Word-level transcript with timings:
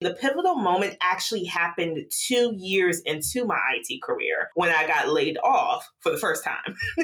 The 0.00 0.14
pivotal 0.14 0.54
moment 0.54 0.96
actually 1.02 1.44
happened 1.44 2.10
two 2.10 2.54
years 2.56 3.00
into 3.00 3.44
my 3.44 3.58
IT 3.74 4.02
career 4.02 4.48
when 4.54 4.70
I 4.70 4.86
got 4.86 5.10
laid 5.10 5.36
off 5.44 5.86
for 6.00 6.10
the 6.10 6.18
first 6.18 6.42
time. 6.42 6.74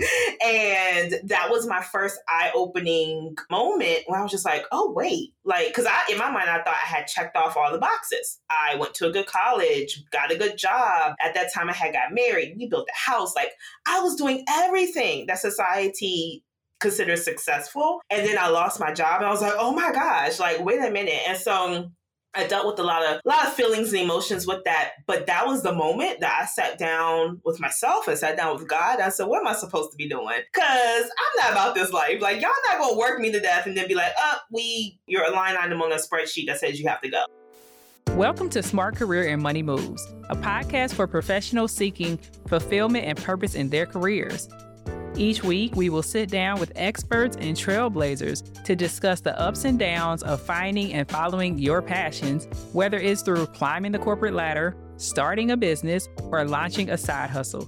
and 0.45 1.15
that 1.25 1.49
was 1.51 1.67
my 1.67 1.83
first 1.83 2.19
eye 2.29 2.51
opening 2.55 3.37
moment 3.51 4.01
where 4.07 4.19
I 4.19 4.23
was 4.23 4.33
just 4.33 4.47
like, 4.47 4.65
oh, 4.73 4.93
wait. 4.93 5.35
Like, 5.45 5.69
because 5.69 5.87
I, 5.87 6.11
in 6.11 6.19
my 6.19 6.31
mind, 6.31 6.49
I 6.49 6.63
thought 6.63 6.69
I 6.83 6.87
had 6.87 7.07
checked 7.07 7.37
off 7.37 7.57
all 7.57 7.71
the 7.71 7.79
boxes. 7.79 8.41
I 8.51 8.77
went 8.77 8.95
to 8.95 9.09
a 9.09 9.13
good 9.13 9.27
college, 9.27 10.03
got 10.11 10.33
a 10.33 10.39
good 10.39 10.57
job. 10.57 11.15
At 11.21 11.35
that 11.35 11.53
time, 11.53 11.69
I 11.69 11.75
had 11.75 11.93
got 11.93 12.13
married. 12.13 12.55
We 12.57 12.69
built 12.69 12.89
a 12.89 13.11
house. 13.11 13.35
Like, 13.37 13.53
I 13.87 14.01
was 14.01 14.17
doing 14.17 14.45
everything 14.49 15.27
that 15.27 15.39
society 15.39 16.45
considers 16.81 17.25
successful. 17.25 18.01
And 18.11 18.27
then 18.27 18.39
I 18.39 18.49
lost 18.49 18.81
my 18.81 18.93
job 18.93 19.21
and 19.21 19.27
I 19.27 19.31
was 19.31 19.41
like, 19.41 19.55
oh 19.57 19.73
my 19.73 19.93
gosh, 19.93 20.39
like, 20.39 20.65
wait 20.65 20.81
a 20.81 20.91
minute. 20.91 21.21
And 21.27 21.39
so 21.39 21.91
I 22.39 22.47
dealt 22.47 22.67
with 22.67 22.79
a 22.79 22.83
lot 22.83 23.03
of 23.03 23.21
a 23.25 23.29
lot 23.29 23.47
of 23.47 23.55
feelings 23.55 23.95
and 23.95 24.03
emotions 24.03 24.47
with 24.47 24.63
that, 24.65 24.91
but 25.07 25.27
that 25.27 25.47
was 25.47 25.63
the 25.63 25.73
moment 25.73 26.21
that 26.21 26.39
I 26.43 26.45
sat 26.45 26.79
down 26.79 27.41
with 27.47 27.59
myself 27.59 28.09
and 28.09 28.19
sat 28.19 28.37
down 28.37 28.55
with 28.55 28.69
God. 28.69 29.01
I 29.01 29.09
said, 29.09 29.27
"What 29.27 29.41
am 29.41 29.47
I 29.47 29.55
supposed 29.55 29.91
to 29.93 29.97
be 29.97 30.07
doing?" 30.07 30.43
Because 30.53 31.05
I'm 31.05 31.43
not 31.43 31.53
about 31.53 31.75
this 31.75 31.95
life. 31.95 32.21
Like 32.21 32.43
y'all 32.43 32.51
not 32.69 32.79
gonna 32.79 32.99
work 32.99 33.21
me 33.21 33.33
to 33.33 33.41
death 33.41 33.65
and 33.65 33.75
then 33.75 33.89
be 33.89 33.95
like, 33.95 34.13
"Up, 34.23 34.43
oh, 34.43 34.47
we 34.51 34.99
you're 35.07 35.25
a 35.25 35.31
line 35.31 35.57
item 35.57 35.81
on 35.81 35.91
a 35.93 35.97
spreadsheet 35.97 36.47
that 36.49 36.61
says 36.61 36.79
you 36.79 36.87
have 36.89 37.01
to 37.01 37.09
go." 37.09 37.25
Welcome 38.09 38.51
to 38.51 38.63
Smart 38.63 38.97
Career 38.97 39.29
and 39.29 39.43
Money 39.43 39.63
Moves, 39.63 40.07
a 40.29 40.37
podcast 40.37 40.93
for 40.93 41.07
professionals 41.07 41.73
seeking 41.73 42.19
fulfillment 42.49 43.07
and 43.07 43.17
purpose 43.17 43.55
in 43.55 43.71
their 43.71 43.87
careers. 43.87 44.47
Each 45.19 45.43
week, 45.43 45.75
we 45.75 45.89
will 45.89 46.03
sit 46.03 46.29
down 46.29 46.61
with 46.61 46.73
experts 46.77 47.39
and 47.41 47.57
trailblazers 47.57 48.63
to 48.65 48.77
discuss 48.77 49.23
the 49.23 49.39
ups 49.41 49.65
and 49.65 49.79
downs 49.79 50.23
of 50.23 50.43
finding 50.43 50.93
and 50.93 51.09
following 51.09 51.59
your 51.59 51.81
passions, 51.81 52.47
whether 52.75 52.99
it's 52.99 53.23
through 53.23 53.47
climbing 53.47 53.93
the 53.93 53.99
corporate 53.99 54.35
ladder, 54.35 54.77
starting 54.99 55.53
a 55.53 55.57
business, 55.57 56.11
or 56.25 56.45
launching 56.45 56.91
a 56.91 56.99
side 56.99 57.31
hustle. 57.31 57.67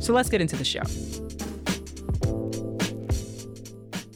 So 0.00 0.12
let's 0.12 0.28
get 0.28 0.42
into 0.42 0.56
the 0.56 0.64
show. 0.64 0.82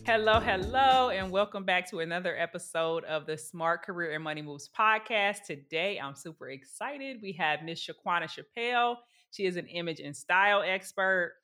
Hello, 0.05 0.39
hello, 0.39 1.09
and 1.09 1.31
welcome 1.31 1.65
back 1.65 1.89
to 1.89 2.01
another 2.01 2.37
episode 2.37 3.05
of 3.05 3.25
the 3.25 3.39
Smart 3.39 3.83
Career 3.83 4.13
and 4.13 4.23
Money 4.23 4.43
Moves 4.43 4.69
podcast. 4.79 5.45
Today, 5.47 5.99
I'm 5.99 6.15
super 6.15 6.51
excited. 6.51 7.21
We 7.23 7.33
have 7.33 7.63
Miss 7.63 7.81
Shaquanna 7.83 8.29
Chappelle. 8.29 8.97
She 9.31 9.47
is 9.47 9.57
an 9.57 9.69
image 9.69 10.01
and 10.01 10.15
style 10.15 10.63
expert. 10.63 11.37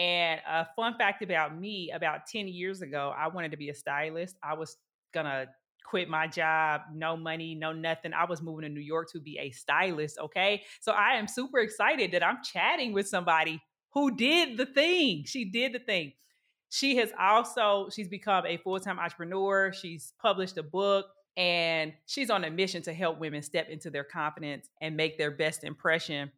And 0.00 0.40
a 0.48 0.66
fun 0.74 0.94
fact 0.96 1.22
about 1.22 1.58
me 1.58 1.90
about 1.90 2.24
10 2.26 2.48
years 2.48 2.80
ago, 2.80 3.12
I 3.14 3.28
wanted 3.28 3.50
to 3.50 3.58
be 3.58 3.68
a 3.68 3.74
stylist. 3.74 4.34
I 4.42 4.54
was 4.54 4.78
going 5.12 5.26
to 5.26 5.46
quit 5.84 6.08
my 6.08 6.26
job, 6.26 6.80
no 6.94 7.18
money, 7.18 7.54
no 7.54 7.72
nothing. 7.72 8.14
I 8.14 8.24
was 8.24 8.40
moving 8.40 8.62
to 8.62 8.70
New 8.70 8.80
York 8.80 9.10
to 9.12 9.20
be 9.20 9.38
a 9.38 9.50
stylist. 9.50 10.18
Okay. 10.18 10.62
So 10.80 10.92
I 10.92 11.16
am 11.16 11.28
super 11.28 11.58
excited 11.58 12.12
that 12.12 12.24
I'm 12.24 12.38
chatting 12.42 12.94
with 12.94 13.08
somebody 13.08 13.60
who 13.90 14.16
did 14.16 14.56
the 14.56 14.64
thing. 14.64 15.24
She 15.26 15.44
did 15.44 15.74
the 15.74 15.80
thing. 15.80 16.14
She 16.70 16.96
has 16.96 17.12
also, 17.20 17.90
she's 17.94 18.08
become 18.08 18.46
a 18.46 18.56
full-time 18.56 18.98
entrepreneur. 18.98 19.70
She's 19.70 20.14
published 20.18 20.56
a 20.56 20.62
book 20.62 21.08
and 21.36 21.92
she's 22.06 22.30
on 22.30 22.44
a 22.44 22.50
mission 22.50 22.80
to 22.84 22.94
help 22.94 23.18
women 23.18 23.42
step 23.42 23.68
into 23.68 23.90
their 23.90 24.04
confidence 24.04 24.70
and 24.80 24.96
make 24.96 25.18
their 25.18 25.30
best 25.30 25.62
impression 25.62 26.32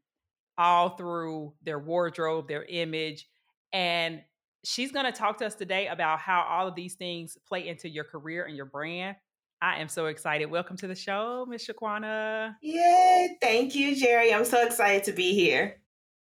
all 0.59 0.97
through 0.97 1.53
their 1.63 1.79
wardrobe, 1.79 2.49
their 2.49 2.65
image, 2.65 3.29
and 3.73 4.23
she's 4.65 4.93
going 4.93 5.07
to 5.07 5.13
talk 5.13 5.39
to 5.39 5.47
us 5.47 5.55
today 5.55 5.89
about 5.89 6.19
how 6.19 6.43
all 6.49 6.69
of 6.69 6.75
these 6.75 6.95
things 6.95 7.37
play 7.47 7.69
into 7.69 7.89
your 7.89 8.05
career 8.05 8.45
and 8.45 8.57
your 8.57 8.67
brand. 8.67 9.17
I 9.61 9.81
am 9.81 9.89
so 9.89 10.07
excited. 10.07 10.47
Welcome 10.47 10.77
to 10.79 10.87
the 10.87 10.95
show, 10.95 11.47
Miss 11.49 11.67
Shaquanna. 11.67 12.57
Yay. 12.63 13.37
Thank 13.41 13.75
you, 13.75 13.95
Jerry. 13.95 14.35
I'm 14.35 14.45
so 14.45 14.65
excited 14.67 15.05
to 15.05 15.13
be 15.13 15.35
here. 15.35 15.77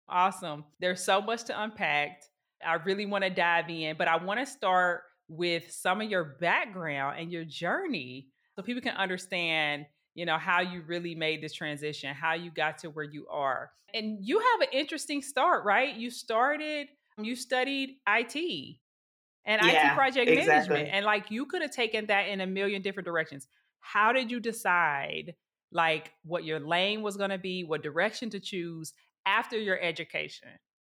Awesome. 0.07 0.63
There's 0.79 1.03
so 1.03 1.21
much 1.21 1.43
to 1.45 1.61
unpack. 1.61 2.21
I 2.65 2.75
really 2.75 3.05
want 3.05 3.23
to 3.23 3.29
dive 3.29 3.69
in, 3.69 3.97
but 3.97 4.07
I 4.07 4.23
want 4.23 4.39
to 4.39 4.45
start 4.45 5.01
with 5.27 5.71
some 5.71 6.01
of 6.01 6.09
your 6.09 6.37
background 6.39 7.19
and 7.19 7.31
your 7.31 7.43
journey 7.43 8.27
so 8.55 8.61
people 8.61 8.81
can 8.81 8.95
understand 8.95 9.85
you 10.13 10.25
know 10.25 10.37
how 10.37 10.61
you 10.61 10.81
really 10.87 11.15
made 11.15 11.41
this 11.41 11.53
transition 11.53 12.13
how 12.13 12.33
you 12.33 12.51
got 12.51 12.77
to 12.77 12.89
where 12.89 13.05
you 13.05 13.25
are 13.27 13.71
and 13.93 14.19
you 14.21 14.39
have 14.39 14.61
an 14.61 14.67
interesting 14.71 15.21
start 15.21 15.65
right 15.65 15.95
you 15.95 16.11
started 16.11 16.87
you 17.17 17.35
studied 17.35 17.97
IT 18.07 18.77
and 19.45 19.61
yeah, 19.61 19.91
IT 19.91 19.95
project 19.95 20.29
exactly. 20.29 20.75
management. 20.75 20.89
And 20.93 21.05
like 21.05 21.31
you 21.31 21.45
could 21.45 21.61
have 21.61 21.71
taken 21.71 22.07
that 22.07 22.27
in 22.27 22.41
a 22.41 22.47
million 22.47 22.81
different 22.81 23.05
directions. 23.05 23.47
How 23.79 24.11
did 24.11 24.31
you 24.31 24.39
decide 24.39 25.35
like 25.71 26.11
what 26.23 26.43
your 26.43 26.59
lane 26.59 27.01
was 27.01 27.17
going 27.17 27.29
to 27.29 27.37
be, 27.37 27.63
what 27.63 27.83
direction 27.83 28.29
to 28.31 28.39
choose 28.39 28.93
after 29.25 29.57
your 29.57 29.79
education? 29.79 30.49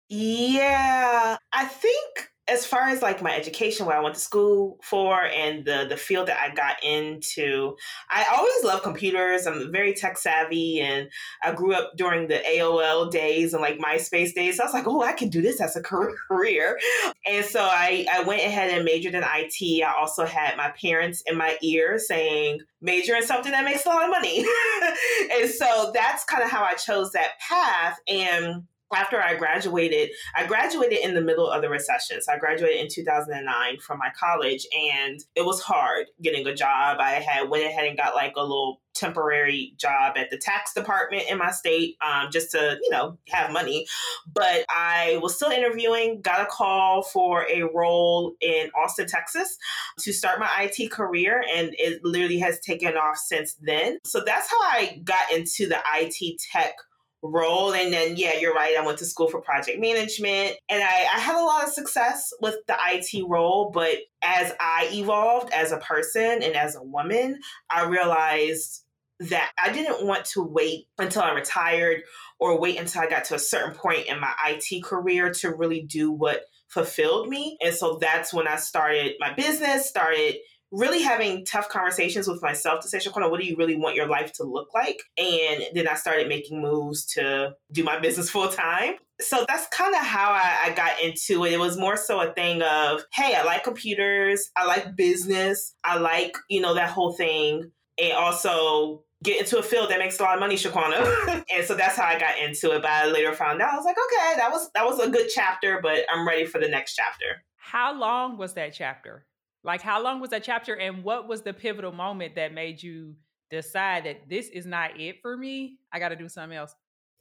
Yeah, 0.08 1.36
I 1.52 1.64
think 1.64 2.30
as 2.48 2.64
far 2.64 2.82
as 2.82 3.02
like 3.02 3.22
my 3.22 3.34
education, 3.34 3.86
what 3.86 3.96
I 3.96 4.00
went 4.00 4.14
to 4.14 4.20
school 4.20 4.78
for, 4.82 5.24
and 5.24 5.64
the 5.64 5.86
the 5.88 5.96
field 5.96 6.28
that 6.28 6.38
I 6.38 6.54
got 6.54 6.82
into, 6.82 7.76
I 8.08 8.24
always 8.32 8.64
loved 8.64 8.84
computers. 8.84 9.46
I'm 9.46 9.72
very 9.72 9.94
tech 9.94 10.16
savvy, 10.16 10.80
and 10.80 11.08
I 11.42 11.52
grew 11.52 11.74
up 11.74 11.92
during 11.96 12.28
the 12.28 12.38
AOL 12.48 13.10
days 13.10 13.52
and 13.52 13.62
like 13.62 13.78
MySpace 13.78 14.32
days. 14.34 14.56
So 14.56 14.62
I 14.62 14.66
was 14.66 14.74
like, 14.74 14.86
oh, 14.86 15.02
I 15.02 15.12
can 15.12 15.28
do 15.28 15.42
this 15.42 15.60
as 15.60 15.76
a 15.76 15.82
career. 16.28 16.78
And 17.26 17.44
so 17.44 17.60
I 17.60 18.06
I 18.12 18.22
went 18.22 18.42
ahead 18.42 18.70
and 18.70 18.84
majored 18.84 19.14
in 19.14 19.24
IT. 19.24 19.82
I 19.84 19.92
also 19.98 20.24
had 20.24 20.56
my 20.56 20.72
parents 20.80 21.22
in 21.26 21.36
my 21.36 21.56
ear 21.62 21.98
saying, 21.98 22.60
major 22.80 23.16
in 23.16 23.24
something 23.24 23.52
that 23.52 23.64
makes 23.64 23.84
a 23.86 23.88
lot 23.88 24.04
of 24.04 24.10
money. 24.10 24.44
and 25.32 25.50
so 25.50 25.90
that's 25.92 26.24
kind 26.24 26.44
of 26.44 26.50
how 26.50 26.62
I 26.62 26.74
chose 26.74 27.12
that 27.12 27.38
path. 27.48 27.98
And 28.06 28.62
after 28.94 29.20
I 29.20 29.34
graduated, 29.34 30.10
I 30.36 30.46
graduated 30.46 30.98
in 31.00 31.14
the 31.14 31.20
middle 31.20 31.50
of 31.50 31.62
the 31.62 31.68
recession. 31.68 32.22
So 32.22 32.32
I 32.32 32.38
graduated 32.38 32.80
in 32.80 32.88
2009 32.88 33.78
from 33.78 33.98
my 33.98 34.10
college 34.18 34.66
and 34.76 35.22
it 35.34 35.44
was 35.44 35.60
hard 35.60 36.06
getting 36.22 36.46
a 36.46 36.54
job. 36.54 36.98
I 37.00 37.12
had 37.12 37.48
went 37.48 37.64
ahead 37.64 37.86
and 37.86 37.96
got 37.96 38.14
like 38.14 38.34
a 38.36 38.42
little 38.42 38.80
temporary 38.94 39.74
job 39.76 40.16
at 40.16 40.30
the 40.30 40.38
tax 40.38 40.72
department 40.72 41.24
in 41.28 41.36
my 41.36 41.50
state 41.50 41.96
um, 42.00 42.30
just 42.30 42.52
to, 42.52 42.78
you 42.82 42.90
know, 42.90 43.18
have 43.28 43.50
money. 43.50 43.86
But 44.32 44.64
I 44.70 45.18
was 45.20 45.34
still 45.34 45.50
interviewing, 45.50 46.22
got 46.22 46.40
a 46.40 46.46
call 46.46 47.02
for 47.02 47.46
a 47.50 47.64
role 47.74 48.34
in 48.40 48.70
Austin, 48.70 49.06
Texas 49.06 49.58
to 50.00 50.12
start 50.12 50.38
my 50.38 50.48
IT 50.70 50.90
career. 50.90 51.44
And 51.54 51.74
it 51.78 52.04
literally 52.04 52.38
has 52.38 52.60
taken 52.60 52.96
off 52.96 53.16
since 53.18 53.54
then. 53.60 53.98
So 54.04 54.22
that's 54.24 54.48
how 54.48 54.60
I 54.60 55.00
got 55.04 55.32
into 55.32 55.68
the 55.68 55.78
IT 55.96 56.40
tech 56.52 56.74
role. 57.22 57.72
And 57.72 57.92
then, 57.92 58.16
yeah, 58.16 58.38
you're 58.38 58.54
right. 58.54 58.76
I 58.76 58.84
went 58.84 58.98
to 58.98 59.04
school 59.04 59.28
for 59.28 59.40
project 59.40 59.80
management 59.80 60.56
and 60.68 60.82
I, 60.82 61.06
I 61.14 61.18
had 61.18 61.40
a 61.40 61.44
lot 61.44 61.64
of 61.64 61.72
success 61.72 62.32
with 62.40 62.56
the 62.66 62.76
IT 62.92 63.24
role. 63.26 63.70
But 63.70 63.98
as 64.22 64.52
I 64.60 64.88
evolved 64.92 65.52
as 65.52 65.72
a 65.72 65.78
person 65.78 66.42
and 66.42 66.54
as 66.54 66.76
a 66.76 66.82
woman, 66.82 67.40
I 67.70 67.86
realized 67.86 68.82
that 69.18 69.50
I 69.62 69.72
didn't 69.72 70.06
want 70.06 70.26
to 70.26 70.42
wait 70.42 70.88
until 70.98 71.22
I 71.22 71.32
retired 71.32 72.02
or 72.38 72.60
wait 72.60 72.78
until 72.78 73.02
I 73.02 73.08
got 73.08 73.24
to 73.26 73.34
a 73.34 73.38
certain 73.38 73.74
point 73.74 74.06
in 74.06 74.20
my 74.20 74.32
IT 74.46 74.84
career 74.84 75.32
to 75.34 75.54
really 75.54 75.82
do 75.82 76.12
what 76.12 76.44
fulfilled 76.68 77.28
me. 77.28 77.56
And 77.62 77.74
so 77.74 77.98
that's 78.00 78.34
when 78.34 78.46
I 78.46 78.56
started 78.56 79.14
my 79.18 79.32
business, 79.32 79.88
started 79.88 80.36
really 80.72 81.02
having 81.02 81.44
tough 81.44 81.68
conversations 81.68 82.26
with 82.26 82.42
myself 82.42 82.80
to 82.80 82.88
say, 82.88 82.98
Shaquanna, 82.98 83.30
what 83.30 83.40
do 83.40 83.46
you 83.46 83.56
really 83.56 83.76
want 83.76 83.96
your 83.96 84.08
life 84.08 84.32
to 84.34 84.44
look 84.44 84.68
like? 84.74 85.00
And 85.16 85.64
then 85.74 85.88
I 85.88 85.94
started 85.94 86.28
making 86.28 86.60
moves 86.60 87.04
to 87.14 87.54
do 87.72 87.84
my 87.84 87.98
business 87.98 88.30
full 88.36 88.48
time. 88.48 88.94
So 89.20 89.44
that's 89.48 89.66
kind 89.68 89.94
of 89.94 90.02
how 90.02 90.30
I, 90.30 90.66
I, 90.66 90.74
got 90.74 91.00
into 91.02 91.46
it. 91.46 91.52
It 91.52 91.58
was 91.58 91.78
more 91.78 91.96
so 91.96 92.20
a 92.20 92.34
thing 92.34 92.60
of, 92.60 93.02
hey, 93.14 93.34
I 93.34 93.44
like 93.44 93.64
computers, 93.64 94.50
I 94.54 94.66
like 94.66 94.94
business, 94.94 95.74
I 95.82 95.96
like, 95.98 96.36
you 96.50 96.60
know, 96.60 96.74
that 96.74 96.90
whole 96.90 97.14
thing. 97.14 97.70
And 97.98 98.12
also 98.12 99.04
get 99.22 99.40
into 99.40 99.58
a 99.58 99.62
field 99.62 99.90
that 99.90 99.98
makes 99.98 100.20
a 100.20 100.22
lot 100.22 100.34
of 100.34 100.40
money, 100.40 100.56
Shaquanna. 100.56 101.44
and 101.54 101.64
so 101.64 101.74
that's 101.74 101.96
how 101.96 102.04
I 102.04 102.18
got 102.18 102.38
into 102.38 102.72
it. 102.72 102.82
But 102.82 102.90
I 102.90 103.06
later 103.06 103.32
found 103.32 103.62
out 103.62 103.72
I 103.72 103.76
was 103.76 103.86
like, 103.86 103.96
okay, 103.96 104.36
that 104.36 104.50
was 104.50 104.70
that 104.74 104.84
was 104.84 105.00
a 105.00 105.08
good 105.08 105.28
chapter, 105.34 105.80
but 105.82 106.00
I'm 106.12 106.28
ready 106.28 106.44
for 106.44 106.60
the 106.60 106.68
next 106.68 106.94
chapter. 106.94 107.42
How 107.56 107.98
long 107.98 108.36
was 108.36 108.52
that 108.54 108.74
chapter? 108.74 109.24
Like, 109.66 109.82
how 109.82 110.00
long 110.00 110.20
was 110.20 110.30
that 110.30 110.44
chapter, 110.44 110.74
and 110.74 111.02
what 111.02 111.28
was 111.28 111.42
the 111.42 111.52
pivotal 111.52 111.90
moment 111.90 112.36
that 112.36 112.54
made 112.54 112.80
you 112.80 113.16
decide 113.50 114.04
that 114.04 114.28
this 114.28 114.48
is 114.48 114.64
not 114.64 114.98
it 115.00 115.20
for 115.20 115.36
me? 115.36 115.78
I 115.92 115.98
got 115.98 116.10
to 116.10 116.16
do 116.16 116.28
something 116.28 116.56
else. 116.56 116.74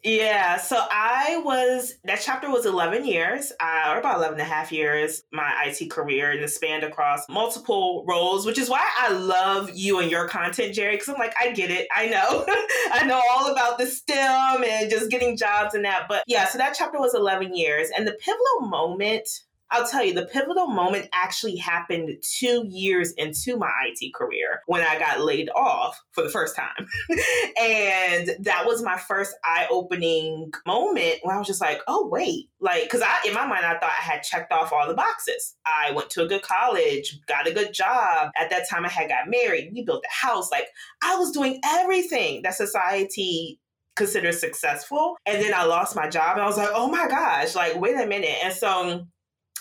Yeah, 0.04 0.58
so 0.58 0.78
I 0.92 1.42
was, 1.44 1.96
that 2.04 2.22
chapter 2.22 2.52
was 2.52 2.68
11 2.68 3.06
years, 3.06 3.52
uh, 3.60 3.92
or 3.92 3.98
about 3.98 4.18
11 4.18 4.34
and 4.34 4.42
a 4.42 4.46
half 4.46 4.72
years, 4.72 5.24
my 5.32 5.52
IT 5.66 5.90
career, 5.90 6.30
and 6.30 6.42
it 6.42 6.50
spanned 6.52 6.84
across 6.84 7.28
multiple 7.28 8.06
roles, 8.08 8.46
which 8.46 8.60
is 8.60 8.70
why 8.70 8.88
I 9.00 9.12
love 9.14 9.72
you 9.74 9.98
and 9.98 10.12
your 10.12 10.28
content, 10.28 10.76
Jerry, 10.76 10.94
because 10.94 11.10
I'm 11.10 11.16
like, 11.16 11.34
I 11.42 11.54
get 11.54 11.72
it. 11.72 11.88
I 11.96 12.06
know. 12.06 12.46
I 12.94 13.04
know 13.08 13.20
all 13.32 13.52
about 13.52 13.80
the 13.80 13.88
STEM 13.88 14.64
and 14.64 14.92
just 14.92 15.10
getting 15.10 15.36
jobs 15.36 15.74
and 15.74 15.84
that. 15.86 16.06
But 16.08 16.24
yeah, 16.28 16.46
so 16.46 16.60
that 16.60 16.76
chapter 16.78 17.00
was 17.00 17.16
11 17.16 17.56
years. 17.56 17.90
And 17.98 18.06
the 18.08 18.12
pivotal 18.12 18.68
moment 18.68 19.28
I'll 19.72 19.88
tell 19.88 20.04
you, 20.04 20.14
the 20.14 20.26
pivotal 20.26 20.68
moment 20.68 21.10
actually 21.14 21.56
happened 21.56 22.22
two 22.22 22.66
years 22.70 23.14
into 23.18 23.58
my 23.58 23.72
IT 23.88 24.14
career 24.14 24.62
when 24.68 24.82
I 24.82 25.00
got 25.00 25.22
laid 25.22 25.50
off 25.56 26.02
for 26.12 26.24
the 26.24 26.30
first 26.30 26.56
time. 26.56 26.88
and 27.60 28.30
that 28.42 28.64
was 28.66 28.84
my 28.84 28.98
first 28.98 29.34
eye 29.44 29.68
opening 29.72 30.52
moment 30.68 31.16
when 31.24 31.36
I 31.36 31.40
was 31.40 31.48
just 31.48 31.62
like, 31.62 31.82
oh, 31.88 32.08
wait. 32.08 32.50
Like, 32.60 32.84
because 32.84 33.02
I, 33.02 33.28
in 33.28 33.34
my 33.34 33.48
mind, 33.48 33.66
I 33.66 33.74
thought 33.80 33.92
I 34.00 34.04
had 34.04 34.24
checked 34.24 34.52
off 34.52 34.72
all 34.72 34.88
the 34.88 34.94
boxes. 34.94 35.56
I 35.66 35.92
went 35.92 36.10
to 36.12 36.24
a 36.24 36.28
good 36.28 36.44
college, 36.44 37.20
got 37.28 37.48
a 37.48 37.54
good 37.54 37.74
job. 37.74 38.32
At 38.40 38.52
that 38.52 38.70
time, 38.70 38.86
I 38.86 38.90
had 38.90 39.10
got 39.10 39.30
married, 39.30 39.72
we 39.74 39.84
built 39.84 40.04
a 40.06 40.28
house. 40.28 40.52
Like, 40.52 40.68
I 41.04 41.16
was 41.16 41.32
doing 41.32 41.60
everything 41.66 42.44
that 42.44 42.54
society 42.54 43.60
considers 43.96 44.40
successful. 44.40 45.16
And 45.26 45.42
then 45.42 45.54
I 45.54 45.64
lost 45.64 45.96
my 45.96 46.10
job 46.10 46.34
and 46.34 46.42
I 46.42 46.48
was 46.48 46.58
like, 46.58 46.70
oh 46.74 46.90
my 46.90 47.08
gosh, 47.08 47.56
like, 47.56 47.80
wait 47.80 47.96
a 47.96 48.06
minute. 48.06 48.38
And 48.44 48.54
so 48.54 49.08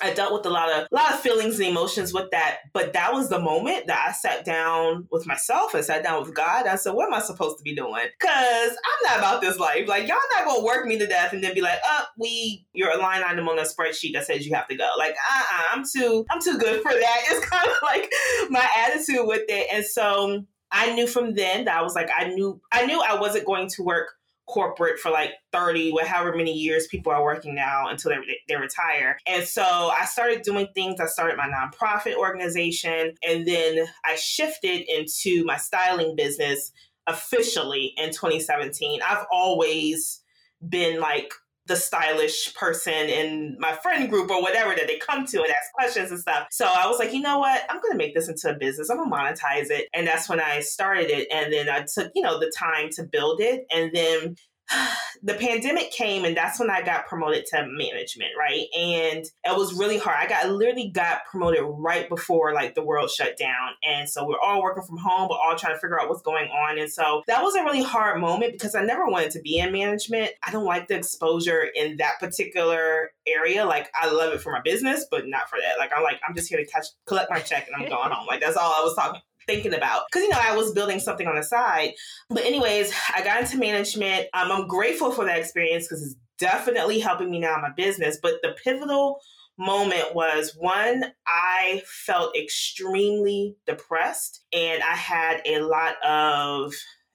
I 0.02 0.12
dealt 0.12 0.32
with 0.32 0.44
a 0.44 0.50
lot 0.50 0.70
of 0.70 0.88
a 0.90 0.94
lot 0.94 1.14
of 1.14 1.20
feelings 1.20 1.58
and 1.60 1.68
emotions 1.68 2.12
with 2.12 2.30
that, 2.32 2.58
but 2.72 2.92
that 2.94 3.14
was 3.14 3.28
the 3.28 3.38
moment 3.38 3.86
that 3.86 4.06
I 4.08 4.12
sat 4.12 4.44
down 4.44 5.06
with 5.10 5.24
myself 5.24 5.72
and 5.72 5.84
sat 5.84 6.02
down 6.02 6.20
with 6.20 6.34
God. 6.34 6.66
I 6.66 6.74
said, 6.74 6.94
"What 6.94 7.06
am 7.06 7.14
I 7.14 7.20
supposed 7.20 7.58
to 7.58 7.62
be 7.62 7.76
doing?" 7.76 8.06
Because 8.18 8.70
I'm 8.70 9.04
not 9.04 9.18
about 9.18 9.40
this 9.40 9.58
life. 9.58 9.86
Like 9.86 10.08
y'all 10.08 10.18
not 10.32 10.46
gonna 10.46 10.64
work 10.64 10.86
me 10.86 10.98
to 10.98 11.06
death 11.06 11.32
and 11.32 11.44
then 11.44 11.54
be 11.54 11.60
like, 11.60 11.78
"Oh, 11.84 12.06
we 12.18 12.66
you're 12.72 12.90
a 12.90 12.98
line 12.98 13.22
item 13.24 13.48
on 13.48 13.58
a 13.58 13.62
spreadsheet 13.62 14.14
that 14.14 14.26
says 14.26 14.44
you 14.44 14.54
have 14.54 14.66
to 14.68 14.76
go." 14.76 14.88
Like, 14.98 15.12
uh-uh, 15.12 15.62
I'm 15.72 15.84
too 15.84 16.26
I'm 16.30 16.40
too 16.40 16.58
good 16.58 16.82
for 16.82 16.92
that. 16.92 17.20
It's 17.30 17.46
kind 17.46 17.68
of 17.68 17.76
like 17.82 18.12
my 18.50 18.68
attitude 18.76 19.26
with 19.26 19.42
it, 19.48 19.68
and 19.72 19.84
so 19.84 20.44
I 20.72 20.92
knew 20.94 21.06
from 21.06 21.34
then 21.34 21.66
that 21.66 21.78
I 21.78 21.82
was 21.82 21.94
like, 21.94 22.10
I 22.14 22.28
knew 22.28 22.60
I 22.72 22.84
knew 22.86 23.00
I 23.00 23.20
wasn't 23.20 23.46
going 23.46 23.68
to 23.68 23.82
work 23.82 24.16
corporate 24.46 24.98
for 24.98 25.10
like 25.10 25.30
30 25.52 25.92
or 25.92 26.04
however 26.04 26.36
many 26.36 26.52
years 26.52 26.86
people 26.86 27.10
are 27.10 27.22
working 27.22 27.54
now 27.54 27.88
until 27.88 28.10
they, 28.10 28.18
they 28.48 28.56
retire. 28.56 29.18
And 29.26 29.44
so 29.44 29.62
i 29.62 30.04
started 30.04 30.42
doing 30.42 30.68
things. 30.74 31.00
I 31.00 31.06
started 31.06 31.36
my 31.36 31.48
nonprofit 31.48 32.14
organization 32.14 33.14
and 33.26 33.46
then 33.46 33.86
i 34.04 34.16
shifted 34.16 34.84
into 34.88 35.44
my 35.44 35.56
styling 35.56 36.14
business 36.16 36.72
officially 37.06 37.92
in 37.96 38.10
2017 38.10 39.00
i've 39.06 39.26
always 39.30 40.22
been 40.66 41.00
like 41.00 41.32
the 41.66 41.76
stylish 41.76 42.54
person 42.54 42.92
in 42.92 43.56
my 43.58 43.72
friend 43.72 44.10
group 44.10 44.30
or 44.30 44.42
whatever 44.42 44.74
that 44.74 44.86
they 44.86 44.98
come 44.98 45.24
to 45.26 45.38
and 45.38 45.48
ask 45.48 45.72
questions 45.72 46.10
and 46.10 46.20
stuff. 46.20 46.46
So 46.50 46.66
I 46.66 46.86
was 46.86 46.98
like, 46.98 47.12
you 47.12 47.20
know 47.20 47.38
what? 47.38 47.62
I'm 47.70 47.80
going 47.80 47.92
to 47.92 47.98
make 47.98 48.14
this 48.14 48.28
into 48.28 48.50
a 48.50 48.58
business. 48.58 48.90
I'm 48.90 48.98
going 48.98 49.10
to 49.10 49.16
monetize 49.16 49.70
it. 49.70 49.88
And 49.94 50.06
that's 50.06 50.28
when 50.28 50.40
I 50.40 50.60
started 50.60 51.10
it. 51.10 51.28
And 51.32 51.52
then 51.52 51.70
I 51.70 51.86
took, 51.92 52.12
you 52.14 52.22
know, 52.22 52.38
the 52.38 52.52
time 52.56 52.90
to 52.92 53.02
build 53.02 53.40
it. 53.40 53.64
And 53.72 53.92
then 53.94 54.36
the 55.22 55.34
pandemic 55.34 55.90
came 55.90 56.24
and 56.24 56.36
that's 56.36 56.58
when 56.58 56.70
I 56.70 56.82
got 56.82 57.06
promoted 57.06 57.46
to 57.46 57.66
management, 57.66 58.32
right? 58.38 58.66
And 58.76 59.24
it 59.24 59.56
was 59.56 59.74
really 59.74 59.98
hard. 59.98 60.16
I 60.18 60.26
got 60.26 60.50
literally 60.50 60.90
got 60.90 61.24
promoted 61.30 61.62
right 61.64 62.08
before 62.08 62.52
like 62.52 62.74
the 62.74 62.84
world 62.84 63.10
shut 63.10 63.36
down. 63.38 63.72
And 63.86 64.08
so 64.08 64.26
we're 64.26 64.40
all 64.40 64.62
working 64.62 64.84
from 64.84 64.98
home, 64.98 65.28
but 65.28 65.34
all 65.34 65.56
trying 65.56 65.74
to 65.74 65.80
figure 65.80 66.00
out 66.00 66.08
what's 66.08 66.22
going 66.22 66.48
on. 66.48 66.78
And 66.78 66.90
so 66.90 67.22
that 67.26 67.42
was 67.42 67.54
a 67.54 67.62
really 67.62 67.82
hard 67.82 68.20
moment 68.20 68.52
because 68.52 68.74
I 68.74 68.84
never 68.84 69.06
wanted 69.06 69.30
to 69.32 69.40
be 69.40 69.58
in 69.58 69.72
management. 69.72 70.32
I 70.42 70.50
don't 70.50 70.64
like 70.64 70.88
the 70.88 70.96
exposure 70.96 71.62
in 71.74 71.96
that 71.98 72.18
particular 72.20 73.10
area. 73.26 73.64
Like 73.64 73.90
I 73.94 74.10
love 74.10 74.32
it 74.32 74.40
for 74.40 74.52
my 74.52 74.60
business, 74.62 75.06
but 75.10 75.26
not 75.26 75.48
for 75.48 75.58
that. 75.60 75.78
Like 75.78 75.92
I'm 75.96 76.02
like, 76.02 76.20
I'm 76.26 76.34
just 76.34 76.48
here 76.48 76.58
to 76.58 76.66
catch 76.66 76.86
collect 77.06 77.30
my 77.30 77.40
check 77.40 77.66
and 77.66 77.76
I'm 77.76 77.88
going 77.88 78.10
home. 78.10 78.26
Like 78.26 78.40
that's 78.40 78.56
all 78.56 78.72
I 78.72 78.82
was 78.84 78.94
talking 78.94 79.20
thinking 79.46 79.74
about 79.74 80.02
because 80.10 80.22
you 80.22 80.30
know 80.30 80.40
I 80.40 80.56
was 80.56 80.72
building 80.72 81.00
something 81.00 81.26
on 81.26 81.36
the 81.36 81.42
side. 81.42 81.92
But 82.30 82.44
anyways, 82.44 82.92
I 83.14 83.22
got 83.22 83.40
into 83.40 83.58
management. 83.58 84.26
Um, 84.34 84.50
I'm 84.50 84.68
grateful 84.68 85.10
for 85.10 85.24
that 85.24 85.38
experience 85.38 85.86
because 85.88 86.02
it's 86.02 86.16
definitely 86.38 86.98
helping 87.00 87.30
me 87.30 87.38
now 87.38 87.56
in 87.56 87.62
my 87.62 87.72
business. 87.76 88.18
But 88.22 88.34
the 88.42 88.54
pivotal 88.62 89.20
moment 89.56 90.14
was 90.14 90.56
one 90.58 91.04
I 91.26 91.82
felt 91.86 92.36
extremely 92.36 93.56
depressed 93.66 94.42
and 94.52 94.82
I 94.82 94.96
had 94.96 95.42
a 95.46 95.60
lot 95.60 95.94
of 96.04 96.74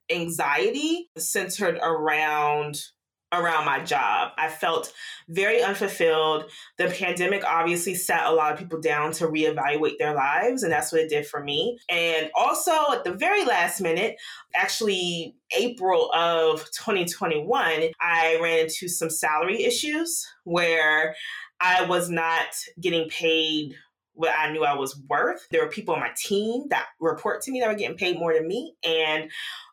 anxiety 0.09 1.09
centered 1.17 1.77
around 1.81 2.81
around 3.31 3.65
my 3.65 3.79
job. 3.79 4.31
I 4.37 4.49
felt 4.49 4.91
very 5.27 5.61
unfulfilled. 5.61 6.49
The 6.77 6.87
pandemic 6.87 7.43
obviously 7.45 7.95
set 7.95 8.25
a 8.25 8.31
lot 8.31 8.53
of 8.53 8.59
people 8.59 8.81
down 8.81 9.11
to 9.13 9.27
reevaluate 9.27 9.97
their 9.99 10.15
lives, 10.15 10.63
and 10.63 10.71
that's 10.71 10.91
what 10.91 11.01
it 11.01 11.09
did 11.09 11.27
for 11.27 11.43
me. 11.43 11.79
And 11.89 12.31
also, 12.35 12.71
at 12.91 13.03
the 13.03 13.13
very 13.13 13.45
last 13.45 13.81
minute, 13.81 14.17
actually, 14.55 15.35
April 15.55 16.11
of 16.13 16.65
2021, 16.71 17.89
I 18.01 18.39
ran 18.41 18.59
into 18.59 18.87
some 18.87 19.09
salary 19.09 19.63
issues 19.63 20.27
where 20.43 21.15
I 21.59 21.85
was 21.85 22.09
not 22.09 22.47
getting 22.79 23.09
paid 23.09 23.75
what 24.13 24.33
I 24.37 24.51
knew 24.51 24.65
I 24.65 24.75
was 24.75 24.99
worth. 25.07 25.47
There 25.49 25.63
were 25.63 25.71
people 25.71 25.93
on 25.93 26.01
my 26.01 26.11
team 26.17 26.63
that 26.69 26.87
report 26.99 27.41
to 27.43 27.51
me 27.51 27.61
that 27.61 27.69
were 27.69 27.75
getting 27.75 27.95
paid 27.95 28.19
more 28.19 28.33
than 28.33 28.47
me, 28.47 28.75
and 28.83 29.31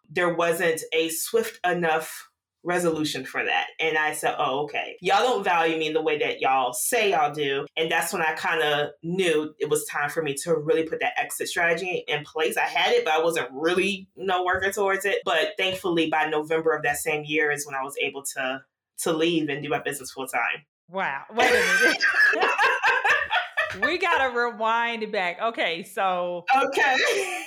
there 0.09 0.33
wasn't 0.33 0.83
a 0.93 1.09
swift 1.09 1.59
enough 1.67 2.29
resolution 2.67 3.25
for 3.25 3.43
that. 3.45 3.69
And 3.79 3.97
I 3.97 4.13
said, 4.13 4.35
oh, 4.39 4.65
okay. 4.65 4.97
Y'all 5.01 5.23
don't 5.23 5.45
value 5.45 5.79
me 5.79 5.87
in 5.87 5.95
the 5.95 6.03
way 6.03 6.19
that 6.19 6.41
y'all 6.41 6.73
say 6.73 7.13
y'all 7.13 7.33
do. 7.33 7.65
And 7.77 7.91
that's 7.91 8.13
when 8.13 8.23
I 8.23 8.33
kind 8.33 8.61
of 8.61 8.91
knew 9.03 9.55
it 9.61 9.71
was 9.71 9.85
time 9.87 10.11
for 10.11 10.23
me 10.23 10.35
to 10.43 10.57
really 10.57 10.83
put 10.83 11.01
that 11.01 11.13
exit 11.17 11.49
strategy 11.49 12.05
in 12.09 12.25
place. 12.25 12.57
I 12.57 12.63
had 12.63 12.93
it, 12.93 13.05
but 13.05 13.15
I 13.15 13.23
wasn't 13.23 13.49
really, 13.53 14.09
you 14.17 14.27
know, 14.27 14.45
working 14.45 14.73
towards 14.73 15.05
it. 15.05 15.21
But 15.25 15.53
thankfully, 15.57 16.11
by 16.11 16.29
November 16.29 16.75
of 16.75 16.83
that 16.83 16.97
same 16.97 17.25
year 17.25 17.53
is 17.53 17.65
when 17.65 17.77
I 17.77 17.83
was 17.83 17.95
able 18.01 18.23
to 18.35 18.63
to 18.99 19.13
leave 19.13 19.49
and 19.51 19.63
do 19.63 19.69
my 19.69 19.81
business 19.81 20.11
full 20.11 20.27
time. 20.27 20.65
Wow. 20.89 21.23
Wait 21.35 21.51
a 21.51 21.85
minute. 21.85 22.51
we 23.87 23.99
gotta 23.99 24.37
rewind 24.37 25.13
back. 25.13 25.41
Okay, 25.41 25.83
so 25.83 26.45
Okay 26.57 27.45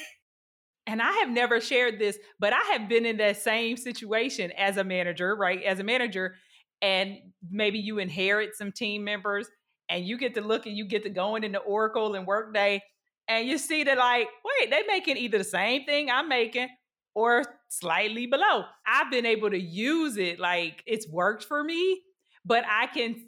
and 0.90 1.04
I 1.04 1.12
have 1.20 1.30
never 1.30 1.62
shared 1.62 2.00
this, 2.00 2.18
but 2.40 2.52
I 2.52 2.62
have 2.72 2.90
been 2.90 3.06
in 3.06 3.18
that 3.18 3.38
same 3.38 3.78
situation 3.78 4.52
as 4.58 4.78
a 4.78 4.84
manager, 4.84 5.36
right? 5.36 5.62
As 5.62 5.80
a 5.80 5.84
manager, 5.84 6.36
and 6.82 7.18
maybe 7.48 7.78
you 7.78 8.00
inherit 8.00 8.56
some 8.56 8.72
team 8.72 9.04
members 9.04 9.48
and 9.88 10.04
you 10.04 10.18
get 10.18 10.34
to 10.34 10.42
look 10.42 10.66
and 10.66 10.76
you 10.76 10.88
get 10.88 11.04
to 11.04 11.10
going 11.10 11.44
into 11.44 11.60
Oracle 11.60 12.16
and 12.16 12.26
Workday 12.26 12.82
and 13.28 13.48
you 13.48 13.60
see 13.60 13.84
that 13.84 14.00
like, 14.00 14.28
wait, 14.44 14.72
they 14.72 14.82
making 14.88 15.18
either 15.18 15.38
the 15.38 15.44
same 15.44 15.86
thing 15.86 16.10
I'm 16.10 16.28
making 16.28 16.70
or 17.14 17.44
slightly 17.68 18.26
below. 18.26 18.64
I've 18.88 19.12
been 19.12 19.28
able 19.28 19.52
to 19.52 19.60
use 19.60 20.18
it 20.18 20.40
like 20.40 20.84
it's 20.88 21.08
worked 21.08 21.44
for 21.44 21.64
me, 21.64 22.02
but 22.44 22.64
I 22.68 22.88
can 22.88 23.28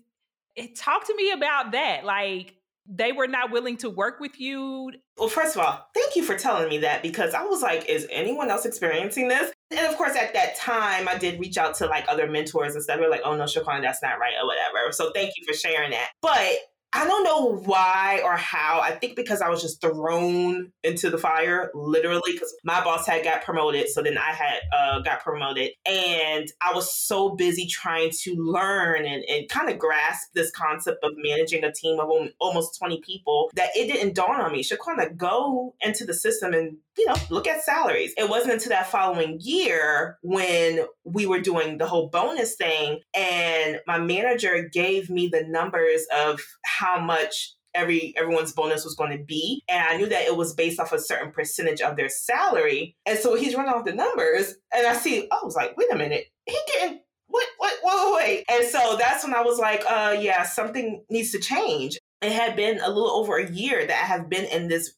it, 0.56 0.76
talk 0.76 1.06
to 1.06 1.16
me 1.16 1.32
about 1.32 1.74
that. 1.74 2.06
Like 2.06 2.56
they 2.94 3.14
were 3.14 3.28
not 3.28 3.52
willing 3.52 3.78
to 3.78 3.90
work 3.90 4.20
with 4.20 4.40
you? 4.40 4.92
Well, 5.18 5.30
first 5.30 5.56
of 5.56 5.64
all, 5.64 5.88
thank 5.94 6.16
you 6.16 6.24
for 6.24 6.36
telling 6.38 6.68
me 6.68 6.80
that 6.80 7.02
because 7.02 7.34
I 7.34 7.44
was 7.44 7.62
like, 7.62 7.88
is 7.88 8.06
anyone 8.12 8.52
else 8.52 8.66
experiencing 8.66 9.30
this? 9.30 9.52
And 9.72 9.88
of 9.88 9.96
course, 9.98 10.16
at 10.16 10.34
that 10.34 10.58
time, 10.58 11.08
I 11.08 11.18
did 11.18 11.40
reach 11.40 11.58
out 11.58 11.76
to 11.76 11.86
like 11.86 12.06
other 12.10 12.28
mentors 12.28 12.76
and 12.76 12.84
stuff. 12.84 13.00
They're 13.00 13.10
like, 13.10 13.22
oh 13.24 13.36
no, 13.36 13.46
Shaquan, 13.46 13.82
that's 13.82 14.04
not 14.04 14.20
right 14.20 14.34
or 14.42 14.46
whatever. 14.46 14.92
So 14.92 15.12
thank 15.14 15.32
you 15.38 15.46
for 15.48 15.58
sharing 15.58 15.92
that. 15.92 16.10
But 16.22 16.58
I 16.94 17.06
don't 17.06 17.24
know 17.24 17.56
why 17.64 18.22
or 18.24 18.36
how. 18.36 18.82
I 18.82 18.92
think 18.92 19.16
because 19.16 19.42
I 19.42 19.50
was 19.50 19.62
just 19.62 19.80
thrown 19.80 20.74
into 20.84 21.10
the 21.10 21.18
fire, 21.18 21.72
literally, 21.74 22.34
because 22.34 22.54
my 22.66 22.84
boss 22.84 23.08
had 23.08 23.24
got 23.24 23.44
promoted. 23.44 23.88
So 23.90 24.02
then 24.02 24.18
I 24.18 24.32
had 24.32 24.60
uh, 24.74 25.00
got 25.00 25.22
promoted. 25.22 25.72
And 25.86 26.52
I 26.62 26.74
was 26.74 26.94
so 26.94 27.30
busy 27.30 27.66
trying 27.66 28.12
to 28.24 28.36
learn 28.36 29.06
and, 29.06 29.24
and 29.24 29.48
kind 29.48 29.70
of 29.70 29.80
grasp 29.80 30.32
this 30.34 30.52
concept 30.52 31.04
of 31.04 31.12
managing 31.16 31.64
a 31.64 31.72
team 31.72 32.00
of 32.00 32.10
almost 32.40 32.78
20 32.78 33.02
people 33.06 33.50
that 33.56 33.70
it 33.76 33.92
didn't 33.92 34.14
dawn 34.14 34.42
on 34.42 34.52
me. 34.52 34.62
Shaquanna, 34.62 35.16
go 35.16 35.76
into 35.82 36.06
the 36.06 36.14
system 36.14 36.54
and 36.54 36.78
you 36.98 37.06
know, 37.08 37.16
look 37.30 37.48
at 37.48 37.64
salaries. 37.64 38.14
It 38.18 38.30
wasn't 38.30 38.54
until 38.54 38.72
that 38.72 38.92
following 38.92 39.40
year 39.42 40.18
when 40.22 40.86
we 41.04 41.26
were 41.26 41.40
doing 41.40 41.78
the 41.78 41.88
whole 41.88 42.10
bonus 42.10 42.56
thing 42.56 43.00
and 43.16 43.80
my 43.88 43.98
manager 44.00 44.70
gave 44.72 45.10
me 45.10 45.28
the 45.28 45.44
numbers 45.44 46.06
of 46.16 46.42
how 46.66 47.00
much 47.00 47.56
every 47.74 48.14
everyone's 48.18 48.52
bonus 48.52 48.84
was 48.84 48.96
going 48.96 49.18
to 49.18 49.24
be. 49.24 49.64
And 49.70 49.84
i 49.88 49.98
knew 49.98 50.08
that 50.08 50.26
it 50.26 50.36
was 50.36 50.54
based 50.54 50.80
off 50.80 50.92
a 50.92 51.00
certain 51.00 51.32
percentage 51.32 51.82
of 51.82 51.96
their 51.96 52.10
salary. 52.10 52.96
And 53.06 53.18
so 53.18 53.36
he's 53.36 53.56
running 53.56 53.74
off 53.74 53.86
the 53.86 53.94
numbers 53.94 54.56
and 54.76 54.86
i 54.86 54.94
see 54.94 55.28
i 55.32 55.40
was 55.44 55.56
like 55.56 55.78
wait 55.78 55.92
a 55.92 55.98
minute. 55.98 56.26
He 56.46 56.58
getting 56.74 57.00
what 57.28 57.48
what 57.58 57.74
wait, 57.84 58.14
wait. 58.16 58.46
And 58.50 58.66
so 58.68 58.98
that's 59.00 59.24
when 59.24 59.34
i 59.34 59.42
was 59.42 59.58
like 59.58 59.84
uh 59.90 60.18
yeah 60.20 60.44
something 60.44 61.04
needs 61.10 61.32
to 61.32 61.40
change. 61.40 61.98
It 62.22 62.34
had 62.34 62.56
been 62.56 62.80
a 62.80 62.90
little 62.90 63.12
over 63.12 63.38
a 63.38 63.50
year 63.50 63.88
that 63.88 64.04
i 64.04 64.06
have 64.06 64.30
been 64.30 64.46
in 64.46 64.68
this 64.68 64.94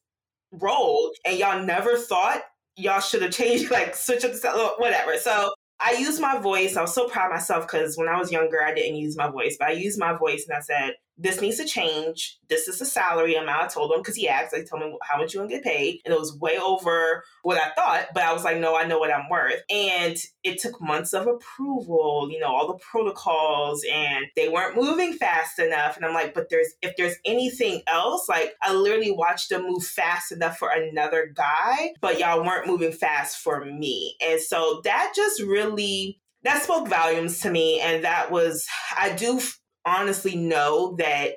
role 0.54 1.12
and 1.26 1.38
y'all 1.38 1.64
never 1.64 1.98
thought 1.98 2.42
y'all 2.76 3.00
should 3.00 3.22
have 3.22 3.32
changed 3.32 3.72
like 3.72 3.96
switch 3.96 4.24
up 4.24 4.32
the 4.32 4.74
whatever 4.78 5.18
so 5.18 5.52
I 5.86 5.94
used 5.94 6.22
my 6.22 6.38
voice. 6.38 6.78
I 6.78 6.82
was 6.82 6.96
so 6.96 7.10
proud 7.10 7.26
of 7.26 7.34
myself 7.34 7.68
because 7.68 7.98
when 7.98 8.08
I 8.08 8.18
was 8.18 8.32
younger, 8.32 8.64
I 8.64 8.74
didn't 8.74 8.96
use 8.96 9.18
my 9.18 9.30
voice, 9.30 9.58
but 9.60 9.68
I 9.68 9.72
used 9.72 10.00
my 10.00 10.14
voice 10.14 10.46
and 10.48 10.58
I 10.58 10.62
said, 10.62 10.94
this 11.18 11.42
needs 11.42 11.58
to 11.58 11.66
change. 11.66 12.40
This 12.50 12.68
is 12.68 12.80
the 12.80 12.86
salary 12.86 13.36
amount. 13.36 13.64
I 13.64 13.68
told 13.68 13.92
him 13.92 14.00
because 14.00 14.16
he 14.16 14.28
asked, 14.28 14.54
I 14.54 14.64
told 14.64 14.82
him 14.82 14.94
how 15.04 15.18
much 15.18 15.34
you 15.34 15.42
to 15.42 15.48
get 15.48 15.64
paid. 15.64 16.02
And 16.06 16.14
it 16.14 16.20
was 16.20 16.38
way 16.38 16.58
over 16.58 17.24
what 17.44 17.62
I 17.62 17.70
thought, 17.76 18.08
but 18.14 18.24
I 18.24 18.34
was 18.34 18.44
like, 18.44 18.58
no, 18.58 18.76
I 18.76 18.86
know 18.86 19.00
what 19.00 19.14
I'm 19.14 19.30
worth. 19.30 19.62
And 19.70 20.18
it 20.44 20.60
took 20.60 20.82
months 20.82 21.14
of 21.14 21.28
approval, 21.28 22.30
you 22.32 22.40
know, 22.40 22.48
all 22.48 22.68
the 22.68 22.80
protocols, 22.80 23.84
and 23.92 24.26
they 24.36 24.50
weren't 24.50 24.76
moving 24.76 25.14
fast 25.14 25.60
enough. 25.60 25.96
And 25.96 26.06
I'm 26.06 26.14
like, 26.14 26.34
but 26.34 26.50
there's 26.50 26.74
if 26.82 26.96
there's 26.98 27.16
anything 27.26 27.82
else, 27.88 28.28
like 28.28 28.54
I 28.62 28.74
literally 28.74 29.12
watched 29.12 29.50
them 29.50 29.68
move 29.68 29.84
fast 29.84 30.32
enough 30.32 30.58
for 30.58 30.70
another 30.70 31.32
guy, 31.36 31.94
but 32.02 32.20
y'all 32.20 32.44
weren't 32.44 32.68
moving 32.68 32.92
fast 32.92 33.38
for 33.38 33.64
me. 33.64 34.16
And 34.22 34.40
so 34.40 34.82
that 34.84 35.14
just 35.16 35.42
really 35.42 36.20
that 36.44 36.62
spoke 36.62 36.88
volumes 36.88 37.40
to 37.40 37.50
me 37.50 37.80
and 37.80 38.04
that 38.04 38.30
was 38.30 38.66
i 38.98 39.14
do 39.14 39.40
honestly 39.86 40.36
know 40.36 40.96
that 40.98 41.34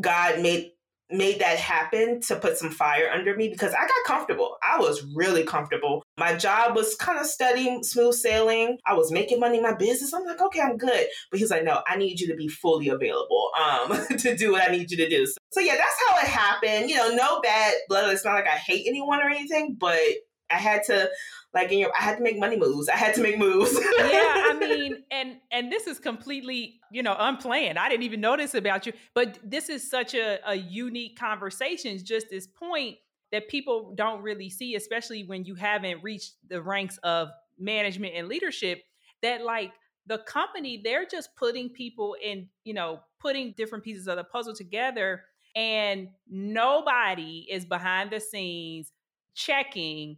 God 0.00 0.40
made 0.40 0.70
made 1.12 1.40
that 1.40 1.58
happen 1.58 2.20
to 2.22 2.36
put 2.36 2.56
some 2.56 2.70
fire 2.70 3.10
under 3.12 3.36
me 3.36 3.48
because 3.48 3.72
I 3.72 3.82
got 3.82 4.04
comfortable. 4.06 4.56
I 4.62 4.78
was 4.78 5.04
really 5.14 5.44
comfortable. 5.44 6.02
My 6.18 6.34
job 6.34 6.74
was 6.74 6.94
kind 6.94 7.18
of 7.18 7.26
steady, 7.26 7.82
smooth 7.82 8.14
sailing. 8.14 8.78
I 8.86 8.94
was 8.94 9.12
making 9.12 9.38
money 9.38 9.58
in 9.58 9.62
my 9.62 9.74
business. 9.74 10.12
I'm 10.12 10.24
like, 10.24 10.40
okay, 10.40 10.60
I'm 10.60 10.76
good. 10.76 11.06
But 11.30 11.40
he's 11.40 11.50
like, 11.50 11.64
no, 11.64 11.82
I 11.86 11.96
need 11.96 12.20
you 12.20 12.26
to 12.28 12.34
be 12.34 12.48
fully 12.48 12.88
available 12.88 13.50
um, 13.60 14.06
to 14.18 14.36
do 14.36 14.52
what 14.52 14.68
I 14.68 14.72
need 14.72 14.90
you 14.90 14.96
to 14.96 15.08
do. 15.08 15.26
So, 15.26 15.34
so 15.52 15.60
yeah, 15.60 15.76
that's 15.76 16.08
how 16.08 16.18
it 16.18 16.28
happened. 16.28 16.90
You 16.90 16.96
know, 16.96 17.14
no 17.14 17.40
bad 17.40 17.74
blood. 17.88 18.12
It's 18.12 18.24
not 18.24 18.34
like 18.34 18.46
I 18.46 18.56
hate 18.56 18.86
anyone 18.88 19.20
or 19.20 19.28
anything, 19.28 19.76
but 19.78 19.98
I 20.50 20.56
had 20.56 20.82
to 20.84 21.10
like 21.54 21.70
in 21.70 21.78
your 21.78 21.92
I 21.98 22.02
had 22.02 22.18
to 22.18 22.22
make 22.22 22.38
money 22.38 22.56
moves. 22.56 22.88
I 22.88 22.96
had 22.96 23.14
to 23.14 23.22
make 23.22 23.38
moves. 23.38 23.72
yeah, 23.98 24.48
I 24.48 24.56
mean, 24.58 25.02
and 25.10 25.36
and 25.50 25.70
this 25.70 25.86
is 25.86 25.98
completely, 25.98 26.80
you 26.90 27.02
know, 27.02 27.16
unplanned. 27.18 27.78
I 27.78 27.88
didn't 27.88 28.04
even 28.04 28.20
notice 28.20 28.54
about 28.54 28.86
you, 28.86 28.92
but 29.14 29.38
this 29.44 29.68
is 29.68 29.88
such 29.88 30.14
a, 30.14 30.38
a 30.48 30.54
unique 30.54 31.18
conversation, 31.18 31.98
just 32.04 32.30
this 32.30 32.46
point 32.46 32.96
that 33.32 33.48
people 33.48 33.94
don't 33.96 34.22
really 34.22 34.50
see, 34.50 34.76
especially 34.76 35.24
when 35.24 35.44
you 35.44 35.54
haven't 35.54 36.02
reached 36.02 36.34
the 36.48 36.60
ranks 36.62 36.98
of 37.02 37.28
management 37.58 38.14
and 38.14 38.28
leadership, 38.28 38.82
that 39.22 39.42
like 39.42 39.72
the 40.06 40.18
company, 40.18 40.80
they're 40.82 41.06
just 41.06 41.34
putting 41.36 41.70
people 41.70 42.16
in, 42.22 42.48
you 42.64 42.74
know, 42.74 43.00
putting 43.20 43.54
different 43.56 43.84
pieces 43.84 44.08
of 44.08 44.16
the 44.16 44.24
puzzle 44.24 44.54
together. 44.54 45.24
And 45.54 46.08
nobody 46.28 47.46
is 47.50 47.64
behind 47.64 48.10
the 48.10 48.20
scenes 48.20 48.92
checking 49.34 50.16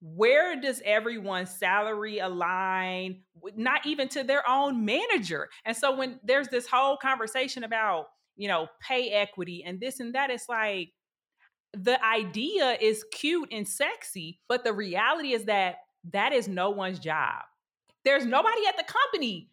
where 0.00 0.58
does 0.60 0.80
everyone's 0.84 1.50
salary 1.50 2.18
align 2.18 3.20
not 3.54 3.84
even 3.84 4.08
to 4.08 4.24
their 4.24 4.48
own 4.48 4.84
manager? 4.84 5.48
And 5.64 5.76
so 5.76 5.94
when 5.94 6.18
there's 6.24 6.48
this 6.48 6.66
whole 6.66 6.96
conversation 6.96 7.64
about 7.64 8.06
you 8.36 8.48
know 8.48 8.68
pay 8.80 9.10
equity 9.10 9.62
and 9.66 9.78
this 9.80 10.00
and 10.00 10.14
that 10.14 10.30
it's 10.30 10.48
like 10.48 10.88
the 11.74 12.02
idea 12.04 12.76
is 12.80 13.04
cute 13.12 13.48
and 13.52 13.68
sexy 13.68 14.40
but 14.48 14.64
the 14.64 14.72
reality 14.72 15.34
is 15.34 15.44
that 15.44 15.76
that 16.12 16.32
is 16.32 16.48
no 16.48 16.70
one's 16.70 16.98
job. 16.98 17.42
There's 18.04 18.24
nobody 18.24 18.66
at 18.66 18.78
the 18.78 18.84
company 18.84 19.50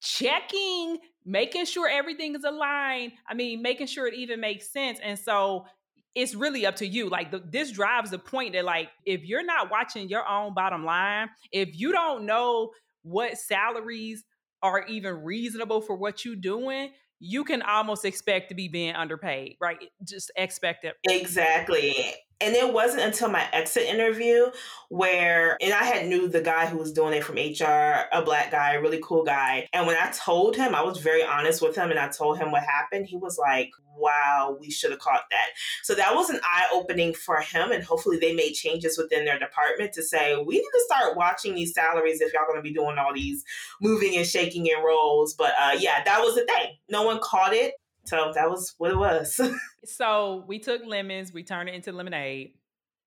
checking 0.00 0.98
making 1.26 1.66
sure 1.66 1.86
everything 1.86 2.34
is 2.34 2.44
aligned 2.44 3.12
i 3.28 3.34
mean 3.34 3.60
making 3.60 3.86
sure 3.86 4.06
it 4.06 4.14
even 4.14 4.40
makes 4.40 4.72
sense. 4.72 4.98
And 5.02 5.18
so 5.18 5.66
it's 6.14 6.34
really 6.34 6.66
up 6.66 6.76
to 6.76 6.86
you. 6.86 7.08
Like 7.08 7.30
the, 7.30 7.38
this 7.38 7.70
drives 7.70 8.10
the 8.10 8.18
point 8.18 8.54
that 8.54 8.64
like 8.64 8.88
if 9.04 9.24
you're 9.24 9.44
not 9.44 9.70
watching 9.70 10.08
your 10.08 10.26
own 10.28 10.54
bottom 10.54 10.84
line, 10.84 11.28
if 11.52 11.78
you 11.78 11.92
don't 11.92 12.26
know 12.26 12.70
what 13.02 13.38
salaries 13.38 14.24
are 14.62 14.84
even 14.86 15.22
reasonable 15.22 15.80
for 15.80 15.96
what 15.96 16.24
you're 16.24 16.36
doing, 16.36 16.90
you 17.18 17.44
can 17.44 17.62
almost 17.62 18.04
expect 18.04 18.48
to 18.48 18.54
be 18.54 18.68
being 18.68 18.94
underpaid, 18.94 19.56
right? 19.60 19.78
Just 20.02 20.30
expect 20.36 20.84
it. 20.84 20.96
Exactly. 21.08 22.14
And 22.40 22.54
it 22.54 22.72
wasn't 22.72 23.02
until 23.02 23.28
my 23.28 23.46
exit 23.52 23.84
interview 23.84 24.50
where, 24.88 25.56
and 25.60 25.72
I 25.72 25.84
had 25.84 26.08
knew 26.08 26.26
the 26.26 26.40
guy 26.40 26.66
who 26.66 26.78
was 26.78 26.92
doing 26.92 27.14
it 27.14 27.22
from 27.22 27.36
HR, 27.36 28.08
a 28.12 28.22
black 28.24 28.50
guy, 28.50 28.74
a 28.74 28.80
really 28.80 29.00
cool 29.02 29.24
guy. 29.24 29.68
And 29.72 29.86
when 29.86 29.96
I 29.96 30.10
told 30.10 30.56
him, 30.56 30.74
I 30.74 30.82
was 30.82 30.98
very 30.98 31.22
honest 31.22 31.62
with 31.62 31.76
him 31.76 31.90
and 31.90 31.98
I 31.98 32.08
told 32.08 32.38
him 32.38 32.50
what 32.50 32.62
happened, 32.62 33.06
he 33.06 33.16
was 33.16 33.38
like, 33.38 33.70
wow, 34.00 34.56
we 34.58 34.70
should 34.70 34.90
have 34.90 35.00
caught 35.00 35.24
that. 35.30 35.50
So 35.82 35.94
that 35.94 36.14
was 36.14 36.30
an 36.30 36.40
eye 36.42 36.68
opening 36.72 37.14
for 37.14 37.40
him. 37.40 37.70
And 37.70 37.84
hopefully 37.84 38.18
they 38.18 38.34
made 38.34 38.52
changes 38.54 38.98
within 38.98 39.24
their 39.24 39.38
department 39.38 39.92
to 39.92 40.02
say, 40.02 40.36
we 40.36 40.56
need 40.56 40.62
to 40.62 40.84
start 40.86 41.16
watching 41.16 41.54
these 41.54 41.74
salaries 41.74 42.20
if 42.20 42.32
y'all 42.32 42.46
going 42.46 42.58
to 42.58 42.62
be 42.62 42.72
doing 42.72 42.98
all 42.98 43.14
these 43.14 43.44
moving 43.80 44.16
and 44.16 44.26
shaking 44.26 44.66
in 44.66 44.82
roles. 44.82 45.34
But 45.34 45.52
uh, 45.60 45.76
yeah, 45.78 46.02
that 46.04 46.20
was 46.20 46.34
the 46.34 46.44
thing. 46.44 46.76
No 46.88 47.02
one 47.02 47.20
caught 47.20 47.52
it. 47.52 47.74
So 48.04 48.32
that 48.34 48.50
was 48.50 48.74
what 48.78 48.90
it 48.90 48.96
was. 48.96 49.40
so 49.84 50.44
we 50.46 50.58
took 50.58 50.84
lemons, 50.84 51.32
we 51.32 51.42
turned 51.42 51.68
it 51.68 51.74
into 51.74 51.92
lemonade, 51.92 52.54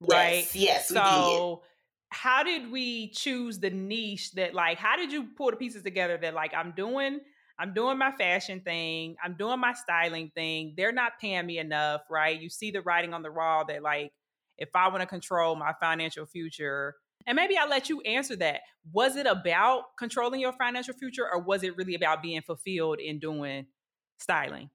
right? 0.01 0.47
Yes, 0.53 0.55
yes. 0.55 0.89
So 0.89 1.63
how 2.09 2.43
did 2.43 2.71
we 2.71 3.09
choose 3.09 3.59
the 3.59 3.71
niche 3.71 4.33
that 4.33 4.53
like 4.53 4.77
how 4.77 4.95
did 4.95 5.11
you 5.11 5.29
pull 5.35 5.49
the 5.49 5.57
pieces 5.57 5.81
together 5.81 6.17
that 6.21 6.35
like 6.35 6.53
I'm 6.53 6.71
doing 6.77 7.19
I'm 7.57 7.73
doing 7.73 7.97
my 7.97 8.11
fashion 8.11 8.61
thing, 8.61 9.15
I'm 9.23 9.35
doing 9.35 9.59
my 9.59 9.73
styling 9.73 10.31
thing. 10.33 10.73
They're 10.75 10.91
not 10.91 11.13
paying 11.21 11.45
me 11.45 11.59
enough, 11.59 12.01
right? 12.09 12.39
You 12.39 12.49
see 12.49 12.71
the 12.71 12.81
writing 12.81 13.13
on 13.13 13.21
the 13.21 13.31
wall 13.31 13.65
that 13.67 13.81
like 13.81 14.11
if 14.57 14.69
I 14.75 14.87
want 14.89 15.01
to 15.01 15.07
control 15.07 15.55
my 15.55 15.73
financial 15.79 16.25
future, 16.25 16.95
and 17.25 17.35
maybe 17.35 17.57
I'll 17.57 17.69
let 17.69 17.89
you 17.89 18.01
answer 18.01 18.35
that. 18.37 18.61
Was 18.91 19.15
it 19.15 19.25
about 19.25 19.95
controlling 19.97 20.39
your 20.39 20.53
financial 20.53 20.93
future 20.93 21.27
or 21.31 21.41
was 21.41 21.63
it 21.63 21.75
really 21.77 21.95
about 21.95 22.21
being 22.21 22.41
fulfilled 22.41 22.99
in 22.99 23.19
doing 23.19 23.67
styling? 24.19 24.69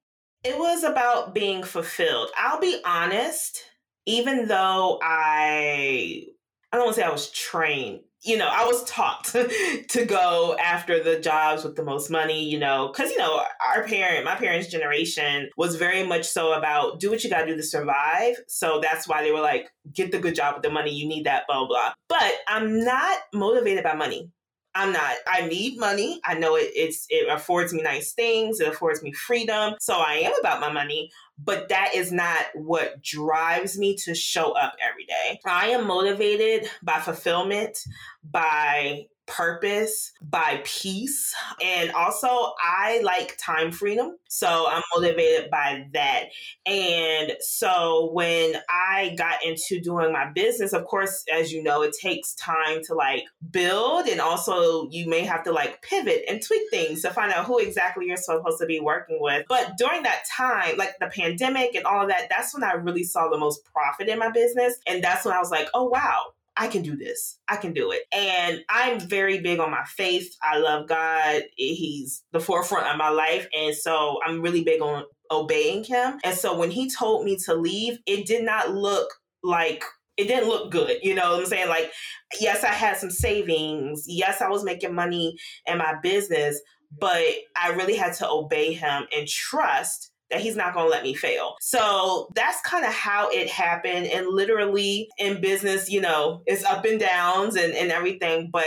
It 0.45 0.59
was 0.59 0.85
about 0.85 1.35
being 1.35 1.62
fulfilled. 1.62 2.30
I'll 2.37 2.61
be 2.61 2.80
honest, 2.85 3.62
even 4.07 4.47
though 4.47 4.99
I 5.02 6.26
I 6.73 6.76
don't 6.76 6.87
want 6.87 6.97
to 6.97 7.00
say 7.00 7.07
I 7.07 7.12
was 7.12 7.30
trained. 7.30 8.00
You 8.23 8.37
know, 8.37 8.49
I 8.50 8.64
was 8.64 8.83
taught 8.85 9.25
to 9.88 10.04
go 10.04 10.57
after 10.61 11.02
the 11.02 11.21
jobs 11.21 11.62
with 11.62 11.76
the 11.76 11.85
most 11.85 12.11
money, 12.11 12.42
you 12.45 12.59
know, 12.59 12.88
because, 12.88 13.12
you 13.12 13.18
know, 13.18 13.45
our 13.64 13.85
parent, 13.85 14.25
my 14.25 14.35
parents' 14.35 14.66
generation 14.66 15.49
was 15.57 15.76
very 15.76 16.04
much 16.04 16.26
so 16.26 16.52
about 16.52 16.99
do 16.99 17.11
what 17.11 17.23
you 17.23 17.30
got 17.30 17.42
to 17.42 17.47
do 17.47 17.57
to 17.57 17.62
survive. 17.62 18.35
So 18.49 18.80
that's 18.83 19.07
why 19.07 19.23
they 19.23 19.30
were 19.30 19.40
like, 19.40 19.71
get 19.92 20.11
the 20.11 20.18
good 20.18 20.35
job 20.35 20.54
with 20.54 20.64
the 20.64 20.71
money. 20.71 20.92
You 20.92 21.07
need 21.09 21.26
that, 21.26 21.45
blah, 21.47 21.66
blah. 21.68 21.92
But 22.09 22.33
I'm 22.49 22.83
not 22.85 23.18
motivated 23.33 23.85
by 23.85 23.95
money. 23.95 24.33
I'm 24.78 24.92
not. 24.92 25.16
I 25.26 25.44
need 25.49 25.76
money. 25.76 26.20
I 26.25 26.35
know 26.35 26.54
it, 26.54 26.70
it's 26.73 27.04
it 27.11 27.28
affords 27.28 27.75
me 27.75 27.82
nice 27.82 28.12
things. 28.12 28.61
It 28.61 28.68
affords 28.68 29.02
me 29.02 29.11
freedom. 29.11 29.75
So 29.80 29.94
I 29.94 30.14
am 30.25 30.32
about 30.38 30.61
my 30.61 30.70
money, 30.70 31.11
but 31.37 31.68
that 31.70 31.97
is 31.97 32.12
not 32.12 32.47
what 32.54 33.02
drives 33.02 33.76
me 33.76 33.97
to 34.04 34.14
show 34.14 34.52
up 34.52 34.76
every 34.80 35.04
day. 35.04 35.40
I 35.44 35.70
am 35.70 35.85
motivated 35.85 36.70
by 36.80 37.00
fulfillment, 37.00 37.76
by 38.23 39.06
purpose, 39.28 40.12
by 40.23 40.61
peace. 40.64 41.35
And 41.62 41.90
also, 41.92 42.28
I 42.61 43.00
like 43.04 43.37
time 43.38 43.70
freedom. 43.70 44.16
So 44.28 44.66
I'm 44.68 44.82
motivated 44.97 45.50
by 45.50 45.87
that. 45.92 46.25
And 46.66 47.32
so 47.40 48.11
when 48.12 48.54
I 48.68 49.14
got 49.16 49.44
into 49.44 49.80
doing 49.80 50.12
my 50.12 50.30
business, 50.30 50.73
of 50.73 50.85
course, 50.85 51.25
as 51.32 51.52
you 51.52 51.62
know, 51.62 51.82
it 51.82 51.94
takes 52.00 52.35
time 52.35 52.80
to 52.87 52.94
like 52.94 53.25
build. 53.50 54.06
And 54.06 54.20
also, 54.20 54.88
you 54.90 55.08
may 55.08 55.20
have 55.20 55.44
to 55.44 55.52
like 55.52 55.82
pivot 55.82 56.25
and 56.28 56.42
tweak 56.42 56.62
things 56.70 57.02
to 57.02 57.11
find 57.11 57.32
out 57.32 57.47
who 57.47 57.58
exactly 57.58 58.06
you're 58.06 58.16
supposed 58.16 58.58
to 58.61 58.66
be 58.66 58.80
working 58.80 59.18
with. 59.20 59.47
But 59.49 59.76
during 59.78 60.02
that 60.02 60.25
time, 60.37 60.76
like 60.76 60.99
the 60.99 61.06
pandemic 61.06 61.75
and 61.75 61.85
all 61.85 62.02
of 62.02 62.08
that, 62.08 62.28
that's 62.30 62.54
when 62.54 62.64
I 62.64 62.73
really 62.73 63.04
saw 63.04 63.28
the 63.28 63.38
most 63.38 63.64
profit 63.64 64.08
in 64.08 64.18
my 64.18 64.30
business. 64.30 64.75
And 64.87 65.02
that's 65.04 65.25
when 65.25 65.35
I 65.35 65.38
was 65.38 65.50
like, 65.50 65.68
oh, 65.75 65.85
wow 65.85 66.32
I 66.58 66.66
can 66.66 66.82
do 66.82 66.96
this. 66.96 67.38
I 67.48 67.56
can 67.56 67.72
do 67.72 67.92
it. 67.92 68.02
And 68.12 68.62
I'm 68.68 68.98
very 68.98 69.40
big 69.40 69.60
on 69.60 69.70
my 69.70 69.84
faith. 69.84 70.34
I 70.42 70.58
love 70.58 70.88
God. 70.88 71.42
He's 71.56 72.24
the 72.32 72.40
forefront 72.40 72.88
of 72.88 72.96
my 72.96 73.10
life. 73.10 73.46
And 73.56 73.74
so 73.74 74.18
I'm 74.26 74.42
really 74.42 74.64
big 74.64 74.82
on 74.82 75.04
obeying 75.30 75.84
him. 75.84 76.18
And 76.24 76.36
so 76.36 76.56
when 76.58 76.70
he 76.70 76.90
told 76.90 77.24
me 77.24 77.36
to 77.46 77.54
leave, 77.54 77.98
it 78.06 78.26
did 78.26 78.44
not 78.44 78.72
look 78.74 79.08
like 79.42 79.84
it 80.16 80.26
didn't 80.26 80.48
look 80.48 80.72
good. 80.72 80.98
You 81.02 81.14
know 81.14 81.30
what 81.30 81.40
I'm 81.40 81.46
saying? 81.46 81.68
Like, 81.68 81.92
yes, 82.40 82.64
I 82.64 82.72
had 82.72 82.96
some 82.96 83.10
savings. 83.10 84.04
Yes, 84.08 84.40
I 84.42 84.48
was 84.48 84.64
making 84.64 84.94
money 84.94 85.36
in 85.64 85.78
my 85.78 85.94
business, 86.02 86.60
but 86.98 87.22
I 87.60 87.70
really 87.70 87.94
had 87.94 88.14
to 88.14 88.28
obey 88.28 88.72
him 88.72 89.04
and 89.16 89.28
trust 89.28 90.10
that 90.30 90.40
he's 90.40 90.56
not 90.56 90.75
going 90.75 90.87
to 90.87 90.90
let 90.90 91.02
me 91.02 91.14
fail. 91.14 91.56
So 91.61 92.28
that's 92.35 92.61
kind 92.62 92.85
of 92.85 92.92
how 92.92 93.30
it 93.30 93.49
happened. 93.49 94.06
And 94.06 94.28
literally 94.28 95.08
in 95.18 95.40
business, 95.40 95.90
you 95.90 96.00
know, 96.00 96.42
it's 96.47 96.64
up 96.64 96.85
and 96.85 97.00
downs 97.00 97.56
and, 97.56 97.73
and 97.73 97.90
everything, 97.90 98.50
but 98.52 98.64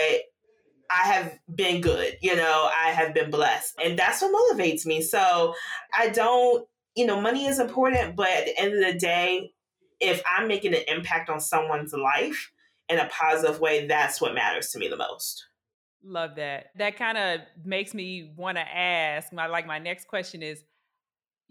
I 0.90 1.08
have 1.08 1.40
been 1.54 1.82
good, 1.82 2.18
you 2.22 2.36
know, 2.36 2.70
I 2.76 2.90
have 2.90 3.14
been 3.14 3.32
blessed. 3.32 3.76
And 3.84 3.98
that's 3.98 4.22
what 4.22 4.58
motivates 4.58 4.86
me. 4.86 5.02
So 5.02 5.54
I 5.98 6.10
don't, 6.10 6.68
you 6.96 7.06
know, 7.06 7.22
money 7.22 7.46
is 7.46 7.60
important, 7.60 8.16
but 8.16 8.28
at 8.28 8.46
the 8.46 8.60
end 8.60 8.74
of 8.74 8.94
the 8.94 9.00
day, 9.00 9.52
if 10.00 10.22
I'm 10.26 10.48
making 10.48 10.74
an 10.74 10.82
impact 10.88 11.30
on 11.30 11.40
someone's 11.40 11.94
life 11.94 12.52
in 12.90 13.00
a 13.00 13.08
positive 13.08 13.62
way, 13.62 13.88
that's 13.88 14.20
what 14.20 14.34
matters 14.34 14.70
to 14.72 14.80
me 14.80 14.90
the 14.90 14.98
most. 14.98 15.46
Love 16.04 16.36
that. 16.36 16.72
That 16.76 16.98
kind 16.98 17.18
of 17.18 17.42
makes 17.64 17.94
me 17.94 18.34
want 18.36 18.58
to 18.58 18.62
ask 18.62 19.32
my 19.32 19.46
like 19.46 19.68
my 19.68 19.78
next 19.78 20.08
question 20.08 20.42
is 20.42 20.64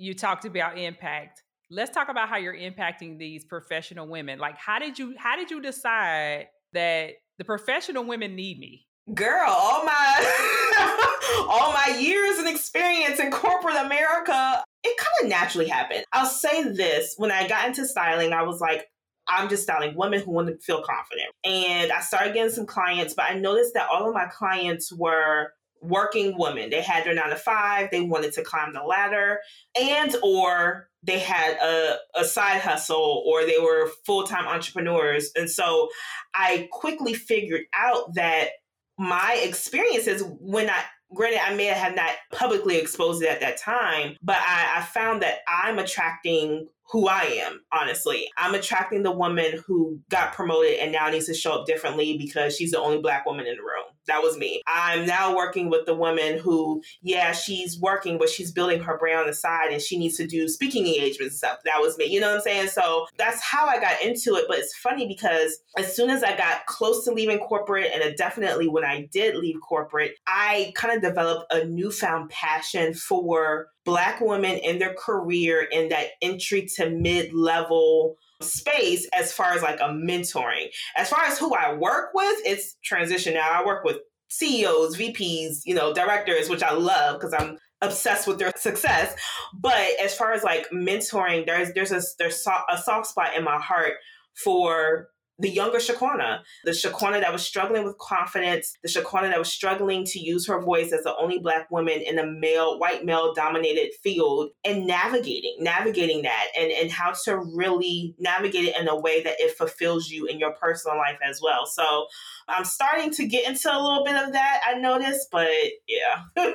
you 0.00 0.14
talked 0.14 0.46
about 0.46 0.78
impact. 0.78 1.42
Let's 1.70 1.90
talk 1.90 2.08
about 2.08 2.28
how 2.28 2.38
you're 2.38 2.56
impacting 2.56 3.18
these 3.18 3.44
professional 3.44 4.08
women. 4.08 4.38
Like 4.38 4.56
how 4.56 4.78
did 4.78 4.98
you 4.98 5.14
how 5.18 5.36
did 5.36 5.50
you 5.50 5.60
decide 5.60 6.46
that 6.72 7.12
the 7.38 7.44
professional 7.44 8.04
women 8.04 8.34
need 8.34 8.58
me? 8.58 8.86
Girl, 9.14 9.46
all 9.46 9.84
my 9.84 11.16
all 11.50 11.72
my 11.72 11.96
years 12.00 12.38
and 12.38 12.48
experience 12.48 13.20
in 13.20 13.30
corporate 13.30 13.76
America, 13.76 14.64
it 14.82 14.96
kind 14.96 15.24
of 15.24 15.28
naturally 15.28 15.68
happened. 15.68 16.04
I'll 16.12 16.26
say 16.26 16.64
this, 16.64 17.14
when 17.18 17.30
I 17.30 17.46
got 17.46 17.68
into 17.68 17.86
styling, 17.86 18.32
I 18.32 18.42
was 18.42 18.60
like, 18.60 18.86
I'm 19.28 19.50
just 19.50 19.64
styling 19.64 19.94
women 19.96 20.22
who 20.22 20.32
want 20.32 20.48
to 20.48 20.56
feel 20.58 20.82
confident. 20.82 21.28
And 21.44 21.92
I 21.92 22.00
started 22.00 22.32
getting 22.32 22.52
some 22.52 22.66
clients, 22.66 23.12
but 23.14 23.26
I 23.26 23.34
noticed 23.34 23.74
that 23.74 23.88
all 23.92 24.08
of 24.08 24.14
my 24.14 24.26
clients 24.26 24.92
were 24.92 25.52
working 25.80 26.36
women. 26.38 26.70
They 26.70 26.82
had 26.82 27.04
their 27.04 27.14
nine 27.14 27.30
to 27.30 27.36
five, 27.36 27.90
they 27.90 28.00
wanted 28.00 28.32
to 28.34 28.42
climb 28.42 28.72
the 28.72 28.82
ladder, 28.82 29.40
and 29.80 30.14
or 30.22 30.88
they 31.02 31.18
had 31.18 31.56
a, 31.56 31.96
a 32.14 32.24
side 32.24 32.60
hustle 32.60 33.24
or 33.26 33.46
they 33.46 33.58
were 33.58 33.90
full-time 34.04 34.46
entrepreneurs. 34.46 35.30
And 35.34 35.48
so 35.48 35.88
I 36.34 36.68
quickly 36.70 37.14
figured 37.14 37.62
out 37.74 38.14
that 38.14 38.50
my 38.98 39.40
experiences 39.42 40.22
when 40.40 40.68
I 40.68 40.82
granted 41.14 41.40
I 41.42 41.54
may 41.54 41.66
have 41.66 41.94
not 41.94 42.12
publicly 42.32 42.76
exposed 42.76 43.22
it 43.22 43.28
at 43.28 43.40
that 43.40 43.56
time, 43.56 44.16
but 44.22 44.36
I, 44.36 44.78
I 44.78 44.82
found 44.82 45.22
that 45.22 45.38
I'm 45.48 45.78
attracting 45.78 46.68
who 46.90 47.08
I 47.08 47.22
am, 47.44 47.60
honestly. 47.72 48.28
I'm 48.36 48.54
attracting 48.54 49.02
the 49.02 49.12
woman 49.12 49.62
who 49.66 50.00
got 50.10 50.32
promoted 50.32 50.78
and 50.80 50.92
now 50.92 51.08
needs 51.08 51.26
to 51.26 51.34
show 51.34 51.52
up 51.52 51.66
differently 51.66 52.18
because 52.18 52.56
she's 52.56 52.72
the 52.72 52.80
only 52.80 53.00
black 53.00 53.26
woman 53.26 53.46
in 53.46 53.56
the 53.56 53.62
room. 53.62 53.79
That 54.06 54.22
was 54.22 54.36
me. 54.36 54.62
I'm 54.66 55.06
now 55.06 55.36
working 55.36 55.70
with 55.70 55.86
the 55.86 55.94
woman 55.94 56.38
who, 56.38 56.82
yeah, 57.02 57.32
she's 57.32 57.78
working, 57.80 58.18
but 58.18 58.28
she's 58.28 58.50
building 58.50 58.80
her 58.82 58.98
brand 58.98 59.20
on 59.20 59.26
the 59.26 59.34
side 59.34 59.72
and 59.72 59.80
she 59.80 59.98
needs 59.98 60.16
to 60.16 60.26
do 60.26 60.48
speaking 60.48 60.86
engagements 60.86 61.20
and 61.20 61.32
stuff. 61.32 61.58
That 61.64 61.80
was 61.80 61.96
me. 61.98 62.06
You 62.06 62.20
know 62.20 62.28
what 62.28 62.36
I'm 62.36 62.42
saying? 62.42 62.68
So 62.68 63.06
that's 63.18 63.42
how 63.42 63.66
I 63.66 63.78
got 63.78 64.02
into 64.02 64.34
it. 64.34 64.46
But 64.48 64.58
it's 64.58 64.76
funny 64.76 65.06
because 65.06 65.58
as 65.76 65.94
soon 65.94 66.10
as 66.10 66.22
I 66.22 66.36
got 66.36 66.66
close 66.66 67.04
to 67.04 67.12
leaving 67.12 67.38
corporate, 67.38 67.90
and 67.94 68.16
definitely 68.16 68.68
when 68.68 68.84
I 68.84 69.08
did 69.12 69.36
leave 69.36 69.56
corporate, 69.60 70.14
I 70.26 70.72
kind 70.74 70.94
of 70.96 71.02
developed 71.02 71.52
a 71.52 71.64
newfound 71.64 72.30
passion 72.30 72.94
for 72.94 73.68
Black 73.84 74.20
women 74.20 74.58
in 74.58 74.78
their 74.78 74.94
career 74.94 75.62
in 75.62 75.88
that 75.88 76.08
entry 76.20 76.68
to 76.76 76.90
mid 76.90 77.32
level 77.32 78.16
space 78.40 79.08
as 79.12 79.32
far 79.32 79.52
as 79.52 79.62
like 79.62 79.80
a 79.80 79.88
mentoring. 79.88 80.68
As 80.96 81.08
far 81.08 81.24
as 81.24 81.38
who 81.38 81.54
I 81.54 81.74
work 81.74 82.10
with, 82.14 82.38
it's 82.44 82.76
transition 82.82 83.34
now. 83.34 83.50
I 83.50 83.64
work 83.64 83.84
with 83.84 83.98
CEOs, 84.28 84.96
VPs, 84.96 85.62
you 85.64 85.74
know, 85.74 85.92
directors, 85.92 86.48
which 86.48 86.62
I 86.62 86.72
love 86.72 87.20
because 87.20 87.34
I'm 87.34 87.58
obsessed 87.82 88.26
with 88.26 88.38
their 88.38 88.52
success. 88.56 89.14
But 89.58 89.88
as 90.02 90.14
far 90.14 90.32
as 90.32 90.42
like 90.42 90.70
mentoring, 90.70 91.46
there's 91.46 91.72
there's 91.72 91.92
a 91.92 92.00
there's 92.18 92.46
a 92.70 92.78
soft 92.78 93.06
spot 93.06 93.36
in 93.36 93.44
my 93.44 93.58
heart 93.58 93.94
for 94.34 95.08
the 95.40 95.48
younger 95.48 95.78
Shaquanna, 95.78 96.40
the 96.64 96.72
Shaquanna 96.72 97.20
that 97.20 97.32
was 97.32 97.42
struggling 97.42 97.84
with 97.84 97.96
confidence, 97.98 98.76
the 98.82 98.88
Shaquanna 98.88 99.30
that 99.30 99.38
was 99.38 99.50
struggling 99.50 100.04
to 100.04 100.20
use 100.20 100.46
her 100.46 100.60
voice 100.60 100.92
as 100.92 101.02
the 101.02 101.16
only 101.16 101.38
black 101.38 101.70
woman 101.70 102.00
in 102.00 102.18
a 102.18 102.26
male, 102.26 102.78
white 102.78 103.04
male 103.04 103.32
dominated 103.32 103.92
field 104.02 104.50
and 104.64 104.86
navigating, 104.86 105.56
navigating 105.58 106.22
that 106.22 106.48
and, 106.58 106.70
and 106.70 106.90
how 106.90 107.12
to 107.24 107.38
really 107.54 108.14
navigate 108.18 108.64
it 108.64 108.76
in 108.78 108.86
a 108.86 108.98
way 108.98 109.22
that 109.22 109.40
it 109.40 109.56
fulfills 109.56 110.10
you 110.10 110.26
in 110.26 110.38
your 110.38 110.52
personal 110.52 110.98
life 110.98 111.18
as 111.26 111.40
well. 111.42 111.66
So 111.66 112.06
I'm 112.46 112.64
starting 112.64 113.10
to 113.12 113.26
get 113.26 113.48
into 113.48 113.74
a 113.74 113.80
little 113.80 114.04
bit 114.04 114.16
of 114.16 114.32
that, 114.32 114.60
I 114.66 114.74
noticed, 114.74 115.28
but 115.32 115.48
yeah. 115.88 116.24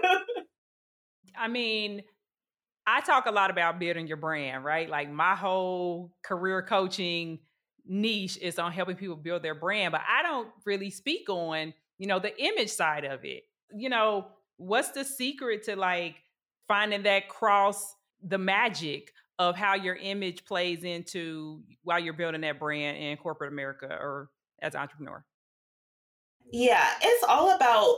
I 1.38 1.48
mean, 1.48 2.04
I 2.86 3.02
talk 3.02 3.26
a 3.26 3.32
lot 3.32 3.50
about 3.50 3.80
building 3.80 4.06
your 4.08 4.18
brand, 4.18 4.64
right? 4.64 4.88
Like 4.88 5.12
my 5.12 5.36
whole 5.36 6.12
career 6.24 6.62
coaching 6.62 7.40
niche 7.88 8.38
is 8.42 8.60
on 8.60 8.72
helping 8.72 8.96
people 8.96 9.16
build 9.16 9.44
their 9.44 9.56
brand, 9.56 9.92
but 9.92 10.02
I 10.08 10.24
don't 10.24 10.50
really 10.66 10.90
speak 10.90 11.30
on, 11.30 11.74
you 11.98 12.08
know, 12.08 12.20
the 12.20 12.38
image 12.44 12.70
side 12.70 13.06
of 13.06 13.24
it. 13.26 13.44
You 13.76 13.90
know, 13.90 14.28
what's 14.58 14.92
the 14.92 15.04
secret 15.04 15.64
to 15.64 15.76
like 15.76 16.16
finding 16.68 17.04
that 17.04 17.30
cross 17.30 17.96
the 18.22 18.38
magic 18.38 19.12
of 19.38 19.56
how 19.56 19.76
your 19.76 19.96
image 19.96 20.46
plays 20.46 20.84
into 20.84 21.62
while 21.84 22.00
you're 22.00 22.14
building 22.14 22.42
that 22.42 22.60
brand 22.60 22.98
in 22.98 23.18
corporate 23.18 23.52
America 23.52 23.88
or 23.88 24.30
as 24.62 24.74
an 24.74 24.82
entrepreneur? 24.82 25.24
Yeah, 26.52 26.88
it's 27.02 27.26
all 27.28 27.56
about 27.56 27.98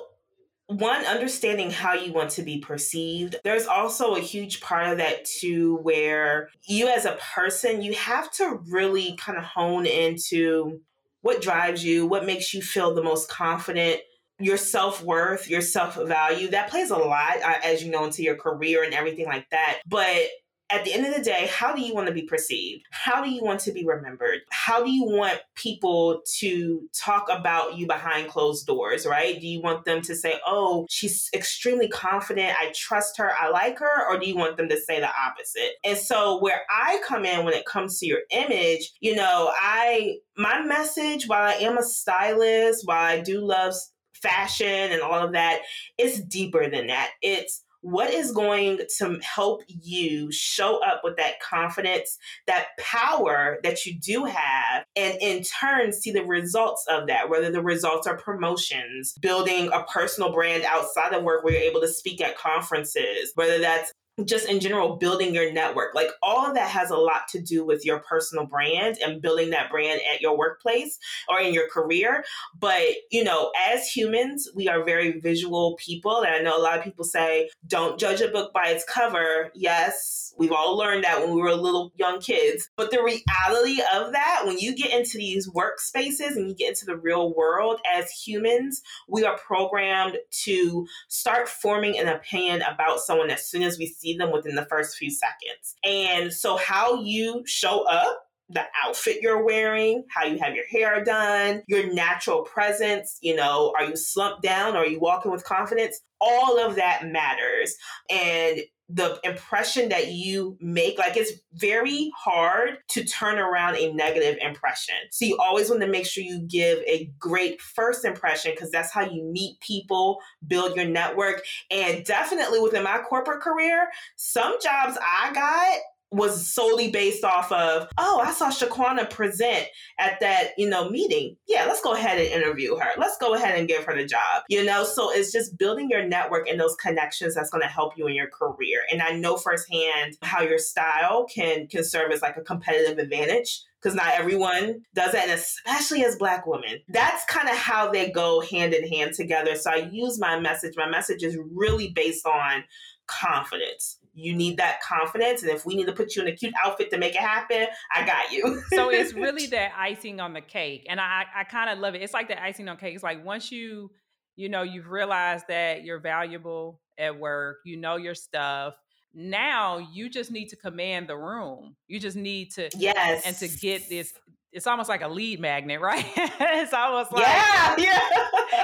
one 0.67 1.05
understanding 1.05 1.71
how 1.71 1.93
you 1.93 2.11
want 2.11 2.29
to 2.31 2.43
be 2.43 2.59
perceived. 2.59 3.37
There's 3.43 3.67
also 3.67 4.15
a 4.15 4.19
huge 4.19 4.59
part 4.59 4.87
of 4.87 4.97
that 4.97 5.25
too 5.25 5.77
where 5.77 6.49
you 6.63 6.87
as 6.89 7.05
a 7.05 7.17
person 7.33 7.81
you 7.81 7.93
have 7.93 8.29
to 8.33 8.59
really 8.69 9.15
kind 9.15 9.37
of 9.37 9.45
hone 9.45 9.85
into 9.85 10.81
what 11.21 11.41
drives 11.41 11.83
you 11.83 12.05
what 12.05 12.25
makes 12.25 12.53
you 12.53 12.61
feel 12.61 12.93
the 12.93 13.03
most 13.03 13.29
confident 13.29 14.01
your 14.39 14.57
self-worth 14.57 15.49
your 15.49 15.61
self-value. 15.61 16.49
That 16.49 16.69
plays 16.69 16.91
a 16.91 16.97
lot 16.97 17.41
uh, 17.43 17.55
as 17.63 17.83
you 17.83 17.89
know 17.89 18.03
into 18.05 18.21
your 18.21 18.35
career 18.35 18.83
and 18.83 18.93
everything 18.93 19.25
like 19.25 19.49
that. 19.49 19.79
But 19.87 20.27
at 20.69 20.83
the 20.83 20.93
end 20.93 21.05
of 21.05 21.15
the 21.15 21.21
day, 21.21 21.49
how 21.49 21.73
do 21.73 21.81
you 21.81 21.93
want 21.93 22.07
to 22.07 22.13
be 22.13 22.23
perceived? 22.23 22.83
How 22.91 23.23
do 23.23 23.29
you 23.29 23.41
want 23.41 23.61
to 23.61 23.71
be 23.71 23.85
remembered? 23.85 24.41
How 24.49 24.83
do 24.83 24.91
you 24.91 25.05
want 25.05 25.39
people 25.55 26.21
to 26.39 26.89
talk 26.93 27.27
about 27.29 27.77
you 27.77 27.87
behind 27.87 28.29
closed 28.29 28.67
doors, 28.67 29.05
right? 29.05 29.39
Do 29.39 29.47
you 29.47 29.61
want 29.61 29.85
them 29.85 30.01
to 30.01 30.15
say, 30.15 30.39
oh, 30.45 30.85
she's 30.89 31.29
extremely 31.33 31.87
confident. 31.87 32.53
I 32.59 32.73
trust 32.75 33.17
her. 33.17 33.31
I 33.39 33.49
like 33.49 33.79
her. 33.79 34.07
Or 34.09 34.19
do 34.19 34.27
you 34.27 34.35
want 34.35 34.57
them 34.57 34.67
to 34.69 34.79
say 34.79 34.99
the 34.99 35.09
opposite? 35.09 35.73
And 35.85 35.97
so, 35.97 36.39
where 36.39 36.61
I 36.69 37.01
come 37.05 37.23
in 37.23 37.45
when 37.45 37.53
it 37.53 37.65
comes 37.65 37.99
to 37.99 38.05
your 38.05 38.21
image, 38.31 38.91
you 38.99 39.15
know, 39.15 39.51
I, 39.57 40.17
my 40.35 40.61
message, 40.61 41.27
while 41.27 41.47
I 41.47 41.53
am 41.53 41.77
a 41.77 41.83
stylist, 41.83 42.85
while 42.85 43.03
I 43.03 43.21
do 43.21 43.39
love 43.39 43.73
fashion 44.13 44.91
and 44.91 45.01
all 45.01 45.23
of 45.23 45.31
that, 45.33 45.61
it's 45.97 46.19
deeper 46.19 46.69
than 46.69 46.87
that. 46.87 47.11
It's, 47.21 47.63
what 47.81 48.13
is 48.13 48.31
going 48.31 48.79
to 48.97 49.19
help 49.21 49.61
you 49.67 50.31
show 50.31 50.83
up 50.83 51.01
with 51.03 51.17
that 51.17 51.39
confidence, 51.39 52.17
that 52.47 52.67
power 52.79 53.59
that 53.63 53.85
you 53.85 53.97
do 53.99 54.25
have, 54.25 54.83
and 54.95 55.17
in 55.21 55.43
turn 55.43 55.91
see 55.93 56.11
the 56.11 56.25
results 56.25 56.85
of 56.89 57.07
that, 57.07 57.29
whether 57.29 57.51
the 57.51 57.61
results 57.61 58.07
are 58.07 58.17
promotions, 58.17 59.13
building 59.21 59.69
a 59.73 59.83
personal 59.83 60.31
brand 60.31 60.63
outside 60.63 61.13
of 61.13 61.23
work 61.23 61.43
where 61.43 61.53
you're 61.53 61.61
able 61.61 61.81
to 61.81 61.87
speak 61.87 62.21
at 62.21 62.37
conferences, 62.37 63.31
whether 63.35 63.59
that's 63.59 63.91
just 64.25 64.49
in 64.49 64.59
general 64.59 64.95
building 64.95 65.33
your 65.33 65.51
network. 65.51 65.93
Like 65.93 66.09
all 66.21 66.45
of 66.45 66.55
that 66.55 66.69
has 66.69 66.89
a 66.89 66.97
lot 66.97 67.27
to 67.29 67.41
do 67.41 67.65
with 67.65 67.85
your 67.85 67.99
personal 67.99 68.45
brand 68.45 68.97
and 69.03 69.21
building 69.21 69.51
that 69.51 69.69
brand 69.69 70.01
at 70.13 70.21
your 70.21 70.37
workplace 70.37 70.97
or 71.29 71.39
in 71.39 71.53
your 71.53 71.69
career. 71.69 72.23
But 72.59 72.83
you 73.11 73.23
know 73.23 73.51
as 73.69 73.87
humans 73.87 74.49
we 74.55 74.67
are 74.67 74.83
very 74.83 75.19
visual 75.19 75.75
people 75.77 76.23
and 76.23 76.33
i 76.33 76.39
know 76.39 76.57
a 76.57 76.61
lot 76.61 76.77
of 76.77 76.83
people 76.83 77.03
say 77.03 77.49
don't 77.67 77.99
judge 77.99 78.21
a 78.21 78.27
book 78.27 78.53
by 78.53 78.67
its 78.67 78.83
cover. 78.83 79.51
Yes 79.53 80.33
we've 80.37 80.51
all 80.51 80.77
learned 80.77 81.03
that 81.03 81.19
when 81.19 81.33
we 81.33 81.41
were 81.41 81.53
little 81.53 81.91
young 81.97 82.19
kids. 82.19 82.69
But 82.75 82.91
the 82.91 83.01
reality 83.01 83.81
of 83.93 84.11
that 84.13 84.43
when 84.45 84.59
you 84.59 84.75
get 84.75 84.91
into 84.91 85.17
these 85.17 85.49
workspaces 85.49 86.35
and 86.35 86.47
you 86.47 86.55
get 86.55 86.69
into 86.69 86.85
the 86.85 86.95
real 86.95 87.33
world 87.33 87.79
as 87.95 88.09
humans 88.11 88.81
we 89.07 89.25
are 89.25 89.37
programmed 89.37 90.17
to 90.31 90.87
start 91.07 91.49
forming 91.49 91.97
an 91.97 92.07
opinion 92.07 92.61
about 92.61 92.99
someone 92.99 93.29
as 93.29 93.45
soon 93.45 93.63
as 93.63 93.77
we 93.77 93.87
see 93.87 94.06
see 94.07 94.17
them 94.17 94.31
within 94.31 94.55
the 94.55 94.65
first 94.65 94.97
few 94.97 95.11
seconds. 95.11 95.75
And 95.83 96.33
so, 96.33 96.57
how 96.57 97.01
you 97.03 97.43
show 97.45 97.83
up 97.83 98.23
the 98.49 98.63
outfit 98.85 99.17
you're 99.21 99.43
wearing, 99.43 100.05
how 100.09 100.23
you 100.23 100.39
have 100.39 100.55
your 100.55 100.65
hair 100.67 101.03
done, 101.03 101.63
your 101.67 101.93
natural 101.93 102.43
presence, 102.43 103.17
you 103.21 103.35
know, 103.35 103.73
are 103.77 103.85
you 103.85 103.97
slumped 103.97 104.41
down? 104.41 104.75
Or 104.75 104.79
are 104.79 104.87
you 104.87 105.01
walking 105.01 105.31
with 105.31 105.43
confidence? 105.43 105.99
All 106.21 106.57
of 106.57 106.75
that 106.75 107.05
matters. 107.05 107.75
And 108.09 108.61
the 108.89 109.19
impression 109.23 109.89
that 109.89 110.11
you 110.11 110.57
make 110.61 110.97
like 110.97 111.17
it's 111.17 111.33
very 111.53 112.11
hard 112.15 112.77
to 112.89 113.03
turn 113.03 113.37
around 113.37 113.75
a 113.75 113.91
negative 113.93 114.37
impression. 114.41 114.95
So 115.11 115.25
you 115.25 115.37
always 115.37 115.69
want 115.69 115.81
to 115.81 115.87
make 115.87 116.05
sure 116.05 116.23
you 116.23 116.39
give 116.39 116.79
a 116.79 117.11
great 117.19 117.61
first 117.61 118.05
impression 118.05 118.51
because 118.51 118.71
that's 118.71 118.91
how 118.91 119.01
you 119.01 119.23
meet 119.23 119.59
people 119.59 120.19
build 120.47 120.75
your 120.75 120.85
network. 120.85 121.43
And 121.69 122.05
definitely 122.05 122.59
within 122.59 122.83
my 122.83 122.99
corporate 122.99 123.41
career 123.41 123.87
some 124.15 124.55
jobs 124.61 124.97
i 125.01 125.33
got 125.33 125.79
was 126.11 126.47
solely 126.47 126.89
based 126.89 127.23
off 127.23 127.51
of, 127.51 127.87
oh, 127.97 128.21
I 128.23 128.31
saw 128.31 128.49
Shaquanna 128.49 129.09
present 129.09 129.65
at 129.99 130.19
that, 130.21 130.51
you 130.57 130.69
know, 130.69 130.89
meeting. 130.89 131.35
Yeah, 131.47 131.65
let's 131.65 131.81
go 131.81 131.93
ahead 131.93 132.17
and 132.17 132.27
interview 132.27 132.75
her. 132.77 132.91
Let's 132.97 133.17
go 133.17 133.33
ahead 133.33 133.57
and 133.59 133.67
give 133.67 133.83
her 133.83 133.95
the 133.95 134.05
job. 134.05 134.43
You 134.49 134.63
know, 134.63 134.83
so 134.83 135.11
it's 135.11 135.31
just 135.31 135.57
building 135.57 135.89
your 135.89 136.07
network 136.07 136.47
and 136.47 136.59
those 136.59 136.75
connections 136.75 137.35
that's 137.35 137.49
going 137.49 137.61
to 137.63 137.67
help 137.67 137.97
you 137.97 138.07
in 138.07 138.15
your 138.15 138.29
career. 138.29 138.81
And 138.91 139.01
I 139.01 139.11
know 139.11 139.37
firsthand 139.37 140.17
how 140.21 140.41
your 140.41 140.59
style 140.59 141.25
can 141.25 141.67
can 141.67 141.83
serve 141.83 142.11
as 142.11 142.21
like 142.21 142.37
a 142.37 142.41
competitive 142.41 142.97
advantage 142.97 143.63
because 143.81 143.95
not 143.95 144.13
everyone 144.13 144.81
does 144.95 145.11
that, 145.11 145.29
and 145.29 145.31
especially 145.31 146.03
as 146.03 146.15
Black 146.15 146.47
women. 146.47 146.79
That's 146.87 147.23
kind 147.25 147.47
of 147.47 147.55
how 147.55 147.91
they 147.91 148.09
go 148.09 148.41
hand 148.41 148.73
in 148.73 148.87
hand 148.87 149.13
together. 149.13 149.55
So 149.55 149.71
I 149.71 149.89
use 149.91 150.19
my 150.19 150.39
message. 150.39 150.73
My 150.75 150.89
message 150.89 151.23
is 151.23 151.37
really 151.53 151.89
based 151.89 152.25
on 152.25 152.63
confidence 153.05 153.99
you 154.17 154.35
need 154.35 154.57
that 154.57 154.81
confidence. 154.81 155.43
And 155.43 155.51
if 155.51 155.63
we 155.63 155.75
need 155.75 155.85
to 155.85 155.93
put 155.93 156.15
you 156.15 156.23
in 156.23 156.27
a 156.27 156.31
cute 156.31 156.53
outfit 156.65 156.89
to 156.89 156.97
make 156.97 157.13
it 157.13 157.21
happen, 157.21 157.67
I 157.95 158.03
got 158.03 158.31
you. 158.31 158.63
so 158.73 158.89
it's 158.89 159.13
really 159.13 159.45
that 159.47 159.73
icing 159.77 160.19
on 160.19 160.33
the 160.33 160.41
cake. 160.41 160.87
And 160.89 160.99
I, 160.99 161.25
I 161.35 161.43
kind 161.43 161.69
of 161.69 161.77
love 161.77 161.93
it. 161.93 162.01
It's 162.01 162.13
like 162.13 162.27
the 162.27 162.41
icing 162.41 162.67
on 162.67 162.77
cake. 162.77 162.95
It's 162.95 163.03
like 163.03 163.23
once 163.23 163.51
you, 163.51 163.91
you 164.35 164.49
know, 164.49 164.63
you've 164.63 164.89
realized 164.89 165.45
that 165.49 165.83
you're 165.83 165.99
valuable 165.99 166.81
at 166.97 167.19
work, 167.19 167.57
you 167.63 167.77
know 167.77 167.97
your 167.97 168.15
stuff. 168.15 168.73
Now 169.13 169.77
you 169.77 170.09
just 170.09 170.31
need 170.31 170.47
to 170.49 170.55
command 170.55 171.07
the 171.07 171.15
room. 171.15 171.75
You 171.87 171.99
just 171.99 172.17
need 172.17 172.51
to 172.53 172.69
yes, 172.75 173.23
and 173.25 173.35
to 173.37 173.47
get 173.47 173.87
this. 173.87 174.13
It's 174.51 174.65
almost 174.65 174.89
like 174.89 175.01
a 175.01 175.07
lead 175.07 175.39
magnet, 175.39 175.79
right? 175.81 176.05
it's 176.15 176.73
almost 176.73 177.11
like 177.11 177.25
yeah, 177.25 177.75
yeah. 177.77 177.99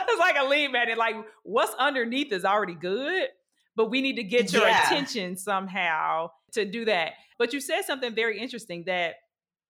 it's 0.07 0.19
like 0.19 0.35
a 0.39 0.45
lead 0.45 0.71
magnet. 0.71 0.97
Like 0.97 1.15
what's 1.43 1.73
underneath 1.75 2.31
is 2.31 2.43
already 2.43 2.75
good, 2.75 3.27
but 3.75 3.89
we 3.89 4.01
need 4.01 4.15
to 4.15 4.23
get 4.23 4.51
your 4.53 4.67
yeah. 4.67 4.85
attention 4.85 5.37
somehow 5.37 6.29
to 6.53 6.65
do 6.65 6.85
that. 6.85 7.13
But 7.37 7.53
you 7.53 7.59
said 7.59 7.83
something 7.83 8.13
very 8.13 8.39
interesting 8.39 8.83
that 8.85 9.15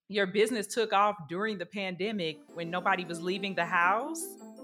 your 0.10 0.28
business 0.28 0.68
took 0.68 0.94
off 0.94 1.16
during 1.30 1.58
the 1.58 1.66
pandemic 1.66 2.38
when 2.54 2.70
nobody 2.70 3.06
was 3.06 3.22
leaving 3.22 3.56
the 3.56 3.66
house. 3.66 4.22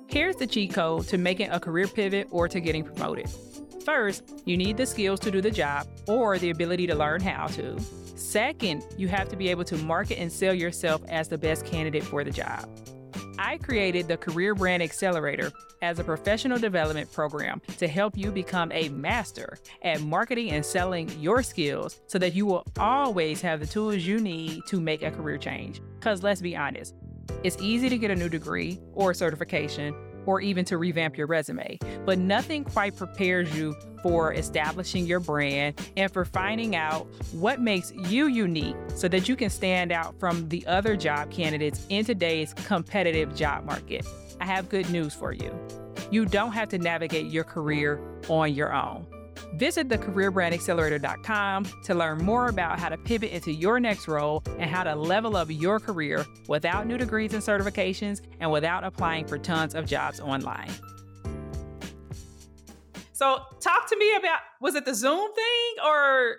Here's 0.08 0.36
the 0.36 0.47
cheat 0.47 0.73
code 0.73 1.08
to 1.08 1.17
making 1.17 1.49
a 1.52 1.60
career 1.60 1.88
pivot 1.88 2.28
or 2.32 2.47
to 2.47 2.60
getting 2.60 2.84
promoted. 2.84 3.30
First, 3.86 4.41
you 4.45 4.58
need 4.58 4.78
the 4.78 4.86
skills 4.86 5.19
to 5.21 5.32
do 5.32 5.41
the 5.41 5.52
job 5.52 5.88
or 6.08 6.38
the 6.38 6.49
ability 6.49 6.88
to 6.88 6.95
learn 6.95 7.21
how 7.21 7.47
to. 7.47 7.80
Second, 8.15 8.84
you 8.97 9.08
have 9.08 9.30
to 9.30 9.36
be 9.36 9.49
able 9.49 9.63
to 9.63 9.78
market 9.78 10.19
and 10.19 10.32
sell 10.32 10.54
yourself 10.54 11.02
as 11.08 11.30
the 11.30 11.38
best 11.38 11.65
candidate 11.65 12.04
for 12.04 12.23
the 12.23 12.32
job. 12.32 12.67
I 13.41 13.58
created 13.58 14.10
the 14.10 14.17
Career 14.17 14.54
Brand 14.54 14.84
Accelerator 14.84 15.54
as 15.82 15.97
a 15.97 16.04
professional 16.04 16.60
development 16.60 17.10
program 17.13 17.62
to 17.78 17.88
help 17.88 18.17
you 18.17 18.32
become 18.32 18.69
a 18.73 18.89
master 18.89 19.58
at 19.82 20.02
marketing 20.02 20.52
and 20.52 20.65
selling 20.65 21.10
your 21.21 21.41
skills 21.41 22.02
so 22.08 22.19
that 22.19 22.34
you 22.34 22.45
will 22.45 22.65
always 22.78 23.41
have 23.41 23.62
the 23.62 23.65
tools 23.65 24.06
you 24.06 24.19
need 24.19 24.63
to 24.67 24.82
make 24.82 25.04
a 25.04 25.12
career 25.12 25.38
change. 25.38 25.80
Because 25.97 26.21
let's 26.21 26.41
be 26.41 26.54
honest, 26.54 26.95
it's 27.41 27.56
easy 27.62 27.88
to 27.88 27.97
get 27.97 28.12
a 28.12 28.15
new 28.15 28.28
degree 28.28 28.78
or 28.91 29.13
certification 29.13 29.95
or 30.29 30.39
even 30.41 30.63
to 30.63 30.77
revamp 30.77 31.17
your 31.17 31.25
resume. 31.25 31.79
But 32.05 32.19
nothing 32.19 32.63
quite 32.63 32.95
prepares 32.95 33.51
you 33.57 33.75
for 34.03 34.31
establishing 34.31 35.07
your 35.07 35.19
brand 35.19 35.81
and 35.97 36.13
for 36.13 36.23
finding 36.23 36.75
out 36.75 37.07
what 37.31 37.59
makes 37.59 37.91
you 38.07 38.27
unique 38.27 38.75
so 38.93 39.07
that 39.07 39.27
you 39.27 39.35
can 39.35 39.49
stand 39.49 39.91
out 39.91 40.19
from 40.19 40.47
the 40.49 40.63
other 40.67 40.95
job 40.95 41.31
candidates 41.31 41.83
in 41.89 42.05
today's 42.05 42.53
competitive 42.53 43.33
job 43.33 43.65
market. 43.65 44.05
I 44.39 44.45
have 44.45 44.69
good 44.69 44.87
news 44.91 45.15
for 45.15 45.33
you. 45.33 45.51
You 46.11 46.25
don't 46.25 46.51
have 46.51 46.69
to 46.69 46.77
navigate 46.77 47.31
your 47.31 47.43
career 47.43 47.99
on 48.29 48.53
your 48.53 48.71
own. 48.71 49.07
Visit 49.56 49.89
thecareerbrandaccelerator.com 49.89 51.65
to 51.84 51.95
learn 51.95 52.17
more 52.19 52.47
about 52.47 52.80
how 52.80 52.89
to 52.89 52.97
pivot 52.97 53.32
into 53.32 53.52
your 53.52 53.80
next 53.80 54.08
role 54.08 54.43
and 54.58 54.69
how 54.69 54.84
to 54.84 54.95
level 54.95 55.36
up 55.36 55.47
your 55.49 55.80
career 55.80 56.25
without 56.47 56.88
new 56.88 56.97
degrees 56.97 57.34
and 57.34 57.41
certifications 57.43 58.21
and 58.39 58.52
without 58.52 58.84
applying 58.84 59.25
for 59.25 59.38
tons 59.38 59.75
of 59.75 59.86
jobs 59.86 60.19
online. 60.19 60.71
So, 63.13 63.41
talk 63.60 63.89
to 63.89 63.97
me 63.97 64.15
about 64.15 64.39
was 64.62 64.75
it 64.75 64.86
the 64.86 64.95
Zoom 64.95 65.34
thing 65.34 65.86
or 65.86 66.38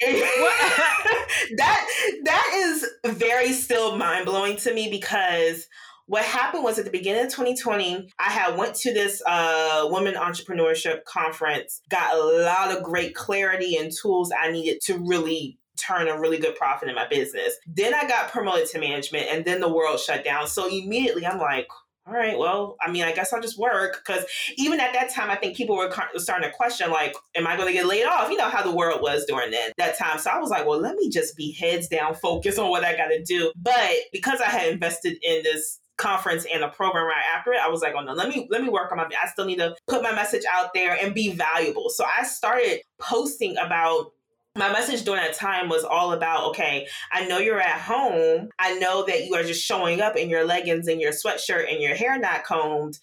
that 0.00 1.86
that 2.24 2.52
is 2.54 2.86
very 3.14 3.52
still 3.52 3.96
mind 3.96 4.26
blowing 4.26 4.56
to 4.56 4.72
me 4.72 4.88
because 4.90 5.66
what 6.08 6.24
happened 6.24 6.64
was 6.64 6.78
at 6.78 6.84
the 6.84 6.90
beginning 6.90 7.24
of 7.24 7.30
2020 7.30 8.10
i 8.18 8.30
had 8.30 8.56
went 8.56 8.74
to 8.74 8.92
this 8.92 9.22
uh, 9.26 9.86
women 9.90 10.14
entrepreneurship 10.14 11.04
conference 11.04 11.80
got 11.88 12.14
a 12.14 12.18
lot 12.18 12.76
of 12.76 12.82
great 12.82 13.14
clarity 13.14 13.76
and 13.76 13.92
tools 13.92 14.32
i 14.38 14.50
needed 14.50 14.80
to 14.80 14.98
really 14.98 15.58
turn 15.76 16.08
a 16.08 16.18
really 16.18 16.38
good 16.38 16.56
profit 16.56 16.88
in 16.88 16.94
my 16.94 17.06
business 17.08 17.54
then 17.66 17.94
i 17.94 18.06
got 18.08 18.30
promoted 18.32 18.66
to 18.66 18.78
management 18.78 19.26
and 19.30 19.44
then 19.44 19.60
the 19.60 19.72
world 19.72 20.00
shut 20.00 20.24
down 20.24 20.46
so 20.46 20.66
immediately 20.66 21.24
i'm 21.24 21.38
like 21.38 21.68
all 22.08 22.14
right, 22.14 22.38
well, 22.38 22.76
I 22.80 22.90
mean, 22.90 23.02
I 23.02 23.12
guess 23.12 23.34
I'll 23.34 23.42
just 23.42 23.58
work 23.58 24.02
because 24.02 24.24
even 24.56 24.80
at 24.80 24.94
that 24.94 25.10
time, 25.10 25.28
I 25.30 25.36
think 25.36 25.56
people 25.56 25.76
were 25.76 25.92
starting 26.16 26.48
to 26.48 26.56
question, 26.56 26.90
like, 26.90 27.14
am 27.36 27.46
I 27.46 27.54
going 27.54 27.68
to 27.68 27.72
get 27.74 27.84
laid 27.86 28.06
off? 28.06 28.30
You 28.30 28.38
know 28.38 28.48
how 28.48 28.62
the 28.62 28.74
world 28.74 29.02
was 29.02 29.26
during 29.26 29.50
then, 29.50 29.72
that 29.76 29.98
time. 29.98 30.18
So 30.18 30.30
I 30.30 30.38
was 30.38 30.48
like, 30.48 30.66
well, 30.66 30.80
let 30.80 30.94
me 30.94 31.10
just 31.10 31.36
be 31.36 31.52
heads 31.52 31.86
down, 31.86 32.14
focus 32.14 32.58
on 32.58 32.70
what 32.70 32.82
I 32.82 32.96
got 32.96 33.08
to 33.08 33.22
do. 33.22 33.52
But 33.56 33.90
because 34.10 34.40
I 34.40 34.46
had 34.46 34.72
invested 34.72 35.18
in 35.22 35.42
this 35.42 35.80
conference 35.98 36.46
and 36.52 36.64
a 36.64 36.68
program 36.68 37.04
right 37.04 37.22
after 37.36 37.52
it, 37.52 37.60
I 37.60 37.68
was 37.68 37.82
like, 37.82 37.94
oh 37.96 38.02
no, 38.02 38.14
let 38.14 38.28
me 38.28 38.48
let 38.50 38.62
me 38.62 38.70
work 38.70 38.90
on 38.90 38.98
my 38.98 39.04
I 39.04 39.28
still 39.28 39.44
need 39.44 39.58
to 39.58 39.76
put 39.86 40.02
my 40.02 40.12
message 40.12 40.44
out 40.50 40.72
there 40.72 40.96
and 41.00 41.14
be 41.14 41.32
valuable. 41.32 41.90
So 41.90 42.04
I 42.04 42.24
started 42.24 42.80
posting 42.98 43.56
about 43.58 44.12
my 44.56 44.72
message 44.72 45.04
during 45.04 45.22
that 45.22 45.34
time 45.34 45.68
was 45.68 45.84
all 45.84 46.12
about 46.12 46.48
okay 46.48 46.88
i 47.12 47.24
know 47.26 47.38
you're 47.38 47.60
at 47.60 47.80
home 47.80 48.48
i 48.58 48.76
know 48.78 49.04
that 49.06 49.24
you 49.24 49.34
are 49.34 49.44
just 49.44 49.64
showing 49.64 50.00
up 50.00 50.16
in 50.16 50.28
your 50.28 50.44
leggings 50.44 50.88
and 50.88 51.00
your 51.00 51.12
sweatshirt 51.12 51.70
and 51.70 51.80
your 51.80 51.94
hair 51.94 52.18
not 52.18 52.42
combed 52.42 52.98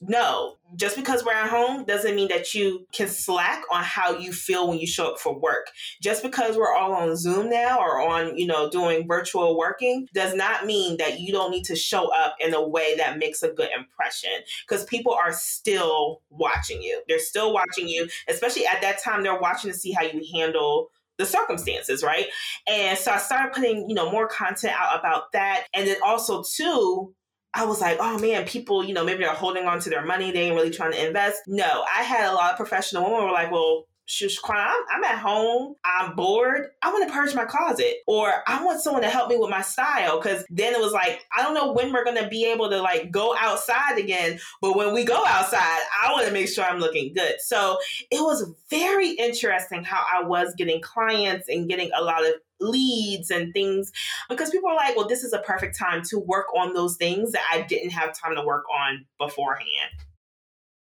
no, 0.00 0.56
just 0.76 0.96
because 0.96 1.24
we're 1.24 1.32
at 1.32 1.50
home 1.50 1.84
doesn't 1.84 2.14
mean 2.14 2.28
that 2.28 2.54
you 2.54 2.86
can 2.90 3.06
slack 3.06 3.62
on 3.70 3.84
how 3.84 4.16
you 4.16 4.32
feel 4.32 4.66
when 4.66 4.78
you 4.78 4.86
show 4.86 5.12
up 5.12 5.20
for 5.20 5.38
work. 5.38 5.70
Just 6.00 6.22
because 6.22 6.56
we're 6.56 6.74
all 6.74 6.94
on 6.94 7.16
Zoom 7.16 7.50
now 7.50 7.78
or 7.78 8.00
on, 8.00 8.36
you 8.36 8.46
know, 8.46 8.70
doing 8.70 9.06
virtual 9.06 9.58
working 9.58 10.08
does 10.14 10.34
not 10.34 10.64
mean 10.64 10.96
that 10.96 11.20
you 11.20 11.32
don't 11.32 11.50
need 11.50 11.64
to 11.64 11.76
show 11.76 12.08
up 12.14 12.36
in 12.40 12.54
a 12.54 12.66
way 12.66 12.96
that 12.96 13.18
makes 13.18 13.42
a 13.42 13.50
good 13.50 13.68
impression 13.76 14.30
because 14.66 14.84
people 14.84 15.12
are 15.12 15.34
still 15.34 16.22
watching 16.30 16.80
you. 16.80 17.02
They're 17.06 17.18
still 17.18 17.52
watching 17.52 17.86
you, 17.86 18.08
especially 18.26 18.66
at 18.66 18.80
that 18.80 19.02
time 19.02 19.22
they're 19.22 19.38
watching 19.38 19.70
to 19.70 19.76
see 19.76 19.92
how 19.92 20.02
you 20.02 20.22
handle 20.32 20.90
the 21.18 21.26
circumstances, 21.26 22.02
right? 22.02 22.26
And 22.66 22.98
so 22.98 23.12
I 23.12 23.18
started 23.18 23.52
putting, 23.52 23.88
you 23.88 23.94
know, 23.94 24.10
more 24.10 24.26
content 24.26 24.72
out 24.74 24.98
about 24.98 25.32
that. 25.32 25.66
And 25.74 25.86
then 25.86 25.96
also 26.02 26.42
too, 26.42 27.14
I 27.52 27.64
was 27.64 27.80
like, 27.80 27.98
oh 28.00 28.18
man, 28.18 28.46
people, 28.46 28.84
you 28.84 28.94
know, 28.94 29.04
maybe 29.04 29.24
they're 29.24 29.34
holding 29.34 29.66
on 29.66 29.80
to 29.80 29.90
their 29.90 30.04
money. 30.04 30.30
They 30.30 30.42
ain't 30.42 30.54
really 30.54 30.70
trying 30.70 30.92
to 30.92 31.06
invest. 31.06 31.42
No, 31.46 31.84
I 31.94 32.02
had 32.02 32.30
a 32.30 32.34
lot 32.34 32.52
of 32.52 32.56
professional 32.56 33.04
women 33.04 33.24
were 33.24 33.32
like, 33.32 33.50
well, 33.50 33.86
shush, 34.10 34.38
I'm, 34.44 34.82
I'm 34.92 35.04
at 35.04 35.18
home. 35.18 35.76
I'm 35.84 36.16
bored. 36.16 36.66
I 36.82 36.92
want 36.92 37.06
to 37.06 37.14
purge 37.14 37.34
my 37.34 37.44
closet, 37.44 37.98
or 38.06 38.42
I 38.46 38.64
want 38.64 38.80
someone 38.80 39.02
to 39.02 39.08
help 39.08 39.30
me 39.30 39.36
with 39.36 39.50
my 39.50 39.62
style. 39.62 40.18
Because 40.18 40.44
then 40.50 40.74
it 40.74 40.80
was 40.80 40.92
like, 40.92 41.24
I 41.36 41.42
don't 41.42 41.54
know 41.54 41.72
when 41.72 41.92
we're 41.92 42.04
gonna 42.04 42.28
be 42.28 42.44
able 42.44 42.68
to 42.70 42.80
like 42.82 43.10
go 43.10 43.34
outside 43.38 43.98
again, 43.98 44.40
but 44.60 44.76
when 44.76 44.92
we 44.92 45.04
go 45.04 45.24
outside, 45.26 45.80
I 46.02 46.12
want 46.12 46.26
to 46.26 46.32
make 46.32 46.48
sure 46.48 46.64
I'm 46.64 46.80
looking 46.80 47.14
good. 47.14 47.40
So 47.40 47.78
it 48.10 48.20
was 48.20 48.52
very 48.68 49.10
interesting 49.10 49.84
how 49.84 50.04
I 50.12 50.24
was 50.24 50.54
getting 50.56 50.80
clients 50.80 51.48
and 51.48 51.68
getting 51.68 51.90
a 51.96 52.02
lot 52.02 52.26
of 52.26 52.34
leads 52.60 53.30
and 53.30 53.54
things 53.54 53.90
because 54.28 54.50
people 54.50 54.68
are 54.68 54.76
like, 54.76 54.96
well, 54.96 55.08
this 55.08 55.24
is 55.24 55.32
a 55.32 55.38
perfect 55.38 55.78
time 55.78 56.02
to 56.10 56.18
work 56.18 56.46
on 56.54 56.74
those 56.74 56.96
things 56.96 57.32
that 57.32 57.42
I 57.52 57.62
didn't 57.62 57.90
have 57.90 58.18
time 58.18 58.34
to 58.34 58.42
work 58.42 58.64
on 58.68 59.06
beforehand. 59.18 59.92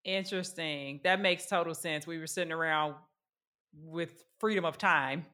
Interesting. 0.05 1.01
That 1.03 1.21
makes 1.21 1.47
total 1.47 1.75
sense. 1.75 2.07
We 2.07 2.19
were 2.19 2.29
sitting 2.29 2.53
around 2.53 2.95
with 3.83 4.25
freedom 4.39 4.65
of 4.65 4.79
time, 4.79 5.27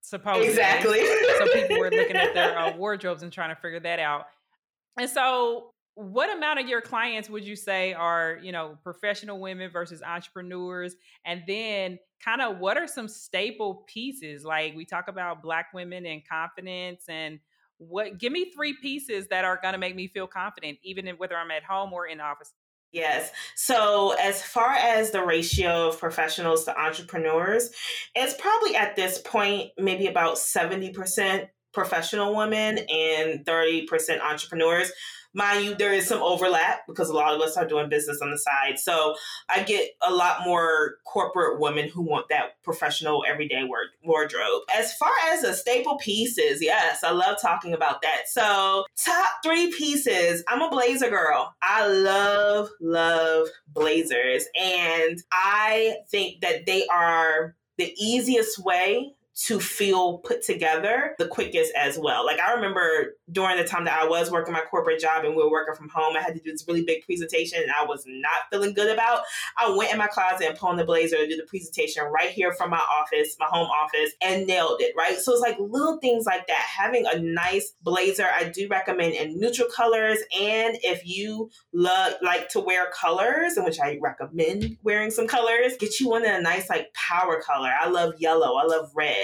supposedly. 0.00 0.48
Exactly. 0.48 1.04
so 1.38 1.46
people 1.52 1.78
were 1.78 1.90
looking 1.90 2.16
at 2.16 2.34
their 2.34 2.58
uh, 2.58 2.76
wardrobes 2.76 3.22
and 3.22 3.32
trying 3.32 3.54
to 3.54 3.60
figure 3.60 3.80
that 3.80 3.98
out. 3.98 4.26
And 4.98 5.08
so 5.08 5.72
what 5.94 6.34
amount 6.34 6.58
of 6.58 6.68
your 6.68 6.80
clients 6.80 7.28
would 7.28 7.44
you 7.44 7.54
say 7.54 7.92
are 7.92 8.38
you 8.42 8.50
know 8.50 8.78
professional 8.82 9.38
women 9.38 9.70
versus 9.70 10.02
entrepreneurs 10.02 10.96
and 11.26 11.42
then 11.46 11.98
kind 12.24 12.40
of 12.40 12.58
what 12.58 12.78
are 12.78 12.86
some 12.86 13.06
staple 13.06 13.84
pieces 13.86 14.44
like 14.44 14.74
we 14.74 14.84
talk 14.84 15.08
about 15.08 15.42
black 15.42 15.66
women 15.74 16.06
and 16.06 16.22
confidence 16.26 17.04
and 17.08 17.38
what 17.76 18.18
give 18.18 18.32
me 18.32 18.50
three 18.52 18.74
pieces 18.80 19.26
that 19.28 19.44
are 19.44 19.58
going 19.60 19.72
to 19.72 19.78
make 19.78 19.94
me 19.94 20.06
feel 20.06 20.26
confident 20.26 20.78
even 20.82 21.06
in, 21.06 21.16
whether 21.16 21.36
i'm 21.36 21.50
at 21.50 21.62
home 21.62 21.92
or 21.92 22.06
in 22.06 22.20
office 22.20 22.52
Yes. 22.92 23.30
So, 23.56 24.12
as 24.20 24.42
far 24.42 24.72
as 24.74 25.10
the 25.10 25.24
ratio 25.24 25.88
of 25.88 25.98
professionals 25.98 26.64
to 26.64 26.78
entrepreneurs, 26.78 27.70
it's 28.14 28.34
probably 28.38 28.76
at 28.76 28.96
this 28.96 29.18
point 29.18 29.70
maybe 29.78 30.06
about 30.08 30.36
70% 30.36 31.48
professional 31.72 32.34
women 32.34 32.78
and 32.78 33.44
30% 33.44 34.20
entrepreneurs. 34.20 34.92
Mind 35.34 35.64
you, 35.64 35.74
there 35.74 35.94
is 35.94 36.06
some 36.06 36.20
overlap 36.20 36.86
because 36.86 37.08
a 37.08 37.14
lot 37.14 37.34
of 37.34 37.40
us 37.40 37.56
are 37.56 37.66
doing 37.66 37.88
business 37.88 38.20
on 38.20 38.30
the 38.30 38.38
side. 38.38 38.78
So 38.78 39.14
I 39.48 39.62
get 39.62 39.92
a 40.06 40.12
lot 40.12 40.44
more 40.44 40.96
corporate 41.06 41.58
women 41.58 41.88
who 41.88 42.02
want 42.02 42.28
that 42.28 42.62
professional 42.62 43.24
everyday 43.26 43.66
wardrobe. 44.04 44.62
As 44.76 44.94
far 44.94 45.12
as 45.32 45.40
the 45.40 45.54
staple 45.54 45.96
pieces, 45.96 46.60
yes, 46.60 47.02
I 47.02 47.12
love 47.12 47.40
talking 47.40 47.72
about 47.72 48.02
that. 48.02 48.28
So, 48.28 48.84
top 49.02 49.30
three 49.42 49.72
pieces. 49.72 50.44
I'm 50.48 50.60
a 50.60 50.70
blazer 50.70 51.08
girl. 51.08 51.54
I 51.62 51.86
love, 51.86 52.68
love 52.82 53.48
blazers. 53.68 54.44
And 54.60 55.22
I 55.32 55.96
think 56.10 56.42
that 56.42 56.66
they 56.66 56.86
are 56.88 57.56
the 57.78 57.94
easiest 57.98 58.62
way 58.62 59.14
to 59.34 59.58
feel 59.58 60.18
put 60.18 60.42
together 60.42 61.14
the 61.18 61.26
quickest 61.26 61.72
as 61.74 61.98
well. 61.98 62.24
Like 62.24 62.38
I 62.38 62.52
remember 62.52 63.16
during 63.30 63.56
the 63.56 63.64
time 63.64 63.84
that 63.86 63.98
I 63.98 64.06
was 64.06 64.30
working 64.30 64.52
my 64.52 64.60
corporate 64.60 65.00
job 65.00 65.24
and 65.24 65.34
we 65.34 65.42
were 65.42 65.50
working 65.50 65.74
from 65.74 65.88
home, 65.88 66.16
I 66.16 66.20
had 66.20 66.34
to 66.34 66.40
do 66.40 66.50
this 66.50 66.64
really 66.68 66.84
big 66.84 67.02
presentation 67.04 67.62
and 67.62 67.70
I 67.70 67.84
was 67.84 68.04
not 68.06 68.50
feeling 68.50 68.74
good 68.74 68.92
about. 68.92 69.22
I 69.56 69.74
went 69.74 69.90
in 69.90 69.98
my 69.98 70.06
closet 70.06 70.48
and 70.48 70.58
put 70.58 70.68
on 70.68 70.76
the 70.76 70.84
blazer 70.84 71.16
to 71.16 71.26
do 71.26 71.36
the 71.36 71.44
presentation 71.44 72.04
right 72.04 72.30
here 72.30 72.52
from 72.52 72.70
my 72.70 72.78
office, 72.78 73.36
my 73.40 73.46
home 73.46 73.68
office, 73.68 74.12
and 74.20 74.46
nailed 74.46 74.80
it, 74.80 74.94
right? 74.96 75.16
So 75.16 75.32
it's 75.32 75.40
like 75.40 75.58
little 75.58 75.98
things 75.98 76.26
like 76.26 76.46
that. 76.48 76.66
Having 76.76 77.06
a 77.06 77.18
nice 77.18 77.72
blazer, 77.82 78.26
I 78.32 78.44
do 78.44 78.68
recommend 78.68 79.14
in 79.14 79.40
neutral 79.40 79.68
colors. 79.68 80.18
And 80.38 80.76
if 80.82 81.06
you 81.06 81.50
love 81.72 82.14
like 82.22 82.50
to 82.50 82.60
wear 82.60 82.90
colors, 82.90 83.56
in 83.56 83.64
which 83.64 83.80
I 83.80 83.98
recommend 84.02 84.76
wearing 84.82 85.10
some 85.10 85.26
colors, 85.26 85.76
get 85.78 86.00
you 86.00 86.10
one 86.10 86.24
in 86.24 86.34
a 86.34 86.40
nice 86.40 86.68
like 86.68 86.92
power 86.94 87.40
color. 87.40 87.70
I 87.80 87.88
love 87.88 88.14
yellow, 88.18 88.56
I 88.56 88.64
love 88.64 88.90
red. 88.94 89.21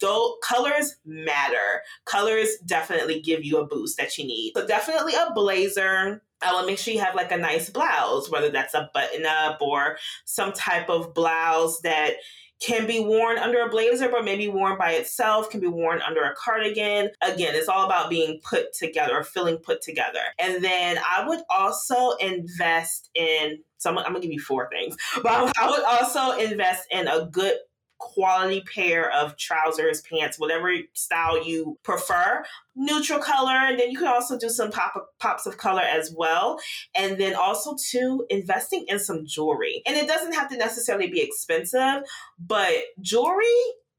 Though 0.00 0.36
colors 0.42 0.96
matter. 1.04 1.82
Colors 2.06 2.48
definitely 2.64 3.20
give 3.20 3.44
you 3.44 3.58
a 3.58 3.66
boost 3.66 3.96
that 3.98 4.16
you 4.16 4.24
need. 4.24 4.52
So 4.56 4.66
definitely 4.66 5.14
a 5.14 5.32
blazer. 5.34 6.22
Uh, 6.42 6.50
I 6.50 6.52
will 6.52 6.66
make 6.66 6.78
sure 6.78 6.94
you 6.94 7.00
have 7.00 7.14
like 7.14 7.32
a 7.32 7.36
nice 7.36 7.68
blouse, 7.68 8.30
whether 8.30 8.48
that's 8.48 8.74
a 8.74 8.90
button 8.94 9.26
up 9.26 9.60
or 9.60 9.98
some 10.24 10.52
type 10.52 10.88
of 10.88 11.12
blouse 11.14 11.80
that 11.82 12.14
can 12.60 12.86
be 12.86 13.00
worn 13.00 13.38
under 13.38 13.62
a 13.62 13.70
blazer, 13.70 14.08
but 14.10 14.24
maybe 14.24 14.46
worn 14.46 14.76
by 14.76 14.92
itself, 14.92 15.48
can 15.48 15.60
be 15.60 15.66
worn 15.66 16.02
under 16.02 16.22
a 16.22 16.34
cardigan. 16.34 17.10
Again, 17.22 17.54
it's 17.54 17.68
all 17.68 17.86
about 17.86 18.10
being 18.10 18.38
put 18.44 18.74
together 18.74 19.16
or 19.16 19.24
feeling 19.24 19.56
put 19.56 19.80
together. 19.80 20.20
And 20.38 20.62
then 20.62 20.98
I 20.98 21.26
would 21.26 21.40
also 21.48 22.12
invest 22.16 23.08
in, 23.14 23.60
so 23.78 23.90
I'm, 23.90 23.98
I'm 23.98 24.04
gonna 24.04 24.20
give 24.20 24.32
you 24.32 24.40
four 24.40 24.68
things, 24.70 24.94
but 25.22 25.52
I 25.58 25.70
would 25.70 25.84
also 25.84 26.38
invest 26.38 26.86
in 26.90 27.08
a 27.08 27.26
good 27.26 27.54
quality 28.00 28.62
pair 28.74 29.12
of 29.12 29.36
trousers, 29.36 30.00
pants, 30.02 30.38
whatever 30.38 30.72
style 30.94 31.46
you 31.46 31.78
prefer. 31.84 32.42
Neutral 32.74 33.20
color, 33.20 33.52
and 33.52 33.78
then 33.78 33.90
you 33.90 33.98
can 33.98 34.08
also 34.08 34.38
do 34.38 34.48
some 34.48 34.70
pop 34.70 34.94
pops 35.20 35.46
of 35.46 35.58
color 35.58 35.82
as 35.82 36.12
well. 36.16 36.58
And 36.96 37.18
then 37.18 37.36
also 37.36 37.76
to 37.90 38.24
investing 38.30 38.86
in 38.88 38.98
some 38.98 39.24
jewelry. 39.26 39.82
And 39.86 39.96
it 39.96 40.08
doesn't 40.08 40.32
have 40.32 40.48
to 40.50 40.56
necessarily 40.56 41.08
be 41.08 41.22
expensive, 41.22 42.02
but 42.38 42.72
jewelry 43.00 43.46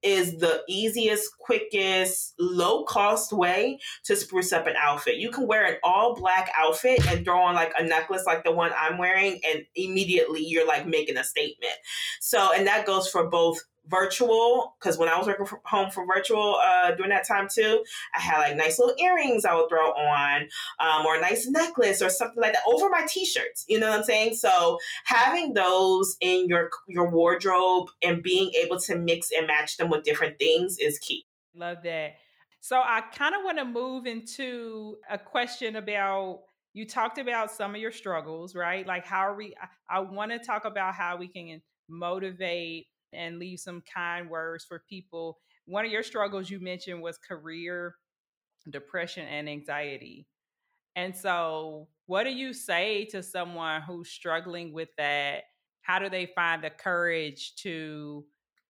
is 0.02 0.38
the 0.38 0.64
easiest, 0.68 1.38
quickest, 1.38 2.34
low 2.40 2.84
cost 2.86 3.32
way 3.32 3.80
to 4.04 4.16
spruce 4.16 4.52
up 4.52 4.66
an 4.68 4.74
outfit. 4.78 5.18
You 5.18 5.30
can 5.30 5.48
wear 5.48 5.66
an 5.66 5.76
all 5.84 6.16
black 6.16 6.52
outfit 6.58 7.06
and 7.08 7.24
throw 7.24 7.40
on 7.40 7.56
like 7.56 7.74
a 7.78 7.84
necklace 7.84 8.24
like 8.26 8.44
the 8.44 8.52
one 8.52 8.72
I'm 8.78 8.98
wearing, 8.98 9.40
and 9.48 9.64
immediately 9.76 10.44
you're 10.44 10.68
like 10.68 10.88
making 10.88 11.18
a 11.18 11.24
statement. 11.24 11.76
So, 12.20 12.52
and 12.52 12.66
that 12.68 12.86
goes 12.86 13.08
for 13.08 13.30
both 13.30 13.60
virtual 13.88 14.76
because 14.80 14.98
when 14.98 15.10
I 15.10 15.18
was 15.18 15.28
working 15.28 15.46
from 15.46 15.60
home 15.66 15.92
for 15.92 16.06
virtual 16.06 16.56
uh, 16.56 16.92
during 16.92 17.10
that 17.10 17.28
time 17.28 17.48
too, 17.54 17.84
I 18.16 18.20
had 18.20 18.38
like 18.40 18.56
nice 18.56 18.80
little 18.80 18.96
earrings 19.00 19.46
I 19.46 19.56
would 19.56 19.70
throw 19.70 19.92
on, 19.92 20.48
um, 20.80 21.06
or 21.06 21.16
a 21.16 21.22
nice 21.22 21.48
necklace 21.48 22.02
or 22.02 22.10
something 22.10 22.42
like 22.42 22.54
that 22.54 22.64
over 22.68 22.90
my 22.90 23.06
t-shirts. 23.08 23.66
You 23.68 23.80
know 23.80 23.90
what 23.90 24.00
I'm 24.00 24.06
saying? 24.06 24.36
So 24.36 24.78
having 25.06 25.54
those 25.54 26.16
in 26.22 26.48
your 26.48 26.70
your 26.88 27.10
wardrobe 27.10 27.90
and 28.04 28.22
being 28.22 28.52
able 28.64 28.80
to 28.82 28.96
mix 28.96 29.30
and 29.32 29.48
match 29.48 29.78
them 29.78 29.90
with 29.90 30.04
different 30.04 30.38
things 30.38 30.78
is 30.78 31.00
key. 31.00 31.26
Love 31.56 31.78
that. 31.84 32.16
So 32.62 32.78
I 32.78 33.02
kind 33.02 33.34
of 33.34 33.42
want 33.44 33.58
to 33.58 33.66
move 33.66 34.06
into 34.06 34.98
a 35.10 35.18
question 35.18 35.76
about 35.76 36.42
you 36.74 36.86
talked 36.86 37.18
about 37.18 37.52
some 37.52 37.76
of 37.76 37.82
your 37.82 37.92
struggles, 37.92 38.56
right? 38.56 38.86
Like 38.86 39.06
how 39.06 39.22
are 39.22 39.36
we 39.36 39.56
I, 39.90 39.98
I 39.98 40.00
want 40.02 40.32
to 40.32 40.40
talk 40.40 40.66
about 40.66 40.94
how 40.94 41.18
we 41.18 41.28
can 41.28 41.62
motivate 41.90 42.88
and 43.14 43.40
leave 43.40 43.60
some 43.60 43.82
kind 43.94 44.30
words 44.30 44.66
for 44.66 44.84
people. 44.90 45.40
One 45.66 45.86
of 45.86 45.92
your 45.92 46.04
struggles 46.04 46.50
you 46.50 46.60
mentioned 46.60 47.02
was 47.02 47.18
career 47.18 47.96
depression 48.70 49.28
and 49.28 49.50
anxiety. 49.50 50.28
And 50.96 51.16
so, 51.16 51.88
what 52.06 52.24
do 52.24 52.32
you 52.32 52.54
say 52.54 53.06
to 53.06 53.24
someone 53.24 53.82
who's 53.82 54.10
struggling 54.10 54.74
with 54.74 54.90
that? 54.98 55.44
How 55.82 56.00
do 56.00 56.10
they 56.10 56.26
find 56.26 56.64
the 56.64 56.70
courage 56.70 57.56
to 57.58 58.26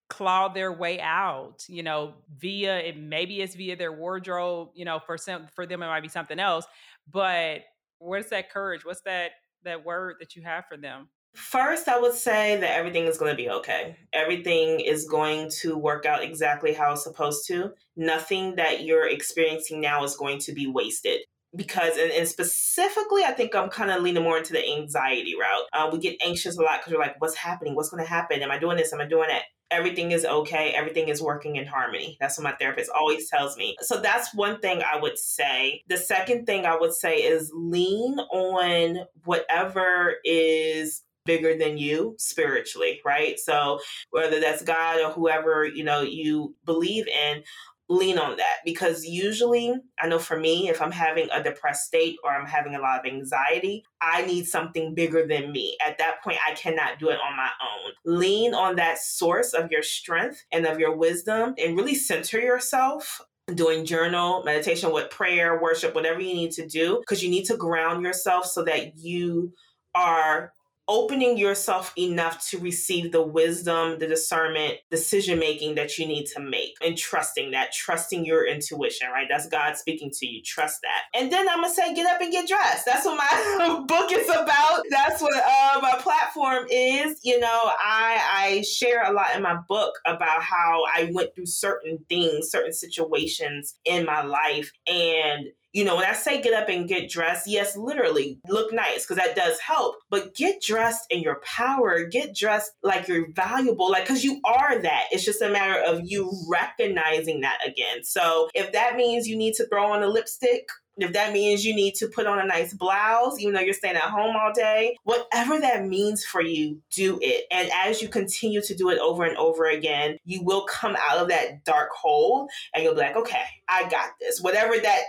claw 0.09 0.47
their 0.47 0.71
way 0.71 0.99
out? 1.01 1.65
You 1.67 1.83
know, 1.83 2.13
via 2.37 2.77
it 2.77 2.97
maybe 2.97 3.41
it's 3.41 3.55
via 3.55 3.75
their 3.75 3.91
wardrobe. 3.91 4.69
You 4.75 4.85
know, 4.85 4.99
for 4.99 5.17
some 5.17 5.47
for 5.55 5.65
them 5.65 5.81
it 5.81 5.87
might 5.87 6.01
be 6.01 6.09
something 6.09 6.39
else. 6.39 6.65
But 7.11 7.61
what's 7.97 8.29
that 8.29 8.51
courage? 8.51 8.85
What's 8.85 9.01
that 9.01 9.31
that 9.63 9.83
word 9.83 10.17
that 10.19 10.35
you 10.35 10.43
have 10.43 10.65
for 10.67 10.77
them? 10.77 11.09
First, 11.33 11.87
I 11.87 11.99
would 11.99 12.13
say 12.13 12.57
that 12.57 12.77
everything 12.77 13.05
is 13.05 13.17
going 13.17 13.31
to 13.31 13.37
be 13.37 13.49
okay. 13.49 13.95
Everything 14.13 14.79
is 14.79 15.05
going 15.05 15.49
to 15.61 15.77
work 15.77 16.05
out 16.05 16.23
exactly 16.23 16.73
how 16.73 16.93
it's 16.93 17.03
supposed 17.03 17.47
to. 17.47 17.71
Nothing 17.95 18.55
that 18.55 18.83
you're 18.83 19.09
experiencing 19.09 19.79
now 19.81 20.03
is 20.03 20.15
going 20.15 20.39
to 20.39 20.53
be 20.53 20.67
wasted. 20.67 21.21
Because, 21.53 21.97
and, 21.97 22.27
specifically, 22.27 23.23
I 23.23 23.31
think 23.31 23.53
I'm 23.55 23.69
kind 23.69 23.91
of 23.91 24.01
leaning 24.01 24.23
more 24.23 24.37
into 24.37 24.53
the 24.53 24.65
anxiety 24.65 25.33
route. 25.37 25.65
Uh, 25.73 25.89
we 25.91 25.99
get 25.99 26.15
anxious 26.25 26.57
a 26.57 26.61
lot 26.61 26.79
because 26.79 26.93
we're 26.93 26.99
like, 26.99 27.19
what's 27.19 27.35
happening? 27.35 27.75
What's 27.75 27.89
going 27.89 28.03
to 28.03 28.09
happen? 28.09 28.41
Am 28.41 28.51
I 28.51 28.57
doing 28.57 28.77
this? 28.77 28.93
Am 28.93 29.01
I 29.01 29.05
doing 29.05 29.27
that? 29.27 29.43
everything 29.71 30.11
is 30.11 30.25
okay, 30.25 30.71
everything 30.71 31.07
is 31.07 31.21
working 31.21 31.55
in 31.55 31.65
harmony. 31.65 32.17
That's 32.19 32.37
what 32.37 32.43
my 32.43 32.51
therapist 32.51 32.91
always 32.93 33.29
tells 33.29 33.57
me. 33.57 33.77
So 33.79 33.99
that's 33.99 34.35
one 34.35 34.59
thing 34.59 34.81
I 34.83 34.99
would 34.99 35.17
say. 35.17 35.81
The 35.87 35.97
second 35.97 36.45
thing 36.45 36.65
I 36.65 36.75
would 36.75 36.93
say 36.93 37.17
is 37.19 37.51
lean 37.55 38.19
on 38.19 39.05
whatever 39.23 40.15
is 40.25 41.03
bigger 41.25 41.57
than 41.57 41.77
you 41.77 42.15
spiritually, 42.17 42.99
right? 43.05 43.39
So 43.39 43.79
whether 44.09 44.39
that's 44.39 44.63
God 44.63 45.01
or 45.01 45.11
whoever, 45.11 45.65
you 45.65 45.83
know, 45.83 46.01
you 46.01 46.55
believe 46.65 47.07
in, 47.07 47.43
lean 47.89 48.17
on 48.17 48.37
that 48.37 48.59
because 48.63 49.03
usually 49.03 49.73
I 49.99 50.07
know 50.07 50.17
for 50.17 50.39
me 50.39 50.69
if 50.69 50.81
I'm 50.81 50.91
having 50.91 51.27
a 51.29 51.43
depressed 51.43 51.85
state 51.85 52.15
or 52.23 52.31
I'm 52.31 52.47
having 52.47 52.73
a 52.73 52.79
lot 52.79 52.99
of 52.99 53.11
anxiety, 53.11 53.83
I 53.99 54.25
need 54.25 54.45
something 54.45 54.95
bigger 54.95 55.27
than 55.27 55.51
me. 55.51 55.77
At 55.85 55.97
that 55.97 56.23
point 56.23 56.37
I 56.47 56.53
cannot 56.53 56.99
do 56.99 57.09
it 57.09 57.19
on 57.19 57.35
my 57.35 57.49
own. 57.61 57.91
Lean 58.05 58.53
on 58.53 58.77
that 58.77 58.99
source 58.99 59.53
of 59.53 59.71
your 59.71 59.83
strength 59.83 60.41
and 60.53 60.65
of 60.65 60.79
your 60.79 60.95
wisdom 60.95 61.53
and 61.57 61.75
really 61.75 61.95
center 61.95 62.39
yourself 62.39 63.21
doing 63.53 63.85
journal, 63.85 64.43
meditation 64.45 64.93
with 64.93 65.09
prayer, 65.09 65.61
worship, 65.61 65.93
whatever 65.93 66.21
you 66.21 66.33
need 66.33 66.51
to 66.51 66.65
do 66.65 66.99
because 67.01 67.21
you 67.21 67.29
need 67.29 67.43
to 67.45 67.57
ground 67.57 68.03
yourself 68.03 68.45
so 68.45 68.63
that 68.63 68.97
you 68.97 69.51
are 69.93 70.53
opening 70.91 71.37
yourself 71.37 71.93
enough 71.97 72.45
to 72.49 72.57
receive 72.59 73.13
the 73.13 73.21
wisdom, 73.21 73.97
the 73.97 74.07
discernment, 74.07 74.73
decision 74.89 75.39
making 75.39 75.75
that 75.75 75.97
you 75.97 76.05
need 76.05 76.25
to 76.25 76.41
make 76.41 76.73
and 76.85 76.97
trusting 76.97 77.51
that, 77.51 77.71
trusting 77.71 78.25
your 78.25 78.45
intuition, 78.45 79.07
right? 79.09 79.27
That's 79.29 79.47
God 79.47 79.77
speaking 79.77 80.11
to 80.11 80.27
you. 80.27 80.41
Trust 80.43 80.81
that. 80.81 81.17
And 81.17 81.31
then 81.31 81.47
I'm 81.47 81.61
going 81.61 81.69
to 81.69 81.73
say, 81.73 81.93
get 81.93 82.13
up 82.13 82.19
and 82.19 82.29
get 82.29 82.45
dressed. 82.45 82.85
That's 82.85 83.05
what 83.05 83.15
my 83.15 83.83
book 83.87 84.11
is 84.11 84.27
about. 84.27 84.81
That's 84.89 85.21
what 85.21 85.33
uh, 85.33 85.79
my 85.81 85.97
platform 86.01 86.65
is. 86.69 87.21
You 87.23 87.39
know, 87.39 87.71
I, 87.79 88.21
I 88.35 88.61
share 88.63 89.09
a 89.09 89.13
lot 89.13 89.33
in 89.33 89.41
my 89.41 89.59
book 89.69 89.93
about 90.05 90.43
how 90.43 90.83
I 90.93 91.09
went 91.13 91.33
through 91.33 91.45
certain 91.45 91.99
things, 92.09 92.51
certain 92.51 92.73
situations 92.73 93.75
in 93.85 94.05
my 94.05 94.23
life. 94.23 94.73
And 94.87 95.45
you 95.73 95.85
know, 95.85 95.95
when 95.95 96.05
I 96.05 96.13
say 96.13 96.41
get 96.41 96.53
up 96.53 96.69
and 96.69 96.87
get 96.87 97.09
dressed, 97.09 97.47
yes, 97.47 97.77
literally 97.77 98.39
look 98.47 98.73
nice 98.73 99.05
because 99.05 99.17
that 99.17 99.35
does 99.35 99.59
help, 99.59 99.95
but 100.09 100.35
get 100.35 100.61
dressed 100.61 101.05
in 101.09 101.21
your 101.21 101.39
power, 101.43 102.03
get 102.05 102.35
dressed 102.35 102.71
like 102.83 103.07
you're 103.07 103.31
valuable, 103.31 103.89
like 103.89 104.03
because 104.03 104.23
you 104.23 104.41
are 104.45 104.81
that. 104.81 105.05
It's 105.11 105.25
just 105.25 105.41
a 105.41 105.49
matter 105.49 105.81
of 105.81 106.01
you 106.03 106.31
recognizing 106.49 107.41
that 107.41 107.59
again. 107.65 108.03
So 108.03 108.49
if 108.53 108.73
that 108.73 108.95
means 108.95 109.27
you 109.27 109.37
need 109.37 109.53
to 109.55 109.67
throw 109.67 109.91
on 109.91 110.03
a 110.03 110.07
lipstick, 110.07 110.67
if 110.97 111.13
that 111.13 111.33
means 111.33 111.65
you 111.65 111.73
need 111.73 111.95
to 111.95 112.07
put 112.07 112.27
on 112.27 112.39
a 112.39 112.45
nice 112.45 112.73
blouse, 112.73 113.39
even 113.39 113.53
though 113.53 113.61
you're 113.61 113.73
staying 113.73 113.95
at 113.95 114.01
home 114.01 114.35
all 114.35 114.51
day, 114.53 114.97
whatever 115.03 115.59
that 115.59 115.85
means 115.85 116.23
for 116.23 116.41
you, 116.41 116.81
do 116.93 117.17
it. 117.21 117.45
And 117.49 117.69
as 117.83 118.01
you 118.01 118.09
continue 118.09 118.61
to 118.61 118.75
do 118.75 118.89
it 118.89 118.99
over 118.99 119.23
and 119.23 119.37
over 119.37 119.65
again, 119.65 120.17
you 120.25 120.43
will 120.43 120.65
come 120.65 120.97
out 121.09 121.19
of 121.19 121.29
that 121.29 121.63
dark 121.63 121.89
hole 121.91 122.49
and 122.73 122.83
you'll 122.83 122.93
be 122.93 122.99
like, 122.99 123.15
okay, 123.15 123.45
I 123.69 123.89
got 123.89 124.09
this. 124.19 124.41
Whatever 124.41 124.77
that 124.77 125.01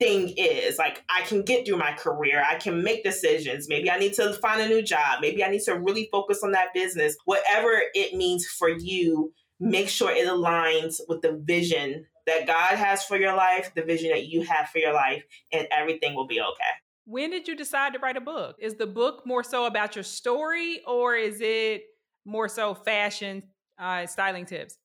thing 0.00 0.34
is. 0.36 0.78
Like 0.78 1.04
I 1.08 1.22
can 1.22 1.42
get 1.42 1.66
through 1.66 1.76
my 1.76 1.92
career. 1.92 2.44
I 2.48 2.56
can 2.56 2.82
make 2.82 3.04
decisions. 3.04 3.68
Maybe 3.68 3.90
I 3.90 3.98
need 3.98 4.14
to 4.14 4.32
find 4.34 4.60
a 4.60 4.68
new 4.68 4.82
job. 4.82 5.20
Maybe 5.20 5.44
I 5.44 5.50
need 5.50 5.62
to 5.62 5.78
really 5.78 6.08
focus 6.10 6.40
on 6.42 6.52
that 6.52 6.74
business. 6.74 7.16
Whatever 7.24 7.82
it 7.94 8.14
means 8.14 8.46
for 8.46 8.68
you, 8.68 9.32
make 9.60 9.88
sure 9.88 10.10
it 10.10 10.26
aligns 10.26 11.00
with 11.06 11.22
the 11.22 11.32
vision 11.44 12.06
that 12.26 12.46
God 12.46 12.76
has 12.76 13.04
for 13.04 13.16
your 13.16 13.34
life, 13.34 13.72
the 13.74 13.82
vision 13.82 14.10
that 14.10 14.26
you 14.26 14.42
have 14.42 14.68
for 14.68 14.78
your 14.78 14.92
life, 14.92 15.22
and 15.52 15.66
everything 15.70 16.14
will 16.14 16.26
be 16.26 16.40
okay. 16.40 16.72
When 17.04 17.30
did 17.30 17.48
you 17.48 17.56
decide 17.56 17.92
to 17.94 17.98
write 17.98 18.16
a 18.16 18.20
book? 18.20 18.56
Is 18.58 18.76
the 18.76 18.86
book 18.86 19.26
more 19.26 19.42
so 19.42 19.64
about 19.64 19.96
your 19.96 20.04
story 20.04 20.80
or 20.86 21.16
is 21.16 21.40
it 21.40 21.82
more 22.24 22.48
so 22.48 22.74
fashion 22.74 23.42
uh, 23.78 24.06
styling 24.06 24.46
tips? 24.46 24.76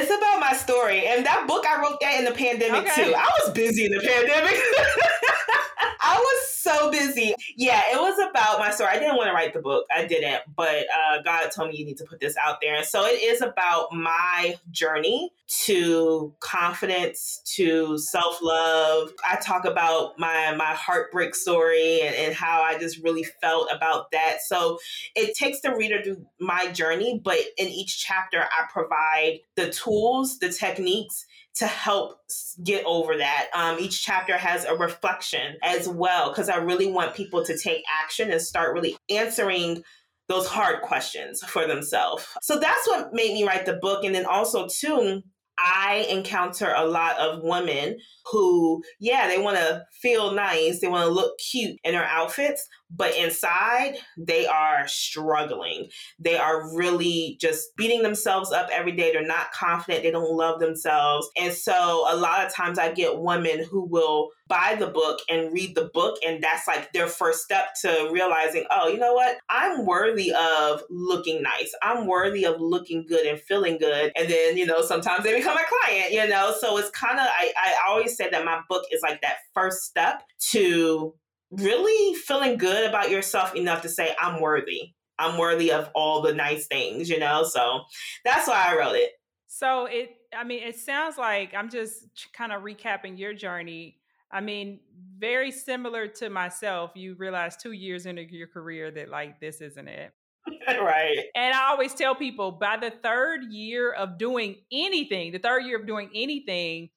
It's 0.00 0.10
about 0.10 0.40
my 0.40 0.52
story. 0.54 1.06
And 1.06 1.24
that 1.26 1.46
book, 1.46 1.64
I 1.66 1.80
wrote 1.80 2.00
that 2.00 2.18
in 2.18 2.24
the 2.24 2.32
pandemic 2.32 2.90
okay. 2.90 3.04
too. 3.04 3.14
I 3.14 3.28
was 3.40 3.52
busy 3.52 3.86
in 3.86 3.92
the 3.92 4.00
pandemic. 4.00 4.54
I 6.00 6.16
was 6.18 6.41
so 6.62 6.90
busy. 6.90 7.34
Yeah, 7.56 7.82
it 7.92 8.00
was 8.00 8.18
about 8.18 8.58
my 8.58 8.70
story. 8.70 8.90
I 8.90 8.98
didn't 8.98 9.16
want 9.16 9.28
to 9.28 9.34
write 9.34 9.52
the 9.52 9.60
book. 9.60 9.86
I 9.94 10.06
didn't, 10.06 10.42
but 10.54 10.86
uh, 10.86 11.22
God 11.22 11.50
told 11.50 11.70
me 11.70 11.76
you 11.76 11.84
need 11.84 11.98
to 11.98 12.04
put 12.04 12.20
this 12.20 12.36
out 12.44 12.60
there. 12.60 12.76
And 12.76 12.86
so 12.86 13.04
it 13.04 13.22
is 13.22 13.42
about 13.42 13.92
my 13.92 14.56
journey 14.70 15.32
to 15.64 16.32
confidence, 16.40 17.42
to 17.56 17.98
self 17.98 18.38
love. 18.42 19.12
I 19.28 19.36
talk 19.36 19.64
about 19.64 20.18
my 20.18 20.54
my 20.54 20.72
heartbreak 20.72 21.34
story 21.34 22.00
and, 22.02 22.14
and 22.14 22.34
how 22.34 22.62
I 22.62 22.78
just 22.78 23.02
really 23.02 23.24
felt 23.24 23.68
about 23.70 24.10
that. 24.12 24.38
So 24.46 24.78
it 25.14 25.36
takes 25.36 25.60
the 25.60 25.74
reader 25.74 26.02
through 26.02 26.24
my 26.40 26.68
journey, 26.68 27.20
but 27.22 27.38
in 27.58 27.68
each 27.68 28.02
chapter, 28.02 28.40
I 28.40 28.66
provide 28.72 29.40
the 29.56 29.70
tools, 29.70 30.38
the 30.38 30.50
techniques 30.50 31.26
to 31.56 31.66
help 31.66 32.18
get 32.64 32.84
over 32.86 33.16
that. 33.18 33.48
Um, 33.54 33.78
each 33.78 34.04
chapter 34.04 34.38
has 34.38 34.64
a 34.64 34.74
reflection 34.74 35.56
as 35.62 35.88
well, 35.88 36.30
because 36.30 36.48
I 36.48 36.56
really 36.56 36.90
want 36.90 37.14
people 37.14 37.44
to 37.44 37.58
take 37.58 37.82
action 38.02 38.30
and 38.30 38.40
start 38.40 38.74
really 38.74 38.96
answering 39.10 39.82
those 40.28 40.46
hard 40.46 40.82
questions 40.82 41.42
for 41.42 41.66
themselves. 41.66 42.26
So 42.40 42.58
that's 42.58 42.88
what 42.88 43.12
made 43.12 43.34
me 43.34 43.44
write 43.44 43.66
the 43.66 43.74
book. 43.74 44.04
And 44.04 44.14
then 44.14 44.24
also, 44.24 44.66
too, 44.66 45.22
I 45.58 46.06
encounter 46.08 46.72
a 46.74 46.86
lot 46.86 47.18
of 47.18 47.42
women 47.42 47.98
who, 48.30 48.82
yeah, 48.98 49.28
they 49.28 49.38
want 49.38 49.58
to 49.58 49.84
feel 50.00 50.32
nice, 50.32 50.80
they 50.80 50.88
want 50.88 51.06
to 51.06 51.12
look 51.12 51.38
cute 51.38 51.78
in 51.84 51.92
their 51.92 52.06
outfits, 52.06 52.66
but 52.94 53.16
inside 53.16 53.96
they 54.16 54.46
are 54.46 54.86
struggling. 54.86 55.88
They 56.18 56.36
are 56.36 56.74
really 56.76 57.38
just 57.40 57.76
beating 57.76 58.02
themselves 58.02 58.52
up 58.52 58.68
every 58.72 58.92
day. 58.92 59.12
They're 59.12 59.26
not 59.26 59.52
confident, 59.52 60.02
they 60.02 60.10
don't 60.10 60.36
love 60.36 60.60
themselves. 60.60 61.28
And 61.36 61.52
so 61.52 62.06
a 62.08 62.16
lot 62.16 62.44
of 62.44 62.52
times 62.52 62.78
I 62.78 62.92
get 62.92 63.18
women 63.18 63.64
who 63.64 63.84
will 63.84 64.30
buy 64.48 64.76
the 64.78 64.86
book 64.86 65.20
and 65.30 65.52
read 65.52 65.74
the 65.74 65.90
book 65.94 66.18
and 66.26 66.42
that's 66.42 66.68
like 66.68 66.92
their 66.92 67.06
first 67.06 67.42
step 67.42 67.68
to 67.80 68.10
realizing, 68.12 68.64
"Oh, 68.70 68.88
you 68.88 68.98
know 68.98 69.14
what? 69.14 69.38
I'm 69.48 69.86
worthy 69.86 70.32
of 70.32 70.82
looking 70.90 71.42
nice. 71.42 71.74
I'm 71.82 72.06
worthy 72.06 72.44
of 72.44 72.60
looking 72.60 73.06
good 73.06 73.26
and 73.26 73.40
feeling 73.40 73.78
good." 73.78 74.12
And 74.14 74.28
then, 74.28 74.56
you 74.56 74.66
know, 74.66 74.82
sometimes 74.82 75.24
they 75.24 75.34
become 75.34 75.56
a 75.56 75.64
client, 75.66 76.12
you 76.12 76.26
know. 76.28 76.54
So 76.60 76.76
it's 76.76 76.90
kind 76.90 77.18
of 77.18 77.26
I 77.26 77.52
I 77.56 77.74
always 77.88 78.16
say 78.16 78.28
that 78.28 78.44
my 78.44 78.60
book 78.68 78.84
is 78.92 79.00
like 79.02 79.22
that 79.22 79.36
first 79.54 79.84
step 79.84 80.22
to 80.50 81.14
really 81.52 82.14
feeling 82.16 82.56
good 82.56 82.88
about 82.88 83.10
yourself 83.10 83.54
enough 83.54 83.82
to 83.82 83.88
say, 83.88 84.14
I'm 84.20 84.40
worthy. 84.40 84.92
I'm 85.18 85.38
worthy 85.38 85.70
of 85.70 85.90
all 85.94 86.22
the 86.22 86.34
nice 86.34 86.66
things, 86.66 87.08
you 87.08 87.18
know? 87.18 87.44
So 87.44 87.82
that's 88.24 88.48
why 88.48 88.64
I 88.68 88.76
wrote 88.76 88.96
it. 88.96 89.12
So 89.46 89.84
it, 89.84 90.10
I 90.36 90.44
mean, 90.44 90.62
it 90.62 90.76
sounds 90.76 91.18
like 91.18 91.54
I'm 91.54 91.68
just 91.68 92.08
kind 92.32 92.52
of 92.52 92.62
recapping 92.62 93.18
your 93.18 93.34
journey. 93.34 93.98
I 94.30 94.40
mean, 94.40 94.80
very 95.18 95.50
similar 95.50 96.08
to 96.08 96.30
myself. 96.30 96.92
You 96.94 97.14
realize 97.16 97.56
two 97.56 97.72
years 97.72 98.06
into 98.06 98.22
your 98.22 98.46
career 98.46 98.90
that, 98.90 99.10
like, 99.10 99.40
this 99.40 99.60
isn't 99.60 99.88
it. 99.88 100.12
right. 100.68 101.18
And 101.34 101.54
I 101.54 101.68
always 101.68 101.94
tell 101.94 102.14
people 102.14 102.50
by 102.52 102.78
the 102.78 102.90
third 102.90 103.44
year 103.50 103.92
of 103.92 104.16
doing 104.18 104.56
anything, 104.72 105.32
the 105.32 105.38
third 105.38 105.64
year 105.64 105.78
of 105.78 105.86
doing 105.86 106.08
anything, 106.14 106.88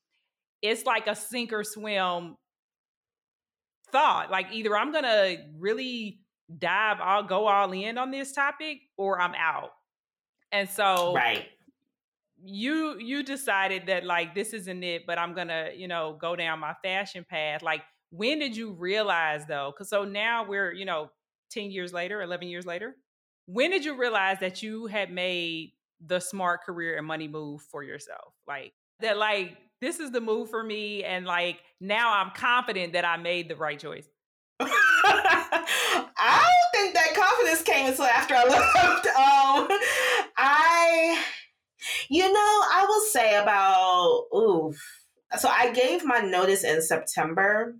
it's 0.61 0.85
like 0.85 1.07
a 1.07 1.15
sink 1.15 1.51
or 1.51 1.63
swim 1.63 2.37
thought. 3.95 4.29
Like 4.29 4.47
either 4.51 4.75
I'm 4.75 4.91
gonna 4.91 5.37
really 5.57 6.19
dive, 6.59 6.97
I'll 6.99 7.23
go 7.23 7.47
all 7.47 7.71
in 7.71 7.97
on 7.97 8.11
this 8.11 8.33
topic, 8.33 8.79
or 8.97 9.21
I'm 9.21 9.33
out. 9.35 9.69
And 10.51 10.69
so 10.69 11.13
right. 11.15 11.45
You 12.47 12.99
you 12.99 13.23
decided 13.23 13.87
that 13.87 14.03
like 14.03 14.35
this 14.35 14.53
isn't 14.53 14.83
it, 14.83 15.07
but 15.07 15.17
I'm 15.17 15.33
gonna, 15.33 15.69
you 15.75 15.87
know, 15.87 16.17
go 16.19 16.35
down 16.35 16.59
my 16.59 16.75
fashion 16.83 17.25
path. 17.27 17.63
Like 17.63 17.81
when 18.11 18.39
did 18.39 18.55
you 18.55 18.73
realize 18.73 19.45
though? 19.47 19.73
Cause 19.75 19.89
so 19.89 20.03
now 20.03 20.45
we're, 20.47 20.73
you 20.73 20.85
know, 20.85 21.09
10 21.51 21.71
years 21.71 21.93
later, 21.93 22.21
11 22.21 22.49
years 22.49 22.65
later. 22.65 22.95
When 23.47 23.71
did 23.71 23.85
you 23.85 23.97
realize 23.97 24.39
that 24.41 24.61
you 24.61 24.87
had 24.87 25.11
made 25.11 25.71
the 26.05 26.19
smart 26.19 26.63
career 26.63 26.97
and 26.97 27.07
money 27.07 27.27
move 27.27 27.61
for 27.61 27.81
yourself? 27.81 28.33
Like 28.45 28.73
that 28.99 29.17
like 29.17 29.57
this 29.85 29.99
is 29.99 30.09
the 30.09 30.21
move 30.21 30.49
for 30.49 30.63
me 30.63 31.03
and 31.03 31.25
like 31.25 31.61
now 31.79 32.13
i'm 32.13 32.31
confident 32.31 32.93
that 32.93 33.05
i 33.05 33.17
made 33.17 33.47
the 33.47 33.55
right 33.55 33.79
choice. 33.79 34.07
I 34.59 36.43
don't 36.43 36.81
think 36.81 36.95
that 36.95 37.13
confidence 37.13 37.61
came 37.61 37.87
until 37.87 38.05
after 38.05 38.33
i 38.33 38.43
left 38.47 39.07
um 39.07 39.67
i 40.37 41.23
you 42.09 42.23
know 42.23 42.39
i 42.39 42.85
will 42.87 43.01
say 43.01 43.35
about 43.35 44.23
oof 44.35 44.75
so 45.37 45.49
i 45.49 45.71
gave 45.71 46.03
my 46.03 46.19
notice 46.19 46.63
in 46.63 46.81
september. 46.81 47.75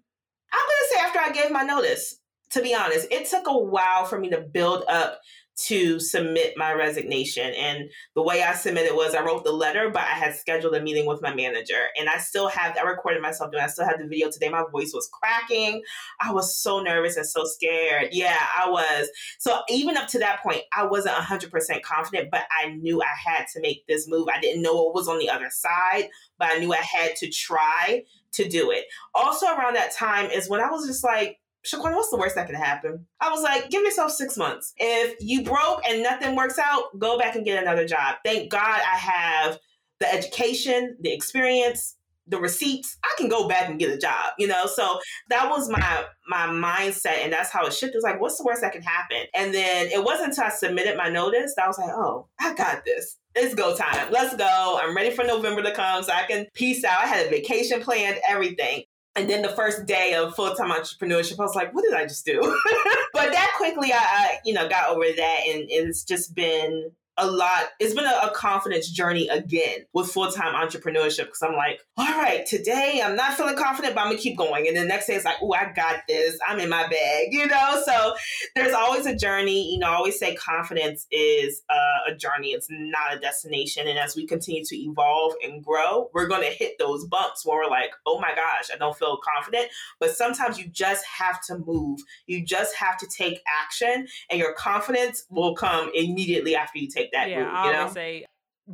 I'm 0.54 0.60
gonna 0.60 0.90
say 0.92 1.00
after 1.00 1.20
i 1.20 1.32
gave 1.32 1.52
my 1.52 1.64
notice 1.64 2.20
to 2.52 2.62
be 2.62 2.76
honest 2.76 3.08
it 3.10 3.28
took 3.28 3.48
a 3.48 3.58
while 3.58 4.06
for 4.06 4.20
me 4.20 4.30
to 4.30 4.42
build 4.42 4.84
up 4.88 5.22
to 5.58 6.00
submit 6.00 6.54
my 6.58 6.74
resignation. 6.74 7.54
And 7.54 7.90
the 8.14 8.22
way 8.22 8.44
I 8.44 8.54
submitted 8.54 8.94
was 8.94 9.16
I 9.16 9.24
wrote 9.24 9.44
the 9.44 9.52
letter, 9.52 9.90
but 9.90 10.02
I 10.02 10.16
had 10.16 10.36
scheduled 10.36 10.76
a 10.76 10.82
meeting 10.82 11.06
with 11.06 11.22
my 11.22 11.34
manager. 11.34 11.88
And 11.98 12.10
I 12.10 12.18
still 12.18 12.50
have, 12.50 12.78
I 12.78 12.82
recorded 12.82 13.22
myself 13.22 13.52
doing, 13.52 13.64
I 13.64 13.68
still 13.68 13.86
have 13.86 14.00
the 14.00 14.08
video 14.08 14.30
today. 14.30 14.50
My 14.50 14.66
voice 14.72 14.92
was 14.94 15.10
cracking. 15.12 15.82
I 16.20 16.34
was 16.34 16.58
so 16.58 16.82
nervous 16.82 17.16
and 17.16 17.26
so 17.26 17.46
scared. 17.46 18.10
Yeah, 18.12 18.38
I 18.58 18.70
was. 18.70 19.10
So 19.38 19.62
even 19.70 19.98
up 19.98 20.08
to 20.10 20.20
that 20.20 20.44
point, 20.44 20.64
I 20.76 20.86
wasn't 20.86 21.16
100% 21.16 21.82
confident, 21.84 22.30
but 22.32 22.44
I 22.62 22.70
knew 22.70 23.02
I 23.02 23.06
had 23.32 23.46
to 23.54 23.62
make 23.62 23.88
this 23.88 24.08
move. 24.08 24.28
I 24.34 24.40
didn't 24.42 24.62
know 24.62 24.76
what 24.76 24.94
was 24.94 25.08
on 25.08 25.20
the 25.20 25.30
other 25.30 25.50
side, 25.50 26.10
but 26.38 26.52
I 26.52 26.60
knew 26.60 26.74
I 26.74 26.78
had 26.78 27.16
to 27.18 27.30
try 27.30 28.04
to 28.34 28.50
do 28.50 28.72
it. 28.72 28.86
Also, 29.14 29.48
around 29.48 29.76
that 29.76 29.94
time 29.94 30.30
is 30.30 30.50
when 30.50 30.60
I 30.60 30.70
was 30.70 30.86
just 30.86 31.04
like, 31.04 31.40
Shaquanna, 31.66 31.96
what's 31.96 32.10
the 32.10 32.18
worst 32.18 32.36
that 32.36 32.48
can 32.48 32.56
happen? 32.56 33.06
I 33.20 33.32
was 33.32 33.42
like, 33.42 33.70
give 33.70 33.84
yourself 33.84 34.12
six 34.12 34.38
months. 34.38 34.74
If 34.78 35.16
you 35.20 35.44
broke 35.44 35.82
and 35.88 36.04
nothing 36.04 36.36
works 36.36 36.60
out, 36.60 36.98
go 37.00 37.18
back 37.18 37.36
and 37.36 37.44
get 37.44 37.62
another 37.62 37.88
job. 37.88 38.18
Thank 38.24 38.52
God 38.52 38.82
I 38.82 38.98
have 38.98 39.60
the 40.00 40.14
education, 40.14 40.98
the 41.02 41.14
experience, 41.14 41.96
the 42.28 42.40
receipts, 42.40 42.98
I 43.04 43.14
can 43.18 43.30
go 43.30 43.48
back 43.48 43.70
and 43.70 43.80
get 43.80 43.92
a 43.92 43.98
job, 43.98 44.34
you 44.40 44.48
know? 44.48 44.66
So 44.66 45.00
that 45.30 45.50
was 45.50 45.70
my 45.70 46.06
my 46.28 46.48
mindset 46.48 47.20
and 47.24 47.32
that's 47.32 47.52
how 47.52 47.66
it 47.66 47.74
shifted. 47.74 47.94
It 47.94 47.98
was 47.98 48.04
like, 48.04 48.20
what's 48.20 48.38
the 48.38 48.44
worst 48.44 48.62
that 48.62 48.74
can 48.74 48.82
happen? 48.82 49.28
And 49.36 49.54
then 49.54 49.88
it 49.88 50.04
wasn't 50.04 50.30
until 50.30 50.46
I 50.46 50.50
submitted 50.50 50.98
my 50.98 51.10
notice 51.10 51.54
that 51.56 51.66
I 51.66 51.68
was 51.68 51.78
like, 51.78 51.92
oh, 51.92 52.28
I 52.40 52.56
got 52.56 52.84
this. 52.84 53.18
It's 53.36 53.54
go 53.54 53.76
time. 53.76 54.12
Let's 54.12 54.36
go. 54.36 54.80
I'm 54.82 54.96
ready 54.96 55.12
for 55.12 55.24
November 55.24 55.62
to 55.62 55.72
come 55.74 56.04
so 56.04 56.14
I 56.14 56.24
can 56.24 56.48
peace 56.54 56.84
out. 56.84 57.00
I 57.00 57.08
had 57.08 57.28
a 57.28 57.30
vacation 57.30 57.82
planned, 57.82 58.18
everything. 58.28 58.84
And 59.16 59.30
then 59.30 59.42
the 59.42 59.50
first 59.50 59.86
day 59.86 60.14
of 60.14 60.36
full 60.36 60.54
time 60.56 60.72
entrepreneurship, 60.72 61.40
I 61.40 61.44
was 61.44 61.56
like, 61.56 61.74
what 61.74 61.84
did 61.84 61.94
I 61.94 62.04
just 62.04 62.26
do? 62.26 62.40
but 63.14 63.32
that 63.32 63.54
quickly, 63.58 63.94
I, 63.94 63.98
I, 63.98 64.38
you 64.44 64.54
know, 64.54 64.68
got 64.68 64.90
over 64.90 65.06
that. 65.06 65.40
And 65.48 65.66
it's 65.70 66.04
just 66.04 66.36
been 66.36 66.92
a 67.18 67.28
lot. 67.28 67.66
It's 67.80 67.94
been 67.94 68.06
a, 68.06 68.20
a 68.24 68.32
confidence 68.32 68.90
journey 68.90 69.28
again 69.30 69.86
with 69.94 70.10
full 70.10 70.32
time 70.32 70.54
entrepreneurship 70.54 71.26
because 71.26 71.42
I'm 71.42 71.56
like, 71.56 71.80
all 71.98 72.06
right, 72.06 72.46
today 72.46 73.02
I'm 73.04 73.16
not 73.16 73.34
feeling 73.34 73.56
confident, 73.56 73.96
but 73.96 74.02
I'm 74.02 74.08
gonna 74.08 74.20
keep 74.20 74.38
going. 74.38 74.68
And 74.68 74.76
the 74.76 74.84
next 74.84 75.08
day 75.08 75.16
it's 75.16 75.26
like, 75.26 75.38
oh, 75.42 75.54
I 75.54 75.72
got 75.74 76.02
this. 76.08 76.38
I'm 76.48 76.60
in 76.60 76.70
my 76.70 76.88
bag, 76.88 77.28
you 77.32 77.48
know. 77.48 77.82
So 77.86 78.16
there's 78.56 78.74
always 78.74 79.06
a 79.06 79.16
journey. 79.16 79.72
You 79.72 79.80
know, 79.80 79.88
I 79.88 79.96
always 79.96 80.20
say 80.20 80.36
confidence 80.36 81.08
is 81.12 81.62
a 81.70 82.16
journey. 82.16 82.50
It's 82.50 82.68
not 82.70 83.16
a 83.16 83.20
destination. 83.20 83.88
And 83.88 83.98
as 83.98 84.16
we 84.16 84.28
continue 84.28 84.64
to 84.66 84.76
evolve 84.76 85.34
and 85.44 85.64
grow, 85.64 86.10
we're 86.14 86.28
gonna 86.28 86.46
hit 86.46 86.78
those 86.80 87.06
bumps 87.06 87.46
where 87.46 87.64
we're 87.64 87.70
like, 87.70 87.92
oh 88.06 88.20
my 88.20 88.34
gosh, 88.36 88.70
I 88.74 88.78
don't 88.78 88.98
feel 88.98 89.18
confident. 89.24 89.68
But 90.00 90.12
sometimes 90.12 90.60
you 90.60 90.68
just 90.68 91.06
have 91.06 91.42
to 91.46 91.58
move. 91.58 92.00
You 92.28 92.46
just 92.46 92.76
have 92.76 92.98
to 92.98 93.08
take 93.08 93.42
action, 93.64 94.08
and 94.30 94.40
your 94.40 94.54
confidence 94.54 95.26
will 95.30 95.56
come 95.56 95.92
immediately 95.94 96.56
after 96.56 96.80
you 96.80 96.90
take 96.90 97.05
that 97.14 97.30
yeah. 97.30 97.50
I 97.52 97.78
always 97.78 97.94
say 97.94 98.26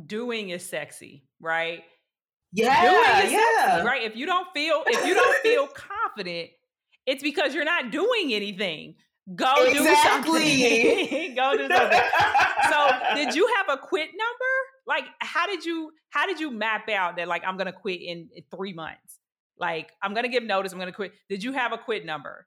doing 0.06 0.50
is 0.50 0.64
sexy, 0.68 1.24
right? 1.40 1.82
Yeah, 2.52 2.82
doing 2.82 3.26
is 3.26 3.32
yeah. 3.32 3.66
sexy, 3.66 3.86
right? 3.86 4.02
If 4.02 4.16
you 4.16 4.26
don't 4.26 4.46
feel 4.54 4.82
if 4.86 5.06
you 5.06 5.14
don't 5.14 5.36
feel 5.42 5.66
confident, 5.68 6.50
it's 7.06 7.22
because 7.22 7.54
you're 7.54 7.64
not 7.64 7.90
doing 7.90 8.32
anything. 8.32 8.94
Go 9.34 9.54
exactly. 9.66 10.40
do 10.40 10.48
something. 10.48 11.34
Go 11.36 11.56
do 11.56 11.68
something. 11.68 12.00
so, 12.68 12.88
did 13.14 13.34
you 13.36 13.48
have 13.56 13.78
a 13.78 13.80
quit 13.80 14.08
number? 14.08 14.52
Like, 14.86 15.04
how 15.20 15.46
did 15.46 15.64
you 15.64 15.92
how 16.10 16.26
did 16.26 16.40
you 16.40 16.50
map 16.50 16.88
out 16.88 17.16
that 17.16 17.28
like 17.28 17.42
I'm 17.46 17.56
gonna 17.56 17.72
quit 17.72 18.00
in, 18.00 18.28
in 18.34 18.42
three 18.54 18.72
months? 18.72 19.20
Like, 19.58 19.92
I'm 20.02 20.12
gonna 20.12 20.28
give 20.28 20.42
notice. 20.42 20.72
I'm 20.72 20.78
gonna 20.78 20.92
quit. 20.92 21.12
Did 21.28 21.44
you 21.44 21.52
have 21.52 21.72
a 21.72 21.78
quit 21.78 22.04
number? 22.04 22.46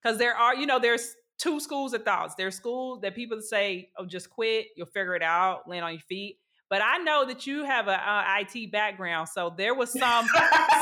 Because 0.00 0.18
there 0.18 0.36
are, 0.36 0.54
you 0.54 0.66
know, 0.66 0.78
there's 0.78 1.14
two 1.38 1.60
schools 1.60 1.94
of 1.94 2.04
thoughts. 2.04 2.34
There's 2.36 2.56
schools 2.56 3.00
that 3.02 3.14
people 3.14 3.40
say, 3.40 3.90
"Oh, 3.96 4.06
just 4.06 4.30
quit. 4.30 4.66
You'll 4.76 4.86
figure 4.86 5.14
it 5.14 5.22
out. 5.22 5.68
Land 5.68 5.84
on 5.84 5.92
your 5.92 6.00
feet." 6.00 6.38
But 6.70 6.82
I 6.84 6.98
know 6.98 7.24
that 7.26 7.46
you 7.46 7.64
have 7.64 7.88
a, 7.88 7.92
a 7.92 8.40
IT 8.40 8.70
background, 8.70 9.28
so 9.28 9.54
there 9.56 9.74
was 9.74 9.92
some 9.92 10.26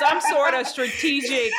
some 0.01 0.21
sort 0.21 0.55
of 0.55 0.67
strategic 0.67 1.53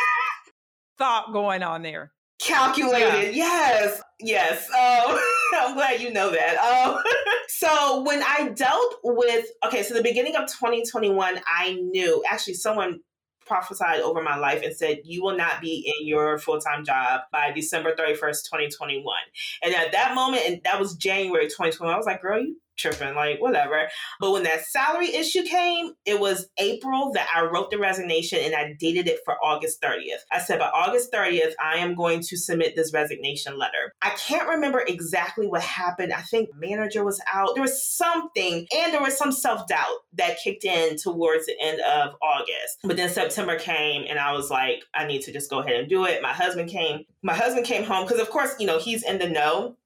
thought 0.97 1.31
going 1.31 1.63
on 1.63 1.81
there. 1.81 2.11
Calculated, 2.39 3.35
yeah. 3.35 3.79
yes, 3.79 4.01
yes. 4.19 4.69
Um, 4.69 5.17
I'm 5.55 5.75
glad 5.75 6.01
you 6.01 6.11
know 6.11 6.29
that. 6.29 6.57
Um, 6.57 7.01
so 7.47 8.03
when 8.03 8.21
I 8.21 8.49
dealt 8.49 8.95
with, 9.03 9.47
okay, 9.65 9.81
so 9.81 9.95
the 9.95 10.03
beginning 10.03 10.35
of 10.35 10.43
2021, 10.43 11.39
I 11.47 11.73
knew 11.73 12.23
actually 12.29 12.53
someone 12.53 12.99
prophesied 13.47 14.01
over 14.01 14.21
my 14.21 14.37
life 14.37 14.61
and 14.63 14.75
said, 14.75 14.99
You 15.03 15.23
will 15.23 15.37
not 15.37 15.61
be 15.61 15.93
in 15.97 16.07
your 16.07 16.37
full 16.37 16.59
time 16.59 16.83
job 16.83 17.21
by 17.31 17.51
December 17.51 17.95
31st, 17.95 18.43
2021. 18.45 19.15
And 19.63 19.73
at 19.73 19.91
that 19.93 20.13
moment, 20.13 20.43
and 20.45 20.61
that 20.63 20.79
was 20.79 20.95
January 20.95 21.45
2021, 21.45 21.93
I 21.93 21.97
was 21.97 22.05
like, 22.05 22.21
Girl, 22.21 22.39
you 22.39 22.57
tripping, 22.77 23.15
like 23.15 23.41
whatever. 23.41 23.87
But 24.19 24.31
when 24.31 24.43
that 24.43 24.65
salary 24.65 25.13
issue 25.13 25.43
came, 25.43 25.93
it 26.05 26.19
was 26.19 26.47
April 26.57 27.11
that 27.13 27.27
I 27.35 27.43
wrote 27.43 27.71
the 27.71 27.77
resignation 27.77 28.39
and 28.41 28.55
I 28.55 28.75
dated 28.79 29.07
it 29.07 29.19
for 29.25 29.35
August 29.43 29.81
30th. 29.81 30.21
I 30.31 30.39
said, 30.39 30.59
by 30.59 30.69
August 30.69 31.11
30th, 31.11 31.53
I 31.63 31.77
am 31.77 31.95
going 31.95 32.21
to 32.21 32.37
submit 32.37 32.75
this 32.75 32.93
resignation 32.93 33.57
letter. 33.57 33.93
I 34.01 34.11
can't 34.11 34.47
remember 34.47 34.83
exactly 34.87 35.47
what 35.47 35.61
happened. 35.61 36.13
I 36.13 36.21
think 36.21 36.49
manager 36.55 37.03
was 37.03 37.21
out. 37.33 37.55
There 37.55 37.61
was 37.61 37.83
something, 37.83 38.67
and 38.75 38.93
there 38.93 39.01
was 39.01 39.17
some 39.17 39.31
self 39.31 39.67
doubt 39.67 39.97
that 40.13 40.37
kicked 40.43 40.65
in 40.65 40.97
towards 40.97 41.45
the 41.45 41.55
end 41.61 41.79
of 41.81 42.15
August. 42.21 42.79
But 42.83 42.97
then 42.97 43.09
September 43.09 43.57
came 43.57 44.05
and 44.07 44.19
I 44.19 44.33
was 44.33 44.49
like, 44.49 44.83
I 44.93 45.05
need 45.05 45.21
to 45.23 45.33
just 45.33 45.49
go 45.49 45.59
ahead 45.59 45.79
and 45.79 45.89
do 45.89 46.05
it. 46.05 46.21
My 46.21 46.33
husband 46.33 46.69
came. 46.69 47.05
My 47.23 47.33
husband 47.33 47.65
came 47.65 47.83
home 47.83 48.05
because, 48.05 48.21
of 48.21 48.29
course, 48.29 48.55
you 48.59 48.67
know, 48.67 48.79
he's 48.79 49.03
in 49.03 49.17
the 49.17 49.29
know 49.29 49.77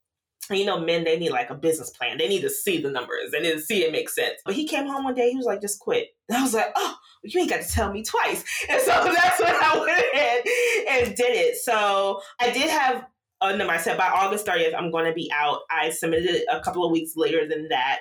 you 0.50 0.66
know, 0.66 0.80
men, 0.80 1.04
they 1.04 1.20
need 1.20 1.32
like 1.32 1.50
a 1.50 1.56
business 1.56 1.90
plan. 1.92 2.18
They 2.18 2.28
need 2.28 2.42
to 2.42 2.50
see 2.50 2.82
the 2.82 2.90
numbers. 2.90 3.32
They 3.32 3.40
need 3.40 3.54
to 3.54 3.62
see 3.62 3.84
it 3.84 3.92
make 3.92 4.10
sense. 4.10 4.40
But 4.44 4.56
he 4.56 4.68
came 4.68 4.88
home 4.88 5.04
one 5.04 5.14
day, 5.14 5.30
he 5.30 5.38
was 5.38 5.46
like, 5.46 5.62
just 5.62 5.80
quit. 5.80 6.10
And 6.30 6.38
I 6.38 6.42
was 6.42 6.54
like, 6.54 6.72
oh, 6.76 6.96
you 7.24 7.40
ain't 7.40 7.50
got 7.50 7.62
to 7.62 7.70
tell 7.70 7.92
me 7.92 8.04
twice. 8.04 8.44
And 8.70 8.82
so 8.82 8.92
that's 8.92 9.40
when 9.40 9.56
I 9.56 9.78
went 9.80 10.06
ahead 10.14 10.44
and 10.90 11.16
did 11.16 11.36
it. 11.36 11.58
So 11.58 12.22
I 12.40 12.52
did 12.52 12.70
have, 12.70 13.06
uh, 13.42 13.56
no, 13.56 13.68
I 13.70 13.78
said 13.78 13.98
by 13.98 14.08
August 14.08 14.46
30th, 14.46 14.76
I'm 14.76 14.92
going 14.92 15.06
to 15.06 15.14
be 15.14 15.32
out. 15.34 15.60
I 15.70 15.90
submitted 15.92 16.30
it 16.30 16.46
a 16.52 16.62
couple 16.62 16.86
of 16.86 16.92
weeks 16.92 17.14
later 17.16 17.48
than 17.48 17.70
that. 17.70 18.00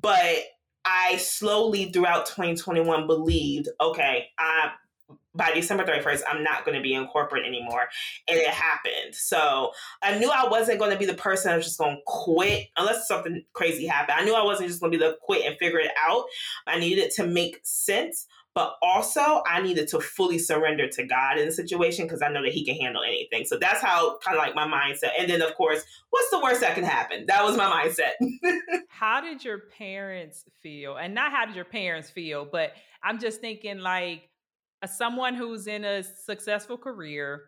But 0.00 0.44
I 0.84 1.16
slowly 1.16 1.86
throughout 1.86 2.26
2021 2.26 3.06
believed, 3.06 3.68
okay, 3.80 4.28
I 4.38 4.72
by 5.38 5.52
December 5.52 5.84
31st, 5.84 6.22
I'm 6.28 6.42
not 6.42 6.64
going 6.64 6.76
to 6.76 6.82
be 6.82 6.92
in 6.92 7.06
corporate 7.06 7.46
anymore. 7.46 7.88
And 8.28 8.38
it 8.38 8.48
happened. 8.48 9.14
So 9.14 9.70
I 10.02 10.18
knew 10.18 10.30
I 10.30 10.48
wasn't 10.48 10.80
going 10.80 10.90
to 10.90 10.98
be 10.98 11.06
the 11.06 11.14
person 11.14 11.50
that 11.50 11.56
was 11.56 11.64
just 11.64 11.78
going 11.78 11.96
to 11.96 12.02
quit 12.06 12.66
unless 12.76 13.06
something 13.06 13.44
crazy 13.52 13.86
happened. 13.86 14.18
I 14.20 14.24
knew 14.24 14.34
I 14.34 14.42
wasn't 14.42 14.68
just 14.68 14.80
going 14.80 14.92
to 14.92 14.98
be 14.98 15.02
the 15.02 15.16
quit 15.22 15.46
and 15.46 15.56
figure 15.56 15.78
it 15.78 15.92
out. 16.06 16.24
I 16.66 16.78
needed 16.80 16.98
it 16.98 17.14
to 17.14 17.26
make 17.26 17.60
sense. 17.62 18.26
But 18.54 18.74
also, 18.82 19.44
I 19.46 19.62
needed 19.62 19.86
to 19.88 20.00
fully 20.00 20.36
surrender 20.36 20.88
to 20.88 21.04
God 21.04 21.38
in 21.38 21.46
the 21.46 21.52
situation 21.52 22.06
because 22.06 22.22
I 22.22 22.28
know 22.28 22.42
that 22.42 22.50
He 22.50 22.64
can 22.64 22.74
handle 22.74 23.04
anything. 23.04 23.44
So 23.44 23.56
that's 23.56 23.80
how 23.80 24.18
kind 24.18 24.36
of 24.36 24.42
like 24.42 24.56
my 24.56 24.66
mindset. 24.66 25.10
And 25.16 25.30
then, 25.30 25.42
of 25.42 25.54
course, 25.54 25.84
what's 26.10 26.28
the 26.30 26.40
worst 26.40 26.62
that 26.62 26.74
can 26.74 26.82
happen? 26.82 27.26
That 27.28 27.44
was 27.44 27.56
my 27.56 27.66
mindset. 27.66 28.14
how 28.88 29.20
did 29.20 29.44
your 29.44 29.58
parents 29.78 30.44
feel? 30.60 30.96
And 30.96 31.14
not 31.14 31.30
how 31.30 31.46
did 31.46 31.54
your 31.54 31.66
parents 31.66 32.10
feel, 32.10 32.48
but 32.50 32.72
I'm 33.00 33.20
just 33.20 33.40
thinking 33.40 33.78
like, 33.78 34.28
as 34.82 34.96
someone 34.96 35.34
who's 35.34 35.66
in 35.66 35.84
a 35.84 36.02
successful 36.02 36.76
career, 36.76 37.44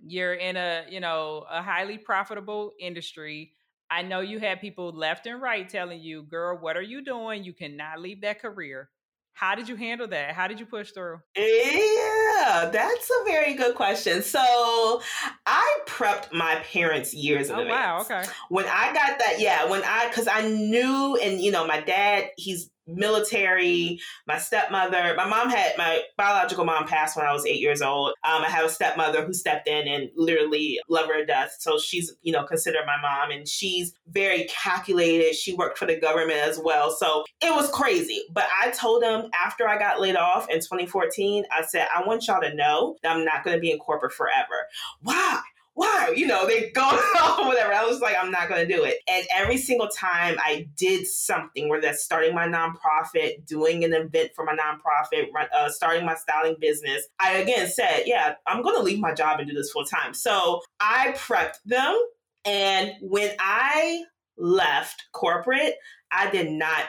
you're 0.00 0.34
in 0.34 0.56
a, 0.56 0.84
you 0.88 1.00
know, 1.00 1.44
a 1.50 1.62
highly 1.62 1.98
profitable 1.98 2.72
industry. 2.78 3.52
I 3.90 4.02
know 4.02 4.20
you 4.20 4.38
had 4.38 4.60
people 4.60 4.92
left 4.92 5.26
and 5.26 5.40
right 5.40 5.68
telling 5.68 6.00
you, 6.00 6.22
girl, 6.22 6.58
what 6.58 6.76
are 6.76 6.82
you 6.82 7.02
doing? 7.02 7.42
You 7.44 7.54
cannot 7.54 8.00
leave 8.00 8.20
that 8.20 8.40
career. 8.40 8.90
How 9.32 9.54
did 9.54 9.68
you 9.68 9.76
handle 9.76 10.08
that? 10.08 10.34
How 10.34 10.48
did 10.48 10.58
you 10.58 10.66
push 10.66 10.90
through? 10.90 11.20
Yeah, 11.36 12.70
that's 12.72 13.08
a 13.08 13.24
very 13.24 13.54
good 13.54 13.76
question. 13.76 14.20
So 14.22 15.00
I 15.46 15.78
prepped 15.86 16.32
my 16.32 16.56
parents 16.72 17.14
years 17.14 17.48
in 17.48 17.54
oh, 17.54 17.60
advance. 17.60 18.08
Wow, 18.08 18.18
okay. 18.18 18.28
When 18.48 18.64
I 18.64 18.92
got 18.92 19.18
that, 19.20 19.36
yeah, 19.38 19.70
when 19.70 19.82
I 19.84 20.08
because 20.08 20.26
I 20.26 20.48
knew, 20.48 21.16
and 21.22 21.40
you 21.40 21.52
know, 21.52 21.64
my 21.68 21.80
dad, 21.80 22.30
he's 22.36 22.68
military. 22.88 24.00
My 24.26 24.38
stepmother, 24.38 25.14
my 25.16 25.26
mom 25.26 25.50
had 25.50 25.76
my 25.76 26.02
biological 26.16 26.64
mom 26.64 26.86
passed 26.86 27.16
when 27.16 27.26
I 27.26 27.32
was 27.32 27.46
eight 27.46 27.60
years 27.60 27.82
old. 27.82 28.14
Um, 28.24 28.42
I 28.42 28.48
have 28.48 28.64
a 28.64 28.68
stepmother 28.68 29.24
who 29.24 29.32
stepped 29.32 29.68
in 29.68 29.86
and 29.86 30.10
literally 30.16 30.80
loved 30.88 31.10
her 31.10 31.18
to 31.18 31.26
death. 31.26 31.56
So 31.58 31.78
she's, 31.78 32.12
you 32.22 32.32
know, 32.32 32.44
considered 32.44 32.86
my 32.86 33.00
mom 33.00 33.30
and 33.30 33.46
she's 33.46 33.94
very 34.08 34.44
calculated. 34.44 35.34
She 35.34 35.54
worked 35.54 35.78
for 35.78 35.86
the 35.86 35.96
government 35.96 36.40
as 36.40 36.58
well. 36.58 36.90
So 36.90 37.24
it 37.42 37.54
was 37.54 37.70
crazy. 37.70 38.22
But 38.32 38.46
I 38.62 38.70
told 38.70 39.02
them 39.02 39.30
after 39.34 39.68
I 39.68 39.78
got 39.78 40.00
laid 40.00 40.16
off 40.16 40.48
in 40.48 40.58
2014, 40.58 41.44
I 41.56 41.62
said, 41.62 41.86
I 41.94 42.06
want 42.06 42.26
y'all 42.26 42.40
to 42.40 42.54
know 42.54 42.96
that 43.02 43.14
I'm 43.14 43.24
not 43.24 43.44
going 43.44 43.56
to 43.56 43.60
be 43.60 43.70
in 43.70 43.78
corporate 43.78 44.12
forever. 44.12 44.66
Why? 45.02 45.40
Why? 45.78 46.12
You 46.16 46.26
know, 46.26 46.44
they 46.44 46.70
go 46.70 46.82
off 46.82 47.38
or 47.38 47.46
whatever. 47.46 47.72
I 47.72 47.84
was 47.84 48.00
like, 48.00 48.16
I'm 48.20 48.32
not 48.32 48.48
going 48.48 48.66
to 48.66 48.76
do 48.76 48.82
it. 48.82 48.96
And 49.08 49.24
every 49.32 49.56
single 49.56 49.86
time 49.86 50.34
I 50.40 50.68
did 50.76 51.06
something, 51.06 51.68
whether 51.68 51.82
that's 51.82 52.02
starting 52.02 52.34
my 52.34 52.48
nonprofit, 52.48 53.46
doing 53.46 53.84
an 53.84 53.92
event 53.92 54.32
for 54.34 54.44
my 54.44 54.56
nonprofit, 54.56 55.28
uh, 55.54 55.68
starting 55.68 56.04
my 56.04 56.16
styling 56.16 56.56
business, 56.58 57.06
I 57.20 57.34
again 57.34 57.68
said, 57.68 58.02
yeah, 58.06 58.34
I'm 58.48 58.62
going 58.62 58.74
to 58.74 58.82
leave 58.82 58.98
my 58.98 59.14
job 59.14 59.38
and 59.38 59.48
do 59.48 59.54
this 59.54 59.70
full 59.70 59.84
time. 59.84 60.14
So 60.14 60.62
I 60.80 61.14
prepped 61.16 61.62
them. 61.64 61.96
And 62.44 62.94
when 63.00 63.30
I 63.38 64.02
left 64.36 65.04
corporate, 65.12 65.76
I 66.10 66.28
did 66.28 66.50
not 66.50 66.86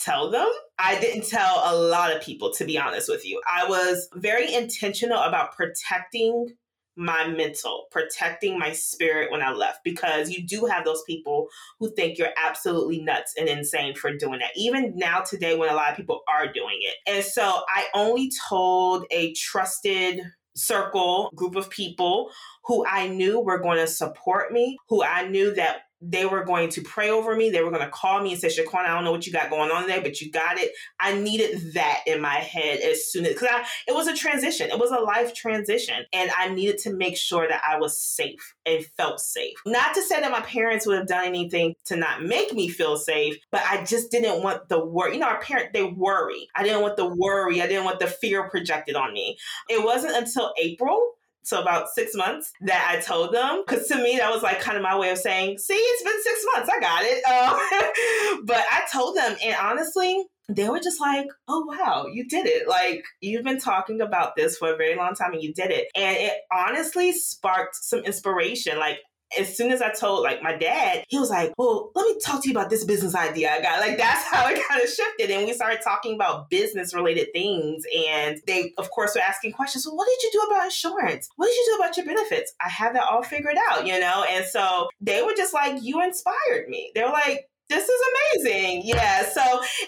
tell 0.00 0.32
them. 0.32 0.48
I 0.80 0.98
didn't 0.98 1.28
tell 1.28 1.62
a 1.64 1.76
lot 1.76 2.12
of 2.12 2.20
people, 2.20 2.52
to 2.54 2.64
be 2.64 2.76
honest 2.76 3.08
with 3.08 3.24
you. 3.24 3.40
I 3.48 3.68
was 3.68 4.08
very 4.14 4.52
intentional 4.52 5.22
about 5.22 5.54
protecting 5.54 6.48
my 6.96 7.26
mental, 7.26 7.86
protecting 7.90 8.58
my 8.58 8.72
spirit 8.72 9.30
when 9.30 9.42
I 9.42 9.52
left 9.52 9.80
because 9.84 10.30
you 10.30 10.46
do 10.46 10.66
have 10.66 10.84
those 10.84 11.02
people 11.06 11.48
who 11.80 11.92
think 11.94 12.18
you're 12.18 12.34
absolutely 12.36 13.00
nuts 13.00 13.34
and 13.38 13.48
insane 13.48 13.94
for 13.94 14.16
doing 14.16 14.40
that. 14.40 14.50
Even 14.56 14.92
now, 14.96 15.20
today, 15.20 15.56
when 15.56 15.70
a 15.70 15.74
lot 15.74 15.90
of 15.90 15.96
people 15.96 16.20
are 16.28 16.52
doing 16.52 16.78
it. 16.80 16.94
And 17.06 17.24
so 17.24 17.62
I 17.68 17.86
only 17.94 18.30
told 18.48 19.06
a 19.10 19.32
trusted 19.32 20.20
circle, 20.54 21.30
group 21.34 21.56
of 21.56 21.70
people 21.70 22.30
who 22.64 22.84
I 22.86 23.08
knew 23.08 23.40
were 23.40 23.58
going 23.58 23.78
to 23.78 23.86
support 23.86 24.52
me, 24.52 24.76
who 24.88 25.02
I 25.02 25.26
knew 25.28 25.54
that 25.54 25.82
they 26.02 26.26
were 26.26 26.44
going 26.44 26.68
to 26.70 26.82
pray 26.82 27.10
over 27.10 27.36
me. 27.36 27.50
They 27.50 27.62
were 27.62 27.70
going 27.70 27.84
to 27.84 27.90
call 27.90 28.20
me 28.20 28.32
and 28.32 28.40
say, 28.40 28.48
Shaquan, 28.48 28.84
I 28.84 28.88
don't 28.88 29.04
know 29.04 29.12
what 29.12 29.26
you 29.26 29.32
got 29.32 29.50
going 29.50 29.70
on 29.70 29.86
there, 29.86 30.00
but 30.00 30.20
you 30.20 30.32
got 30.32 30.58
it. 30.58 30.72
I 30.98 31.14
needed 31.14 31.74
that 31.74 32.00
in 32.06 32.20
my 32.20 32.34
head 32.34 32.80
as 32.80 33.06
soon 33.10 33.24
as, 33.24 33.34
because 33.34 33.66
it 33.86 33.94
was 33.94 34.08
a 34.08 34.16
transition. 34.16 34.68
It 34.70 34.78
was 34.78 34.90
a 34.90 34.98
life 34.98 35.32
transition. 35.32 36.04
And 36.12 36.30
I 36.36 36.48
needed 36.48 36.78
to 36.78 36.92
make 36.92 37.16
sure 37.16 37.46
that 37.46 37.62
I 37.66 37.78
was 37.78 37.98
safe 37.98 38.54
and 38.66 38.84
felt 38.96 39.20
safe. 39.20 39.54
Not 39.64 39.94
to 39.94 40.02
say 40.02 40.20
that 40.20 40.32
my 40.32 40.40
parents 40.40 40.86
would 40.86 40.98
have 40.98 41.06
done 41.06 41.24
anything 41.24 41.74
to 41.86 41.96
not 41.96 42.24
make 42.24 42.52
me 42.52 42.68
feel 42.68 42.96
safe, 42.96 43.36
but 43.52 43.62
I 43.64 43.84
just 43.84 44.10
didn't 44.10 44.42
want 44.42 44.68
the 44.68 44.84
worry. 44.84 45.14
You 45.14 45.20
know, 45.20 45.28
our 45.28 45.40
parents, 45.40 45.70
they 45.72 45.84
worry. 45.84 46.48
I 46.56 46.64
didn't 46.64 46.82
want 46.82 46.96
the 46.96 47.06
worry. 47.06 47.62
I 47.62 47.68
didn't 47.68 47.84
want 47.84 48.00
the 48.00 48.08
fear 48.08 48.48
projected 48.48 48.96
on 48.96 49.12
me. 49.12 49.36
It 49.68 49.84
wasn't 49.84 50.16
until 50.16 50.52
April 50.60 51.14
so 51.42 51.60
about 51.60 51.88
six 51.88 52.14
months 52.14 52.52
that 52.62 52.88
I 52.90 53.00
told 53.00 53.34
them. 53.34 53.62
Because 53.66 53.86
to 53.88 53.96
me, 53.96 54.16
that 54.18 54.30
was 54.32 54.42
like 54.42 54.60
kind 54.60 54.76
of 54.76 54.82
my 54.82 54.98
way 54.98 55.10
of 55.10 55.18
saying, 55.18 55.58
see, 55.58 55.74
it's 55.74 56.02
been 56.02 56.22
six 56.22 56.44
months. 56.54 56.70
I 56.72 56.80
got 56.80 57.02
it. 57.04 57.24
Um, 57.24 58.44
but 58.46 58.64
I 58.70 58.82
told 58.92 59.16
them, 59.16 59.36
and 59.42 59.56
honestly, 59.60 60.24
they 60.48 60.68
were 60.68 60.80
just 60.80 61.00
like, 61.00 61.26
oh, 61.48 61.64
wow, 61.66 62.06
you 62.12 62.26
did 62.26 62.46
it. 62.46 62.68
Like, 62.68 63.04
you've 63.20 63.44
been 63.44 63.60
talking 63.60 64.00
about 64.00 64.36
this 64.36 64.58
for 64.58 64.72
a 64.72 64.76
very 64.76 64.96
long 64.96 65.14
time 65.14 65.32
and 65.32 65.42
you 65.42 65.52
did 65.52 65.70
it. 65.70 65.86
And 65.94 66.16
it 66.16 66.32
honestly 66.52 67.12
sparked 67.12 67.76
some 67.76 68.00
inspiration. 68.00 68.78
Like, 68.78 68.98
as 69.38 69.56
soon 69.56 69.70
as 69.70 69.82
I 69.82 69.92
told 69.92 70.22
like 70.22 70.42
my 70.42 70.56
dad, 70.56 71.04
he 71.08 71.18
was 71.18 71.30
like, 71.30 71.52
Well, 71.56 71.90
let 71.94 72.06
me 72.06 72.20
talk 72.24 72.42
to 72.42 72.48
you 72.48 72.54
about 72.54 72.70
this 72.70 72.84
business 72.84 73.14
idea 73.14 73.52
I 73.52 73.60
got. 73.60 73.72
Like 73.82 73.98
that's 73.98 74.28
how 74.28 74.48
it 74.48 74.62
kind 74.68 74.80
of 74.80 74.88
shifted. 74.88 75.30
And 75.30 75.44
we 75.44 75.52
started 75.52 75.80
talking 75.82 76.14
about 76.14 76.48
business 76.48 76.94
related 76.94 77.32
things. 77.32 77.82
And 78.08 78.40
they, 78.46 78.72
of 78.78 78.90
course, 78.90 79.16
were 79.16 79.20
asking 79.20 79.52
questions. 79.52 79.84
Well, 79.86 79.96
what 79.96 80.06
did 80.06 80.22
you 80.22 80.30
do 80.32 80.46
about 80.46 80.66
insurance? 80.66 81.28
What 81.34 81.46
did 81.46 81.56
you 81.56 81.72
do 81.72 81.82
about 81.82 81.96
your 81.96 82.06
benefits? 82.06 82.52
I 82.60 82.68
have 82.68 82.94
that 82.94 83.02
all 83.02 83.24
figured 83.24 83.56
out, 83.70 83.86
you 83.86 83.98
know? 83.98 84.24
And 84.30 84.44
so 84.44 84.88
they 85.00 85.22
were 85.22 85.34
just 85.36 85.52
like, 85.52 85.82
You 85.82 86.00
inspired 86.00 86.68
me. 86.68 86.92
They 86.94 87.02
were 87.02 87.10
like, 87.10 87.48
this 87.72 87.88
is 87.88 88.00
amazing. 88.44 88.82
Yeah. 88.84 89.28
So, 89.28 89.42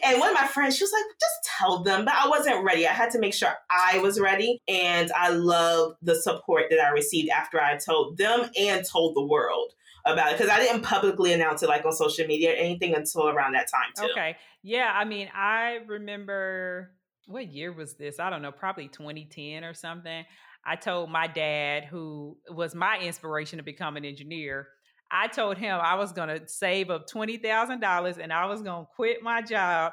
and 0.04 0.18
one 0.18 0.30
of 0.30 0.34
my 0.34 0.46
friends, 0.46 0.76
she 0.76 0.84
was 0.84 0.92
like, 0.92 1.04
just 1.20 1.56
tell 1.58 1.82
them. 1.82 2.04
But 2.04 2.14
I 2.14 2.28
wasn't 2.28 2.64
ready. 2.64 2.86
I 2.86 2.92
had 2.92 3.10
to 3.10 3.18
make 3.18 3.34
sure 3.34 3.50
I 3.70 3.98
was 3.98 4.18
ready. 4.18 4.60
And 4.68 5.10
I 5.12 5.30
love 5.30 5.94
the 6.02 6.14
support 6.14 6.64
that 6.70 6.80
I 6.80 6.90
received 6.90 7.30
after 7.30 7.60
I 7.60 7.76
told 7.76 8.16
them 8.16 8.50
and 8.58 8.84
told 8.84 9.14
the 9.14 9.24
world 9.24 9.72
about 10.06 10.32
it 10.32 10.38
because 10.38 10.52
I 10.52 10.58
didn't 10.58 10.82
publicly 10.82 11.32
announce 11.32 11.62
it 11.62 11.68
like 11.68 11.84
on 11.84 11.92
social 11.92 12.26
media 12.26 12.52
or 12.52 12.56
anything 12.56 12.94
until 12.94 13.28
around 13.28 13.52
that 13.52 13.68
time 13.70 13.90
too. 13.96 14.12
Okay. 14.12 14.36
Yeah. 14.62 14.92
I 14.94 15.04
mean, 15.04 15.28
I 15.34 15.78
remember 15.86 16.90
what 17.26 17.50
year 17.50 17.72
was 17.72 17.94
this? 17.94 18.20
I 18.20 18.28
don't 18.28 18.42
know, 18.42 18.52
probably 18.52 18.88
2010 18.88 19.64
or 19.64 19.72
something. 19.72 20.24
I 20.66 20.76
told 20.76 21.10
my 21.10 21.26
dad, 21.26 21.84
who 21.84 22.38
was 22.48 22.74
my 22.74 22.98
inspiration 22.98 23.58
to 23.58 23.62
become 23.62 23.96
an 23.96 24.04
engineer, 24.04 24.68
I 25.14 25.28
told 25.28 25.58
him 25.58 25.78
I 25.80 25.94
was 25.94 26.12
going 26.12 26.28
to 26.28 26.48
save 26.48 26.90
up 26.90 27.08
$20,000 27.08 28.18
and 28.18 28.32
I 28.32 28.46
was 28.46 28.62
going 28.62 28.84
to 28.84 28.90
quit 28.96 29.22
my 29.22 29.42
job. 29.42 29.92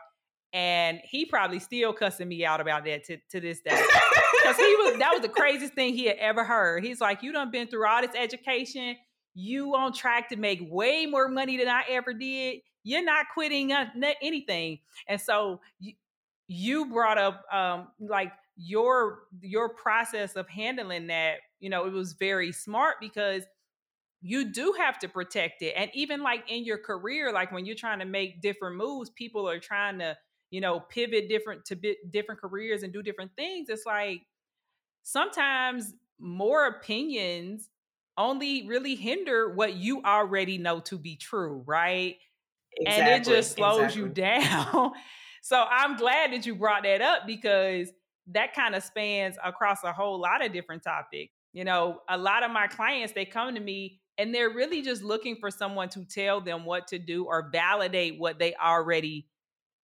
And 0.52 1.00
he 1.04 1.26
probably 1.26 1.60
still 1.60 1.94
cussing 1.94 2.28
me 2.28 2.44
out 2.44 2.60
about 2.60 2.84
that 2.86 3.06
to, 3.06 3.18
to 3.30 3.40
this 3.40 3.62
day. 3.62 3.80
Because 4.42 4.58
he 4.58 4.76
was 4.80 4.98
that 4.98 5.12
was 5.14 5.22
the 5.22 5.30
craziest 5.40 5.74
thing 5.74 5.94
he 5.94 6.08
had 6.08 6.18
ever 6.18 6.44
heard. 6.44 6.84
He's 6.84 7.00
like, 7.00 7.22
You 7.22 7.32
done 7.32 7.52
been 7.52 7.68
through 7.68 7.88
all 7.88 8.02
this 8.02 8.16
education. 8.16 8.98
You 9.34 9.76
on 9.76 9.94
track 9.94 10.28
to 10.30 10.36
make 10.36 10.60
way 10.70 11.06
more 11.06 11.30
money 11.30 11.56
than 11.56 11.70
I 11.70 11.84
ever 11.90 12.14
did. 12.14 12.60
You're 12.84 13.06
not 13.06 13.28
quitting 13.34 13.72
anything. 14.22 14.80
And 15.08 15.22
so 15.22 15.62
you, 15.80 15.94
you 16.48 16.88
brought 16.88 17.20
up 17.20 17.46
um, 17.54 17.88
like 18.00 18.34
your 18.58 19.20
your 19.40 19.70
process 19.70 20.36
of 20.36 20.50
handling 20.50 21.08
that, 21.08 21.36
you 21.60 21.70
know, 21.70 21.86
it 21.86 21.94
was 21.94 22.14
very 22.14 22.52
smart 22.52 22.96
because 23.00 23.44
you 24.22 24.52
do 24.52 24.74
have 24.78 25.00
to 25.00 25.08
protect 25.08 25.62
it. 25.62 25.74
And 25.76 25.90
even 25.94 26.22
like 26.22 26.50
in 26.50 26.64
your 26.64 26.78
career, 26.78 27.32
like 27.32 27.52
when 27.52 27.66
you're 27.66 27.76
trying 27.76 28.00
to 28.00 28.06
make 28.06 28.42
different 28.42 28.76
moves, 28.76 29.10
people 29.10 29.50
are 29.50 29.60
trying 29.60 30.00
to, 30.00 30.16
you 30.52 30.62
know, 30.62 30.80
pivot 30.80 31.28
different 31.28 31.66
to 31.66 31.96
different 32.12 32.40
careers 32.40 32.84
and 32.84 32.94
do 32.94 33.02
different 33.02 33.32
things. 33.36 33.70
It's 33.70 33.86
like 33.86 34.22
sometimes 35.02 35.94
more 36.20 36.68
opinions 36.68 37.70
only 38.18 38.68
really 38.68 38.96
hinder 38.96 39.54
what 39.54 39.74
you 39.74 40.04
already 40.04 40.60
know 40.60 40.80
to 40.82 41.00
be 41.00 41.16
true, 41.16 41.64
right? 41.66 42.18
Exactly, 42.78 43.14
and 43.14 43.22
it 43.22 43.28
just 43.28 43.54
slows 43.54 43.80
exactly. 43.80 44.02
you 44.02 44.10
down. 44.10 44.92
so 45.42 45.66
I'm 45.70 45.98
glad 45.98 46.32
that 46.34 46.46
you 46.46 46.56
brought 46.56 46.84
that 46.84 47.02
up 47.02 47.26
because 47.26 47.92
that 48.28 48.54
kind 48.54 48.76
of 48.76 48.84
spans 48.84 49.36
across 49.44 49.84
a 49.84 49.92
whole 49.92 50.20
lot 50.22 50.46
of 50.46 50.54
different 50.54 50.84
topics. 50.84 51.34
You 51.54 51.64
know, 51.66 52.02
a 52.08 52.18
lot 52.18 52.44
of 52.44 52.52
my 52.52 52.68
clients, 52.68 53.14
they 53.14 53.26
come 53.26 53.56
to 53.56 53.62
me 53.62 54.01
and 54.18 54.34
they're 54.34 54.50
really 54.50 54.82
just 54.82 55.04
looking 55.04 55.36
for 55.36 55.50
someone 55.50 55.90
to 55.90 56.06
tell 56.06 56.42
them 56.42 56.66
what 56.66 56.88
to 56.88 57.00
do 57.00 57.26
or 57.26 57.50
validate 57.52 58.20
what 58.20 58.40
they 58.40 58.54
already 58.56 59.28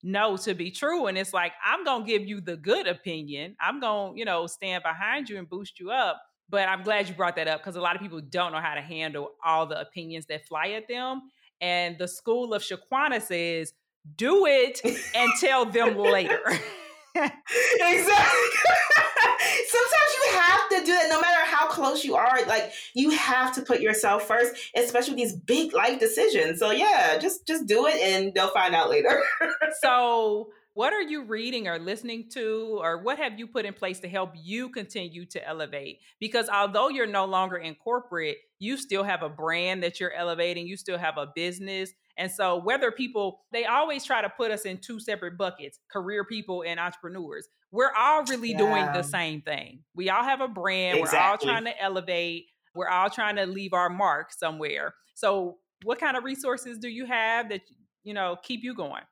know 0.03 0.38
to 0.38 0.53
be 0.53 0.71
true. 0.71 1.07
And 1.07 1.17
it's 1.17 1.34
like, 1.34 1.53
I'm 1.65 1.84
to 1.84 2.03
give 2.05 2.28
you 2.28 2.41
the 2.41 2.57
good 2.57 2.88
opinion. 2.88 3.55
I'm 3.59 3.80
to, 3.82 4.13
you 4.15 4.25
know, 4.25 4.47
stand 4.47 4.84
behind 4.84 5.30
you 5.30 5.38
and 5.38 5.49
boost 5.49 5.80
you 5.80 5.91
up. 5.91 6.21
But 6.49 6.69
I'm 6.69 6.84
glad 6.84 7.09
you 7.09 7.15
brought 7.15 7.36
that 7.36 7.47
up 7.47 7.59
because 7.59 7.75
a 7.75 7.82
lot 7.82 7.95
of 7.95 8.01
people 8.01 8.21
don't 8.21 8.53
know 8.53 8.61
how 8.61 8.75
to 8.75 8.82
handle 8.82 9.32
all 9.43 9.65
the 9.65 9.82
opinions 9.82 10.28
that 10.28 10.45
fly 10.45 10.69
at 10.69 10.88
them. 10.88 11.23
And 11.59 11.97
the 11.97 12.07
school 12.07 12.53
of 12.53 12.61
Shaquanna 12.61 13.21
says, 13.21 13.73
do 14.15 14.45
it 14.45 14.80
and 15.15 15.32
tell 15.41 15.65
them 15.65 15.97
later. 15.97 16.39
exactly. 17.15 17.39
Sometimes 19.67 20.07
have 20.32 20.69
to 20.69 20.80
do 20.80 20.91
that 20.91 21.07
no 21.09 21.19
matter 21.19 21.45
how 21.45 21.67
close 21.67 22.03
you 22.03 22.15
are. 22.15 22.45
Like 22.45 22.71
you 22.93 23.11
have 23.11 23.53
to 23.55 23.61
put 23.61 23.82
yourself 23.82 24.28
first, 24.28 24.55
especially 24.75 25.15
these 25.15 25.36
big 25.36 25.73
life 25.73 25.99
decisions. 25.99 26.59
So 26.59 26.71
yeah, 26.71 27.17
just 27.17 27.45
just 27.47 27.65
do 27.65 27.88
it 27.88 27.95
and 27.95 28.34
they'll 28.34 28.49
find 28.49 28.75
out 28.75 28.89
later. 28.89 29.21
so 29.82 30.49
what 30.78 30.93
are 30.93 31.01
you 31.01 31.23
reading 31.23 31.67
or 31.67 31.80
listening 31.80 32.30
to, 32.30 32.78
or 32.84 33.01
what 33.01 33.17
have 33.17 33.39
you 33.39 33.47
put 33.47 33.65
in 33.65 33.73
place 33.73 33.99
to 34.01 34.07
help 34.07 34.34
you 34.36 34.69
continue 34.69 35.25
to 35.25 35.43
elevate? 35.43 35.97
Because 36.19 36.49
although 36.49 36.89
you're 36.89 37.07
no 37.07 37.25
longer 37.25 37.57
in 37.57 37.73
corporate, 37.73 38.38
you 38.59 38.78
still 38.78 39.03
have 39.03 39.23
a 39.23 39.28
brand 39.28 39.82
that 39.82 39.99
you're 39.99 40.13
elevating, 40.13 40.67
you 40.67 40.78
still 40.78 40.99
have 40.99 41.17
a 41.17 41.32
business. 41.34 41.93
And 42.18 42.32
so, 42.32 42.57
whether 42.57 42.91
people, 42.91 43.41
they 43.51 43.65
always 43.65 44.03
try 44.03 44.22
to 44.22 44.30
put 44.30 44.51
us 44.51 44.63
in 44.63 44.80
two 44.80 44.99
separate 44.99 45.38
buckets 45.38 45.80
career 45.91 46.24
people 46.24 46.63
and 46.65 46.80
entrepreneurs. 46.80 47.47
We're 47.72 47.93
all 47.97 48.24
really 48.24 48.51
yeah. 48.51 48.57
doing 48.57 48.86
the 48.93 49.03
same 49.03 49.41
thing. 49.41 49.84
We 49.93 50.09
all 50.09 50.24
have 50.24 50.41
a 50.41 50.47
brand, 50.47 50.97
exactly. 50.97 51.20
we're 51.20 51.24
all 51.32 51.38
trying 51.38 51.65
to 51.65 51.82
elevate, 51.82 52.45
we're 52.74 52.89
all 52.89 53.09
trying 53.09 53.36
to 53.36 53.45
leave 53.45 53.74
our 53.74 53.89
mark 53.89 54.32
somewhere. 54.32 54.93
So, 55.15 55.57
what 55.84 55.99
kind 55.99 56.18
of 56.18 56.24
resources 56.24 56.80
do 56.80 56.88
you 56.88 57.05
have 57.05 57.49
that, 57.49 57.61
you 58.03 58.13
know, 58.13 58.38
keep 58.43 58.63
you 58.63 58.74
going? 58.74 59.03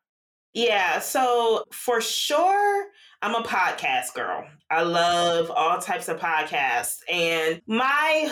Yeah, 0.56 0.99
so 0.99 1.66
for 1.74 1.99
sure, 1.99 2.86
I'm 3.22 3.36
a 3.36 3.45
podcast 3.45 4.14
girl. 4.14 4.47
I 4.72 4.84
love 4.84 5.51
all 5.51 5.80
types 5.80 6.08
of 6.08 6.18
podcasts. 6.18 6.99
And 7.12 7.62
my 7.68 8.32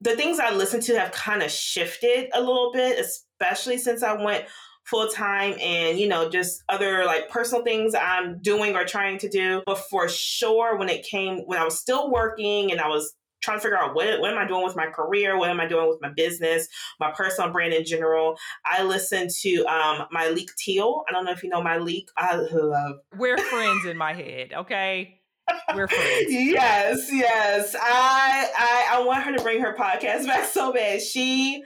the 0.00 0.16
things 0.16 0.38
I 0.38 0.52
listen 0.52 0.80
to 0.82 0.98
have 0.98 1.12
kind 1.12 1.42
of 1.42 1.50
shifted 1.50 2.30
a 2.34 2.40
little 2.40 2.72
bit, 2.72 3.04
especially 3.40 3.78
since 3.78 4.02
I 4.02 4.12
went 4.22 4.44
full 4.84 5.08
time 5.08 5.54
and 5.60 5.98
you 5.98 6.08
know 6.08 6.30
just 6.30 6.62
other 6.70 7.04
like 7.04 7.28
personal 7.28 7.62
things 7.62 7.94
I'm 7.94 8.40
doing 8.40 8.74
or 8.74 8.84
trying 8.84 9.18
to 9.18 9.28
do. 9.28 9.62
But 9.66 9.78
for 9.90 10.08
sure, 10.08 10.76
when 10.76 10.88
it 10.88 11.04
came 11.04 11.40
when 11.40 11.58
I 11.58 11.64
was 11.64 11.78
still 11.78 12.10
working 12.10 12.72
and 12.72 12.80
I 12.80 12.88
was 12.88 13.14
trying 13.40 13.58
to 13.58 13.62
figure 13.62 13.78
out 13.78 13.94
what, 13.94 14.20
what 14.20 14.32
am 14.32 14.38
I 14.38 14.46
doing 14.46 14.64
with 14.64 14.74
my 14.74 14.86
career? 14.86 15.38
What 15.38 15.50
am 15.50 15.60
I 15.60 15.66
doing 15.66 15.88
with 15.88 16.00
my 16.00 16.08
business, 16.08 16.66
my 16.98 17.12
personal 17.12 17.52
brand 17.52 17.72
in 17.72 17.84
general? 17.84 18.36
I 18.64 18.82
listen 18.82 19.28
to 19.42 19.64
um, 19.66 20.08
Myleik 20.12 20.48
Teele. 20.60 21.04
I 21.08 21.12
don't 21.12 21.24
know 21.24 21.32
if 21.32 21.42
you 21.42 21.48
know 21.48 21.62
Myleik. 21.62 22.06
I 22.16 22.36
love. 22.36 22.96
We're 23.16 23.38
friends 23.38 23.84
in 23.84 23.96
my 23.96 24.12
head, 24.12 24.52
okay? 24.54 25.20
We're 25.74 25.86
friends. 25.86 26.26
yes, 26.28 27.08
yes. 27.12 27.76
I, 27.78 28.50
I 28.58 28.98
I 28.98 29.04
want 29.04 29.22
her 29.22 29.36
to 29.36 29.42
bring 29.42 29.60
her 29.60 29.74
podcast 29.74 30.26
back 30.26 30.46
so 30.46 30.72
bad. 30.72 31.00
She 31.00 31.62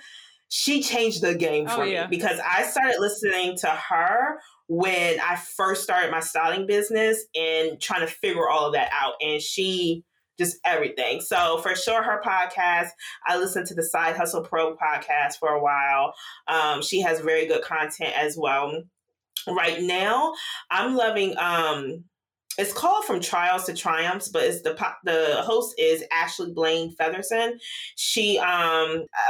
she 0.55 0.83
changed 0.83 1.23
the 1.23 1.35
game 1.35 1.65
oh, 1.67 1.77
for 1.77 1.81
oh, 1.81 1.87
yeah. 1.87 2.03
me 2.03 2.09
because 2.11 2.39
I 2.47 2.65
started 2.65 2.97
listening 3.01 3.57
to 3.61 3.69
her 3.69 4.39
when 4.69 5.19
I 5.19 5.37
first 5.37 5.83
started 5.83 6.11
my 6.11 6.21
styling 6.21 6.67
business 6.67 7.25
and 7.35 7.81
trying 7.81 8.03
to 8.03 8.07
figure 8.07 8.47
all 8.47 8.67
of 8.67 8.75
that 8.75 8.91
out. 8.93 9.15
And 9.23 9.41
she 9.41 10.05
just 10.39 10.59
everything. 10.67 11.23
So 11.23 11.57
for 11.63 11.75
sure, 11.75 12.03
her 12.03 12.21
podcast. 12.23 12.89
I 13.27 13.39
listened 13.39 13.67
to 13.69 13.75
the 13.75 13.83
Side 13.83 14.15
Hustle 14.15 14.43
Pro 14.43 14.77
podcast 14.77 15.39
for 15.41 15.49
a 15.49 15.63
while. 15.63 16.13
Um, 16.47 16.83
she 16.83 17.01
has 17.01 17.21
very 17.21 17.47
good 17.47 17.63
content 17.63 18.13
as 18.15 18.37
well. 18.37 18.83
Right 19.49 19.81
now, 19.81 20.35
I'm 20.71 20.95
loving. 20.97 21.35
Um, 21.39 22.05
it's 22.59 22.73
called 22.73 23.05
From 23.05 23.21
Trials 23.21 23.65
to 23.65 23.75
Triumphs, 23.75 24.29
but 24.29 24.45
it's 24.45 24.63
the 24.63 24.75
the 25.05 25.43
host 25.43 25.75
is 25.79 26.05
Ashley 26.13 26.53
Blaine 26.53 26.95
Featherson. 26.97 27.53
She 27.97 28.39
um 28.39 28.47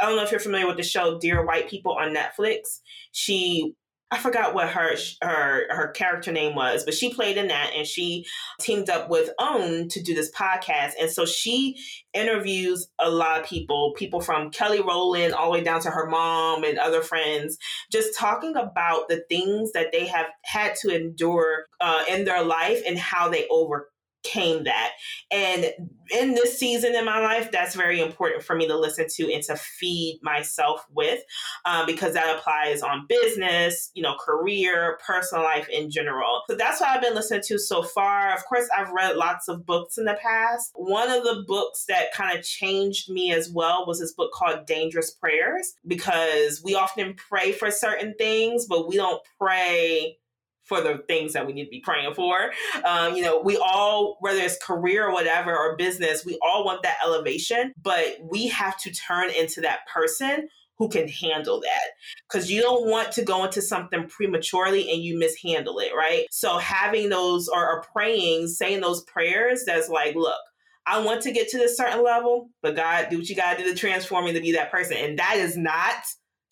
I 0.01 0.03
don't 0.03 0.16
know 0.16 0.25
if 0.25 0.31
you're 0.31 0.41
familiar 0.41 0.66
with 0.66 0.77
the 0.77 0.83
show 0.83 1.18
Dear 1.18 1.45
White 1.45 1.68
People 1.68 1.93
on 1.93 2.14
Netflix. 2.14 2.81
She 3.12 3.75
I 4.12 4.18
forgot 4.18 4.54
what 4.54 4.68
her 4.68 4.94
her 5.22 5.66
her 5.74 5.88
character 5.88 6.32
name 6.32 6.54
was, 6.54 6.84
but 6.84 6.92
she 6.92 7.14
played 7.14 7.38
in 7.38 7.48
that, 7.48 7.72
and 7.74 7.86
she 7.86 8.26
teamed 8.60 8.90
up 8.90 9.08
with 9.08 9.30
Own 9.38 9.88
to 9.88 10.02
do 10.02 10.14
this 10.14 10.30
podcast, 10.30 10.92
and 11.00 11.10
so 11.10 11.24
she 11.24 11.78
interviews 12.12 12.88
a 12.98 13.10
lot 13.10 13.40
of 13.40 13.46
people, 13.46 13.94
people 13.96 14.20
from 14.20 14.50
Kelly 14.50 14.82
Rowland 14.82 15.32
all 15.32 15.46
the 15.46 15.58
way 15.58 15.64
down 15.64 15.80
to 15.80 15.90
her 15.90 16.06
mom 16.06 16.62
and 16.62 16.78
other 16.78 17.00
friends, 17.00 17.56
just 17.90 18.14
talking 18.18 18.54
about 18.54 19.08
the 19.08 19.24
things 19.30 19.72
that 19.72 19.92
they 19.92 20.06
have 20.06 20.26
had 20.44 20.74
to 20.82 20.94
endure 20.94 21.64
uh, 21.80 22.04
in 22.10 22.26
their 22.26 22.44
life 22.44 22.82
and 22.86 22.98
how 22.98 23.30
they 23.30 23.46
over 23.48 23.88
came 24.23 24.64
that. 24.64 24.93
And 25.31 25.73
in 26.12 26.35
this 26.35 26.59
season 26.59 26.95
in 26.95 27.05
my 27.05 27.20
life, 27.20 27.51
that's 27.51 27.75
very 27.75 28.01
important 28.01 28.43
for 28.43 28.55
me 28.55 28.66
to 28.68 28.79
listen 28.79 29.07
to 29.09 29.33
and 29.33 29.43
to 29.45 29.57
feed 29.57 30.20
myself 30.23 30.87
with 30.93 31.23
um, 31.64 31.87
because 31.87 32.14
that 32.14 32.37
applies 32.37 32.83
on 32.83 33.07
business, 33.09 33.91
you 33.95 34.03
know, 34.03 34.14
career, 34.16 34.99
personal 35.07 35.45
life 35.45 35.68
in 35.68 35.91
general. 35.91 36.43
So 36.49 36.57
that's 36.57 36.81
what 36.81 36.91
I've 36.91 37.03
been 37.03 37.14
listening 37.14 37.43
to 37.47 37.59
so 37.59 37.83
far. 37.83 38.35
Of 38.35 38.45
course, 38.45 38.68
I've 38.77 38.91
read 38.91 39.16
lots 39.16 39.49
of 39.49 39.64
books 39.64 39.99
in 39.99 40.05
the 40.05 40.18
past. 40.23 40.73
One 40.75 41.11
of 41.11 41.25
the 41.25 41.45
books 41.47 41.87
that 41.87 42.12
kind 42.12 42.39
of 42.39 42.45
changed 42.45 43.11
me 43.11 43.33
as 43.33 43.51
well 43.51 43.87
was 43.87 44.01
this 44.01 44.12
book 44.12 44.33
called 44.33 44.66
Dangerous 44.66 45.11
Prayers 45.11 45.75
because 45.87 46.62
we 46.62 46.75
often 46.75 47.14
pray 47.14 47.53
for 47.53 47.70
certain 47.70 48.14
things, 48.18 48.66
but 48.66 48.89
we 48.89 48.97
don't 48.97 49.23
pray 49.39 50.18
for 50.64 50.80
the 50.80 51.02
things 51.08 51.32
that 51.32 51.46
we 51.46 51.52
need 51.52 51.64
to 51.64 51.70
be 51.70 51.80
praying 51.80 52.14
for. 52.14 52.52
Um, 52.84 53.14
you 53.14 53.22
know, 53.22 53.40
we 53.40 53.56
all, 53.56 54.16
whether 54.20 54.40
it's 54.40 54.56
career 54.64 55.08
or 55.08 55.12
whatever, 55.12 55.56
or 55.56 55.76
business, 55.76 56.24
we 56.24 56.38
all 56.42 56.64
want 56.64 56.82
that 56.82 56.98
elevation, 57.04 57.72
but 57.82 58.18
we 58.30 58.48
have 58.48 58.78
to 58.78 58.90
turn 58.92 59.30
into 59.30 59.60
that 59.62 59.80
person 59.92 60.48
who 60.78 60.88
can 60.88 61.06
handle 61.06 61.60
that 61.60 61.90
because 62.28 62.50
you 62.50 62.60
don't 62.60 62.88
want 62.88 63.12
to 63.12 63.22
go 63.22 63.44
into 63.44 63.62
something 63.62 64.08
prematurely 64.08 64.90
and 64.90 65.02
you 65.02 65.18
mishandle 65.18 65.78
it, 65.78 65.92
right? 65.96 66.24
So 66.30 66.58
having 66.58 67.08
those 67.08 67.48
or, 67.48 67.64
or 67.64 67.84
praying, 67.92 68.48
saying 68.48 68.80
those 68.80 69.04
prayers 69.04 69.64
that's 69.64 69.88
like, 69.88 70.14
look, 70.16 70.40
I 70.86 71.00
want 71.04 71.22
to 71.22 71.32
get 71.32 71.48
to 71.50 71.58
this 71.58 71.76
certain 71.76 72.02
level, 72.02 72.50
but 72.62 72.74
God, 72.74 73.08
do 73.10 73.18
what 73.18 73.28
you 73.28 73.36
got 73.36 73.56
to 73.56 73.62
do 73.62 73.70
to 73.70 73.78
transform 73.78 74.24
me 74.24 74.32
to 74.32 74.40
be 74.40 74.52
that 74.52 74.72
person. 74.72 74.96
And 74.96 75.18
that 75.18 75.36
is 75.36 75.56
not 75.56 75.94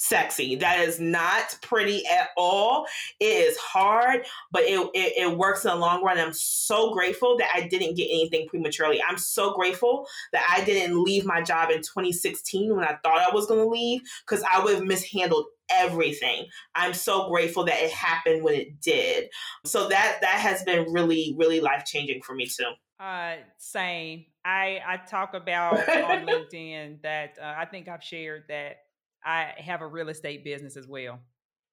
sexy. 0.00 0.56
That 0.56 0.80
is 0.80 0.98
not 0.98 1.56
pretty 1.60 2.06
at 2.06 2.30
all. 2.36 2.86
It 3.20 3.26
is 3.26 3.56
hard, 3.58 4.24
but 4.50 4.62
it, 4.62 4.80
it, 4.94 5.12
it, 5.18 5.36
works 5.36 5.64
in 5.64 5.70
the 5.70 5.76
long 5.76 6.02
run. 6.02 6.18
I'm 6.18 6.32
so 6.32 6.94
grateful 6.94 7.36
that 7.36 7.50
I 7.54 7.68
didn't 7.68 7.96
get 7.96 8.04
anything 8.04 8.48
prematurely. 8.48 9.00
I'm 9.06 9.18
so 9.18 9.52
grateful 9.52 10.06
that 10.32 10.42
I 10.50 10.64
didn't 10.64 11.04
leave 11.04 11.26
my 11.26 11.42
job 11.42 11.70
in 11.70 11.78
2016 11.78 12.74
when 12.74 12.84
I 12.84 12.98
thought 13.02 13.18
I 13.18 13.32
was 13.34 13.46
going 13.46 13.60
to 13.60 13.68
leave 13.68 14.00
because 14.26 14.42
I 14.50 14.64
would 14.64 14.74
have 14.76 14.84
mishandled 14.84 15.46
everything. 15.70 16.46
I'm 16.74 16.94
so 16.94 17.28
grateful 17.28 17.64
that 17.64 17.82
it 17.82 17.92
happened 17.92 18.42
when 18.42 18.54
it 18.54 18.80
did. 18.80 19.28
So 19.66 19.88
that 19.88 20.18
that 20.22 20.40
has 20.40 20.64
been 20.64 20.92
really 20.92 21.34
really 21.38 21.60
life 21.60 21.84
changing 21.84 22.22
for 22.22 22.34
me 22.34 22.46
too. 22.46 22.72
Uh, 22.98 23.36
same. 23.58 24.24
I 24.44 24.80
I 24.86 24.96
talk 24.96 25.34
about 25.34 25.78
on 25.88 26.26
LinkedIn 26.26 27.02
that 27.02 27.38
uh, 27.40 27.54
I 27.56 27.66
think 27.66 27.86
I've 27.86 28.02
shared 28.02 28.44
that 28.48 28.78
I 29.24 29.52
have 29.58 29.82
a 29.82 29.86
real 29.86 30.08
estate 30.08 30.44
business 30.44 30.76
as 30.76 30.86
well. 30.86 31.20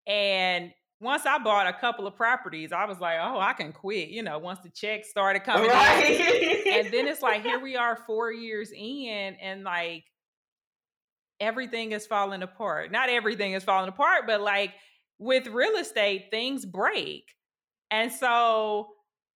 And 0.05 0.71
once 0.99 1.25
I 1.25 1.37
bought 1.37 1.67
a 1.67 1.73
couple 1.73 2.07
of 2.07 2.15
properties, 2.15 2.71
I 2.71 2.85
was 2.85 2.99
like, 2.99 3.17
oh, 3.21 3.39
I 3.39 3.53
can 3.53 3.71
quit, 3.71 4.09
you 4.09 4.23
know, 4.23 4.39
once 4.39 4.59
the 4.63 4.69
checks 4.69 5.09
started 5.09 5.43
coming 5.43 5.69
right. 5.69 6.63
And 6.67 6.91
then 6.91 7.07
it's 7.07 7.21
like, 7.21 7.43
here 7.43 7.59
we 7.59 7.75
are 7.75 7.95
four 8.07 8.31
years 8.31 8.71
in, 8.75 9.35
and 9.41 9.63
like 9.63 10.05
everything 11.39 11.91
is 11.91 12.07
falling 12.07 12.41
apart. 12.41 12.91
Not 12.91 13.09
everything 13.09 13.53
is 13.53 13.63
falling 13.63 13.89
apart, 13.89 14.23
but 14.25 14.41
like 14.41 14.73
with 15.19 15.47
real 15.47 15.77
estate, 15.77 16.27
things 16.31 16.65
break. 16.65 17.25
And 17.91 18.11
so 18.11 18.87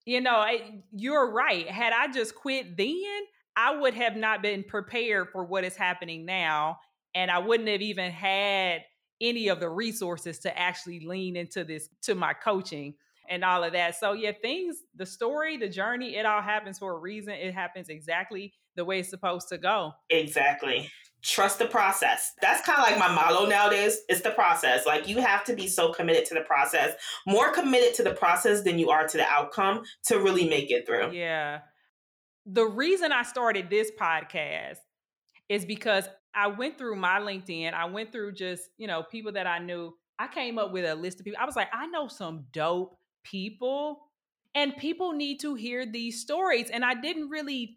you 0.06 0.20
know, 0.20 0.44
you're 0.92 1.30
right. 1.30 1.68
Had 1.68 1.92
I 1.92 2.10
just 2.10 2.34
quit 2.34 2.76
then, 2.76 3.20
I 3.56 3.76
would 3.76 3.94
have 3.94 4.16
not 4.16 4.42
been 4.42 4.64
prepared 4.64 5.28
for 5.30 5.44
what 5.44 5.64
is 5.64 5.76
happening 5.76 6.24
now. 6.24 6.78
And 7.14 7.30
I 7.30 7.38
wouldn't 7.38 7.68
have 7.68 7.82
even 7.82 8.10
had 8.10 8.82
any 9.20 9.48
of 9.48 9.60
the 9.60 9.68
resources 9.68 10.38
to 10.40 10.58
actually 10.58 11.00
lean 11.00 11.36
into 11.36 11.64
this, 11.64 11.88
to 12.02 12.14
my 12.14 12.32
coaching 12.32 12.94
and 13.28 13.44
all 13.44 13.62
of 13.62 13.72
that. 13.72 13.96
So, 13.96 14.12
yeah, 14.12 14.32
things, 14.40 14.78
the 14.94 15.06
story, 15.06 15.56
the 15.56 15.68
journey, 15.68 16.16
it 16.16 16.26
all 16.26 16.42
happens 16.42 16.78
for 16.78 16.96
a 16.96 16.98
reason. 16.98 17.34
It 17.34 17.54
happens 17.54 17.88
exactly 17.88 18.54
the 18.76 18.84
way 18.84 19.00
it's 19.00 19.10
supposed 19.10 19.48
to 19.48 19.58
go. 19.58 19.92
Exactly 20.08 20.90
trust 21.22 21.58
the 21.58 21.66
process. 21.66 22.32
That's 22.40 22.64
kind 22.64 22.78
of 22.78 22.84
like 22.84 22.98
my 22.98 23.12
motto 23.14 23.46
nowadays. 23.46 23.98
It's 24.08 24.22
the 24.22 24.30
process. 24.30 24.86
Like 24.86 25.08
you 25.08 25.20
have 25.20 25.44
to 25.44 25.54
be 25.54 25.66
so 25.66 25.92
committed 25.92 26.24
to 26.26 26.34
the 26.34 26.40
process, 26.40 26.94
more 27.26 27.52
committed 27.52 27.94
to 27.94 28.02
the 28.02 28.14
process 28.14 28.62
than 28.62 28.78
you 28.78 28.90
are 28.90 29.06
to 29.06 29.16
the 29.16 29.26
outcome 29.26 29.82
to 30.06 30.18
really 30.18 30.48
make 30.48 30.70
it 30.70 30.86
through. 30.86 31.12
Yeah. 31.12 31.60
The 32.46 32.64
reason 32.64 33.12
I 33.12 33.22
started 33.22 33.68
this 33.68 33.90
podcast 34.00 34.78
is 35.48 35.64
because 35.64 36.08
I 36.34 36.48
went 36.48 36.78
through 36.78 36.96
my 36.96 37.18
LinkedIn. 37.18 37.72
I 37.72 37.86
went 37.86 38.12
through 38.12 38.32
just, 38.32 38.70
you 38.78 38.86
know, 38.86 39.02
people 39.02 39.32
that 39.32 39.46
I 39.46 39.58
knew. 39.58 39.94
I 40.18 40.28
came 40.28 40.58
up 40.58 40.72
with 40.72 40.84
a 40.84 40.94
list 40.94 41.18
of 41.18 41.24
people. 41.24 41.40
I 41.40 41.46
was 41.46 41.56
like, 41.56 41.68
I 41.72 41.86
know 41.86 42.06
some 42.08 42.46
dope 42.52 42.96
people 43.24 44.00
and 44.54 44.76
people 44.76 45.12
need 45.12 45.40
to 45.40 45.54
hear 45.54 45.86
these 45.86 46.20
stories. 46.20 46.70
And 46.70 46.84
I 46.84 46.94
didn't 46.94 47.30
really 47.30 47.76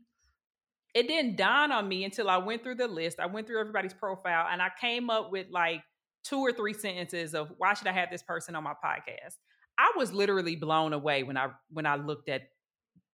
it 0.93 1.07
didn't 1.07 1.37
dawn 1.37 1.71
on 1.71 1.87
me 1.87 2.03
until 2.03 2.29
I 2.29 2.37
went 2.37 2.63
through 2.63 2.75
the 2.75 2.87
list. 2.87 3.19
I 3.19 3.25
went 3.25 3.47
through 3.47 3.59
everybody's 3.59 3.93
profile 3.93 4.47
and 4.51 4.61
I 4.61 4.69
came 4.79 5.09
up 5.09 5.31
with 5.31 5.47
like 5.49 5.81
two 6.23 6.39
or 6.39 6.51
three 6.51 6.73
sentences 6.73 7.33
of 7.33 7.51
why 7.57 7.73
should 7.73 7.87
I 7.87 7.93
have 7.93 8.11
this 8.11 8.21
person 8.21 8.55
on 8.55 8.63
my 8.63 8.73
podcast? 8.73 9.37
I 9.77 9.91
was 9.97 10.13
literally 10.13 10.55
blown 10.55 10.93
away 10.93 11.23
when 11.23 11.35
I 11.35 11.49
when 11.71 11.85
I 11.85 11.95
looked 11.95 12.29
at 12.29 12.43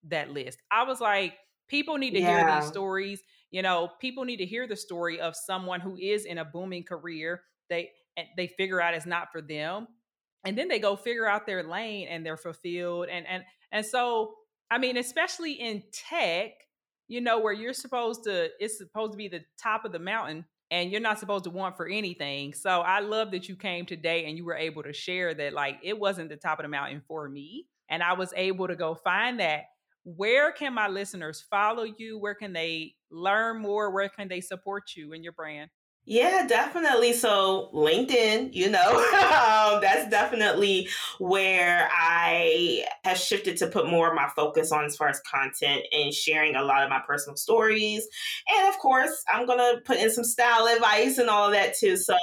that 0.09 0.31
list. 0.31 0.59
I 0.71 0.83
was 0.83 0.99
like, 0.99 1.35
people 1.69 1.97
need 1.97 2.11
to 2.11 2.19
yeah. 2.19 2.49
hear 2.49 2.59
these 2.59 2.69
stories. 2.69 3.21
You 3.51 3.61
know, 3.61 3.91
people 3.99 4.25
need 4.25 4.37
to 4.37 4.45
hear 4.45 4.67
the 4.67 4.75
story 4.75 5.19
of 5.19 5.35
someone 5.35 5.79
who 5.79 5.97
is 5.97 6.25
in 6.25 6.37
a 6.37 6.45
booming 6.45 6.83
career. 6.83 7.41
They 7.69 7.89
they 8.35 8.47
figure 8.47 8.81
out 8.81 8.93
it's 8.93 9.05
not 9.05 9.31
for 9.31 9.41
them. 9.41 9.87
And 10.45 10.57
then 10.57 10.67
they 10.67 10.79
go 10.79 10.95
figure 10.95 11.27
out 11.27 11.45
their 11.45 11.63
lane 11.63 12.07
and 12.07 12.25
they're 12.25 12.37
fulfilled. 12.37 13.07
And 13.09 13.25
and 13.27 13.43
and 13.71 13.85
so 13.85 14.35
I 14.71 14.77
mean, 14.77 14.97
especially 14.97 15.53
in 15.53 15.83
tech, 15.91 16.51
you 17.07 17.21
know, 17.21 17.39
where 17.39 17.53
you're 17.53 17.73
supposed 17.73 18.23
to, 18.25 18.49
it's 18.59 18.77
supposed 18.77 19.13
to 19.13 19.17
be 19.17 19.27
the 19.27 19.41
top 19.61 19.83
of 19.83 19.91
the 19.91 19.99
mountain 19.99 20.45
and 20.71 20.91
you're 20.91 21.01
not 21.01 21.19
supposed 21.19 21.45
to 21.45 21.49
want 21.49 21.75
for 21.75 21.87
anything. 21.87 22.53
So 22.53 22.69
I 22.81 22.99
love 22.99 23.31
that 23.31 23.49
you 23.49 23.55
came 23.55 23.85
today 23.85 24.25
and 24.25 24.37
you 24.37 24.45
were 24.45 24.55
able 24.55 24.83
to 24.83 24.93
share 24.93 25.33
that, 25.33 25.53
like, 25.53 25.79
it 25.81 25.99
wasn't 25.99 26.29
the 26.29 26.35
top 26.37 26.59
of 26.59 26.63
the 26.63 26.69
mountain 26.69 27.01
for 27.07 27.27
me. 27.27 27.65
And 27.89 28.03
I 28.03 28.13
was 28.13 28.31
able 28.35 28.67
to 28.67 28.75
go 28.75 28.93
find 28.93 29.39
that. 29.39 29.63
Where 30.03 30.51
can 30.51 30.73
my 30.73 30.87
listeners 30.87 31.45
follow 31.49 31.83
you? 31.83 32.17
Where 32.19 32.35
can 32.35 32.53
they 32.53 32.95
learn 33.11 33.61
more? 33.61 33.91
Where 33.91 34.09
can 34.09 34.27
they 34.27 34.41
support 34.41 34.95
you 34.95 35.13
and 35.13 35.23
your 35.23 35.33
brand? 35.33 35.69
Yeah, 36.11 36.47
definitely. 36.47 37.13
So 37.13 37.69
LinkedIn, 37.71 38.55
you 38.55 38.67
know, 38.71 38.79
um, 38.89 39.79
that's 39.79 40.09
definitely 40.09 40.89
where 41.19 41.87
I 41.91 42.83
have 43.03 43.19
shifted 43.19 43.57
to 43.57 43.67
put 43.67 43.87
more 43.87 44.09
of 44.09 44.15
my 44.15 44.27
focus 44.35 44.71
on 44.71 44.85
as 44.85 44.95
far 44.95 45.09
as 45.09 45.21
content 45.31 45.83
and 45.91 46.11
sharing 46.11 46.55
a 46.55 46.63
lot 46.63 46.81
of 46.81 46.89
my 46.89 46.99
personal 47.05 47.37
stories. 47.37 48.07
And 48.57 48.69
of 48.69 48.79
course, 48.79 49.23
I'm 49.31 49.45
gonna 49.45 49.81
put 49.85 49.97
in 49.97 50.09
some 50.09 50.23
style 50.23 50.65
advice 50.65 51.19
and 51.19 51.29
all 51.29 51.45
of 51.45 51.53
that 51.53 51.77
too. 51.77 51.95
So 51.95 52.17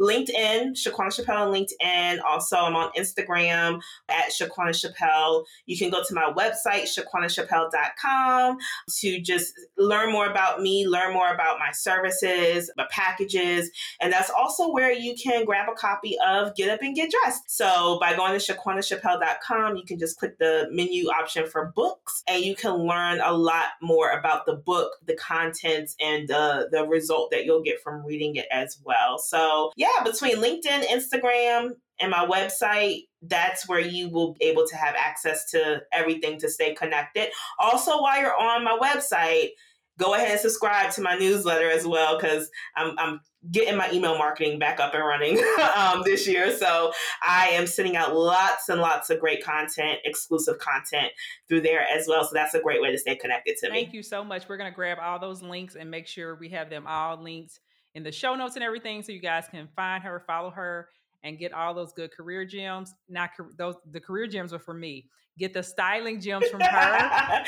LinkedIn, 0.00 0.72
Shaquanna 0.72 1.16
Chappelle 1.16 1.46
on 1.46 1.54
LinkedIn. 1.54 2.18
Also, 2.28 2.56
I'm 2.56 2.74
on 2.74 2.90
Instagram 2.98 3.80
at 4.08 4.32
Shaquanna 4.32 4.74
Chappelle. 4.74 5.44
You 5.66 5.78
can 5.78 5.90
go 5.90 6.02
to 6.02 6.12
my 6.12 6.32
website, 6.36 6.88
shaquanachappelle.com, 6.92 8.58
to 8.98 9.20
just 9.20 9.54
learn 9.76 10.10
more 10.10 10.26
about 10.26 10.60
me, 10.60 10.88
learn 10.88 11.12
more 11.14 11.32
about 11.32 11.60
my 11.60 11.70
services, 11.70 12.68
my 12.76 12.88
package 12.90 13.27
packages. 13.28 13.70
And 14.00 14.12
that's 14.12 14.30
also 14.30 14.72
where 14.72 14.92
you 14.92 15.14
can 15.14 15.44
grab 15.44 15.68
a 15.68 15.74
copy 15.74 16.16
of 16.26 16.54
Get 16.56 16.70
Up 16.70 16.82
and 16.82 16.94
Get 16.94 17.10
Dressed. 17.10 17.50
So 17.50 17.98
by 18.00 18.16
going 18.16 18.38
to 18.38 18.54
shaquanachappelle.com, 18.54 19.76
you 19.76 19.84
can 19.84 19.98
just 19.98 20.18
click 20.18 20.38
the 20.38 20.68
menu 20.70 21.08
option 21.08 21.46
for 21.46 21.72
books 21.74 22.22
and 22.28 22.44
you 22.44 22.54
can 22.54 22.74
learn 22.74 23.20
a 23.20 23.32
lot 23.32 23.66
more 23.82 24.10
about 24.10 24.46
the 24.46 24.54
book, 24.54 24.92
the 25.06 25.14
contents, 25.14 25.96
and 26.00 26.28
the, 26.28 26.68
the 26.70 26.86
result 26.86 27.30
that 27.30 27.44
you'll 27.44 27.62
get 27.62 27.80
from 27.82 28.04
reading 28.04 28.36
it 28.36 28.46
as 28.50 28.78
well. 28.84 29.18
So 29.18 29.72
yeah, 29.76 30.02
between 30.04 30.36
LinkedIn, 30.36 30.86
Instagram, 30.86 31.72
and 32.00 32.10
my 32.12 32.24
website, 32.24 33.08
that's 33.22 33.68
where 33.68 33.80
you 33.80 34.08
will 34.08 34.34
be 34.34 34.46
able 34.46 34.66
to 34.68 34.76
have 34.76 34.94
access 34.96 35.50
to 35.50 35.82
everything 35.92 36.38
to 36.38 36.48
stay 36.48 36.72
connected. 36.74 37.28
Also, 37.58 38.00
while 38.00 38.20
you're 38.20 38.36
on 38.36 38.62
my 38.62 38.78
website, 38.80 39.50
go 39.98 40.14
ahead 40.14 40.30
and 40.30 40.40
subscribe 40.40 40.92
to 40.92 41.02
my 41.02 41.16
newsletter 41.16 41.68
as 41.68 41.86
well 41.86 42.18
because 42.18 42.48
I'm, 42.76 42.94
I'm 42.98 43.20
getting 43.50 43.76
my 43.76 43.90
email 43.92 44.16
marketing 44.16 44.58
back 44.58 44.80
up 44.80 44.94
and 44.94 45.04
running 45.04 45.38
um, 45.76 46.02
this 46.04 46.26
year. 46.26 46.56
So 46.56 46.92
I 47.22 47.48
am 47.48 47.66
sending 47.66 47.96
out 47.96 48.14
lots 48.14 48.68
and 48.68 48.80
lots 48.80 49.10
of 49.10 49.20
great 49.20 49.44
content, 49.44 49.98
exclusive 50.04 50.58
content 50.58 51.12
through 51.48 51.62
there 51.62 51.84
as 51.92 52.06
well. 52.08 52.24
So 52.24 52.30
that's 52.32 52.54
a 52.54 52.60
great 52.60 52.80
way 52.80 52.92
to 52.92 52.98
stay 52.98 53.16
connected 53.16 53.56
to 53.56 53.66
Thank 53.66 53.72
me. 53.72 53.80
Thank 53.82 53.94
you 53.94 54.02
so 54.02 54.24
much. 54.24 54.48
We're 54.48 54.56
going 54.56 54.70
to 54.70 54.74
grab 54.74 54.98
all 55.02 55.18
those 55.18 55.42
links 55.42 55.74
and 55.74 55.90
make 55.90 56.06
sure 56.06 56.36
we 56.36 56.48
have 56.50 56.70
them 56.70 56.86
all 56.86 57.20
linked 57.20 57.60
in 57.94 58.04
the 58.04 58.12
show 58.12 58.34
notes 58.36 58.54
and 58.54 58.62
everything 58.62 59.02
so 59.02 59.12
you 59.12 59.20
guys 59.20 59.46
can 59.50 59.68
find 59.74 60.04
her, 60.04 60.22
follow 60.26 60.50
her, 60.50 60.88
and 61.28 61.38
get 61.38 61.52
all 61.52 61.74
those 61.74 61.92
good 61.92 62.10
career 62.10 62.44
gems. 62.44 62.94
Not 63.08 63.30
those 63.56 63.76
the 63.90 64.00
career 64.00 64.26
gems 64.26 64.52
are 64.52 64.58
for 64.58 64.74
me. 64.74 65.06
Get 65.38 65.54
the 65.54 65.62
styling 65.62 66.20
gems 66.20 66.48
from 66.48 66.60
her. 66.60 66.66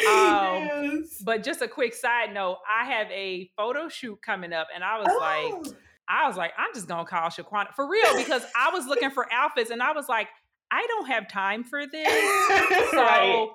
um, 0.09 0.95
yes. 0.95 1.21
But 1.25 1.43
just 1.43 1.61
a 1.61 1.69
quick 1.69 1.95
side 1.95 2.33
note, 2.33 2.59
I 2.71 2.85
have 2.85 3.11
a 3.11 3.51
photo 3.57 3.89
shoot 3.89 4.21
coming 4.23 4.53
up, 4.53 4.69
and 4.73 4.85
I 4.85 4.99
was 4.99 5.09
oh. 5.11 5.19
like, 5.19 5.75
I 6.09 6.29
was 6.29 6.37
like, 6.37 6.53
I'm 6.57 6.73
just 6.75 6.87
gonna 6.87 7.05
call 7.05 7.29
Shaquanna 7.29 7.75
for 7.75 7.89
real 7.89 8.17
because 8.17 8.43
I 8.57 8.71
was 8.71 8.87
looking 8.87 9.11
for 9.11 9.27
outfits, 9.33 9.71
and 9.71 9.83
I 9.83 9.93
was 9.93 10.09
like, 10.09 10.29
I 10.71 10.87
don't 10.87 11.07
have 11.07 11.29
time 11.29 11.65
for 11.65 11.85
this. 11.87 12.09
so 12.91 12.97
right 12.97 13.49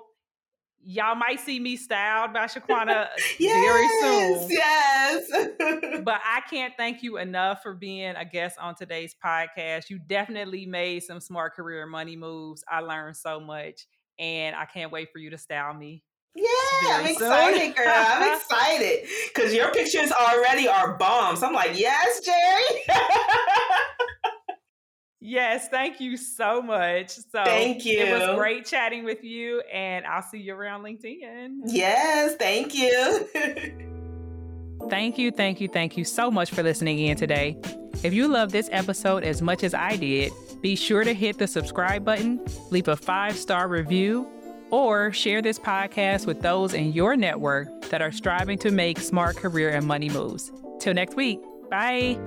y'all 0.86 1.16
might 1.16 1.40
see 1.40 1.58
me 1.58 1.76
styled 1.76 2.32
by 2.32 2.44
Shaquanna 2.44 3.08
yes, 3.38 3.60
very 3.64 3.88
soon. 4.00 4.48
Yes. 4.50 6.02
but 6.04 6.20
I 6.24 6.40
can't 6.48 6.72
thank 6.76 7.02
you 7.02 7.18
enough 7.18 7.62
for 7.62 7.74
being 7.74 8.14
a 8.16 8.24
guest 8.24 8.56
on 8.60 8.76
today's 8.76 9.14
podcast. 9.22 9.90
You 9.90 9.98
definitely 9.98 10.64
made 10.64 11.02
some 11.02 11.20
smart 11.20 11.54
career 11.54 11.86
money 11.86 12.16
moves. 12.16 12.64
I 12.70 12.80
learned 12.80 13.16
so 13.16 13.40
much, 13.40 13.86
and 14.18 14.54
I 14.54 14.64
can't 14.64 14.92
wait 14.92 15.08
for 15.12 15.18
you 15.18 15.30
to 15.30 15.38
style 15.38 15.74
me. 15.74 16.04
Yeah, 16.36 16.48
I'm 16.92 17.06
excited, 17.06 17.74
girl. 17.74 17.86
I'm 17.88 18.36
excited 18.36 19.08
because 19.34 19.54
your 19.54 19.72
pictures 19.72 20.12
already 20.12 20.68
are 20.68 20.96
bombs. 20.96 21.42
I'm 21.42 21.54
like, 21.54 21.78
yes, 21.78 22.20
Jerry. 22.20 23.86
Yes, 25.20 25.68
thank 25.68 26.00
you 26.00 26.16
so 26.16 26.60
much. 26.60 27.10
So 27.10 27.44
thank 27.44 27.84
you. 27.84 28.00
It 28.00 28.12
was 28.12 28.36
great 28.36 28.66
chatting 28.66 29.04
with 29.04 29.24
you, 29.24 29.60
and 29.72 30.04
I'll 30.06 30.22
see 30.22 30.38
you 30.38 30.54
around 30.54 30.82
LinkedIn. 30.82 31.60
Yes, 31.64 32.36
thank 32.36 32.74
you. 32.74 33.26
thank 34.90 35.18
you, 35.18 35.30
thank 35.30 35.60
you, 35.60 35.68
thank 35.68 35.96
you 35.96 36.04
so 36.04 36.30
much 36.30 36.50
for 36.50 36.62
listening 36.62 36.98
in 36.98 37.16
today. 37.16 37.58
If 38.02 38.12
you 38.12 38.28
love 38.28 38.52
this 38.52 38.68
episode 38.72 39.24
as 39.24 39.40
much 39.40 39.64
as 39.64 39.72
I 39.72 39.96
did, 39.96 40.32
be 40.60 40.76
sure 40.76 41.02
to 41.02 41.14
hit 41.14 41.38
the 41.38 41.46
subscribe 41.46 42.04
button, 42.04 42.44
leave 42.70 42.88
a 42.88 42.96
five 42.96 43.36
star 43.36 43.68
review, 43.68 44.28
or 44.70 45.12
share 45.12 45.40
this 45.40 45.58
podcast 45.58 46.26
with 46.26 46.42
those 46.42 46.74
in 46.74 46.92
your 46.92 47.16
network 47.16 47.68
that 47.88 48.02
are 48.02 48.12
striving 48.12 48.58
to 48.58 48.70
make 48.70 48.98
smart 48.98 49.36
career 49.36 49.70
and 49.70 49.86
money 49.86 50.10
moves. 50.10 50.52
Till 50.78 50.94
next 50.94 51.16
week, 51.16 51.40
bye. 51.70 52.18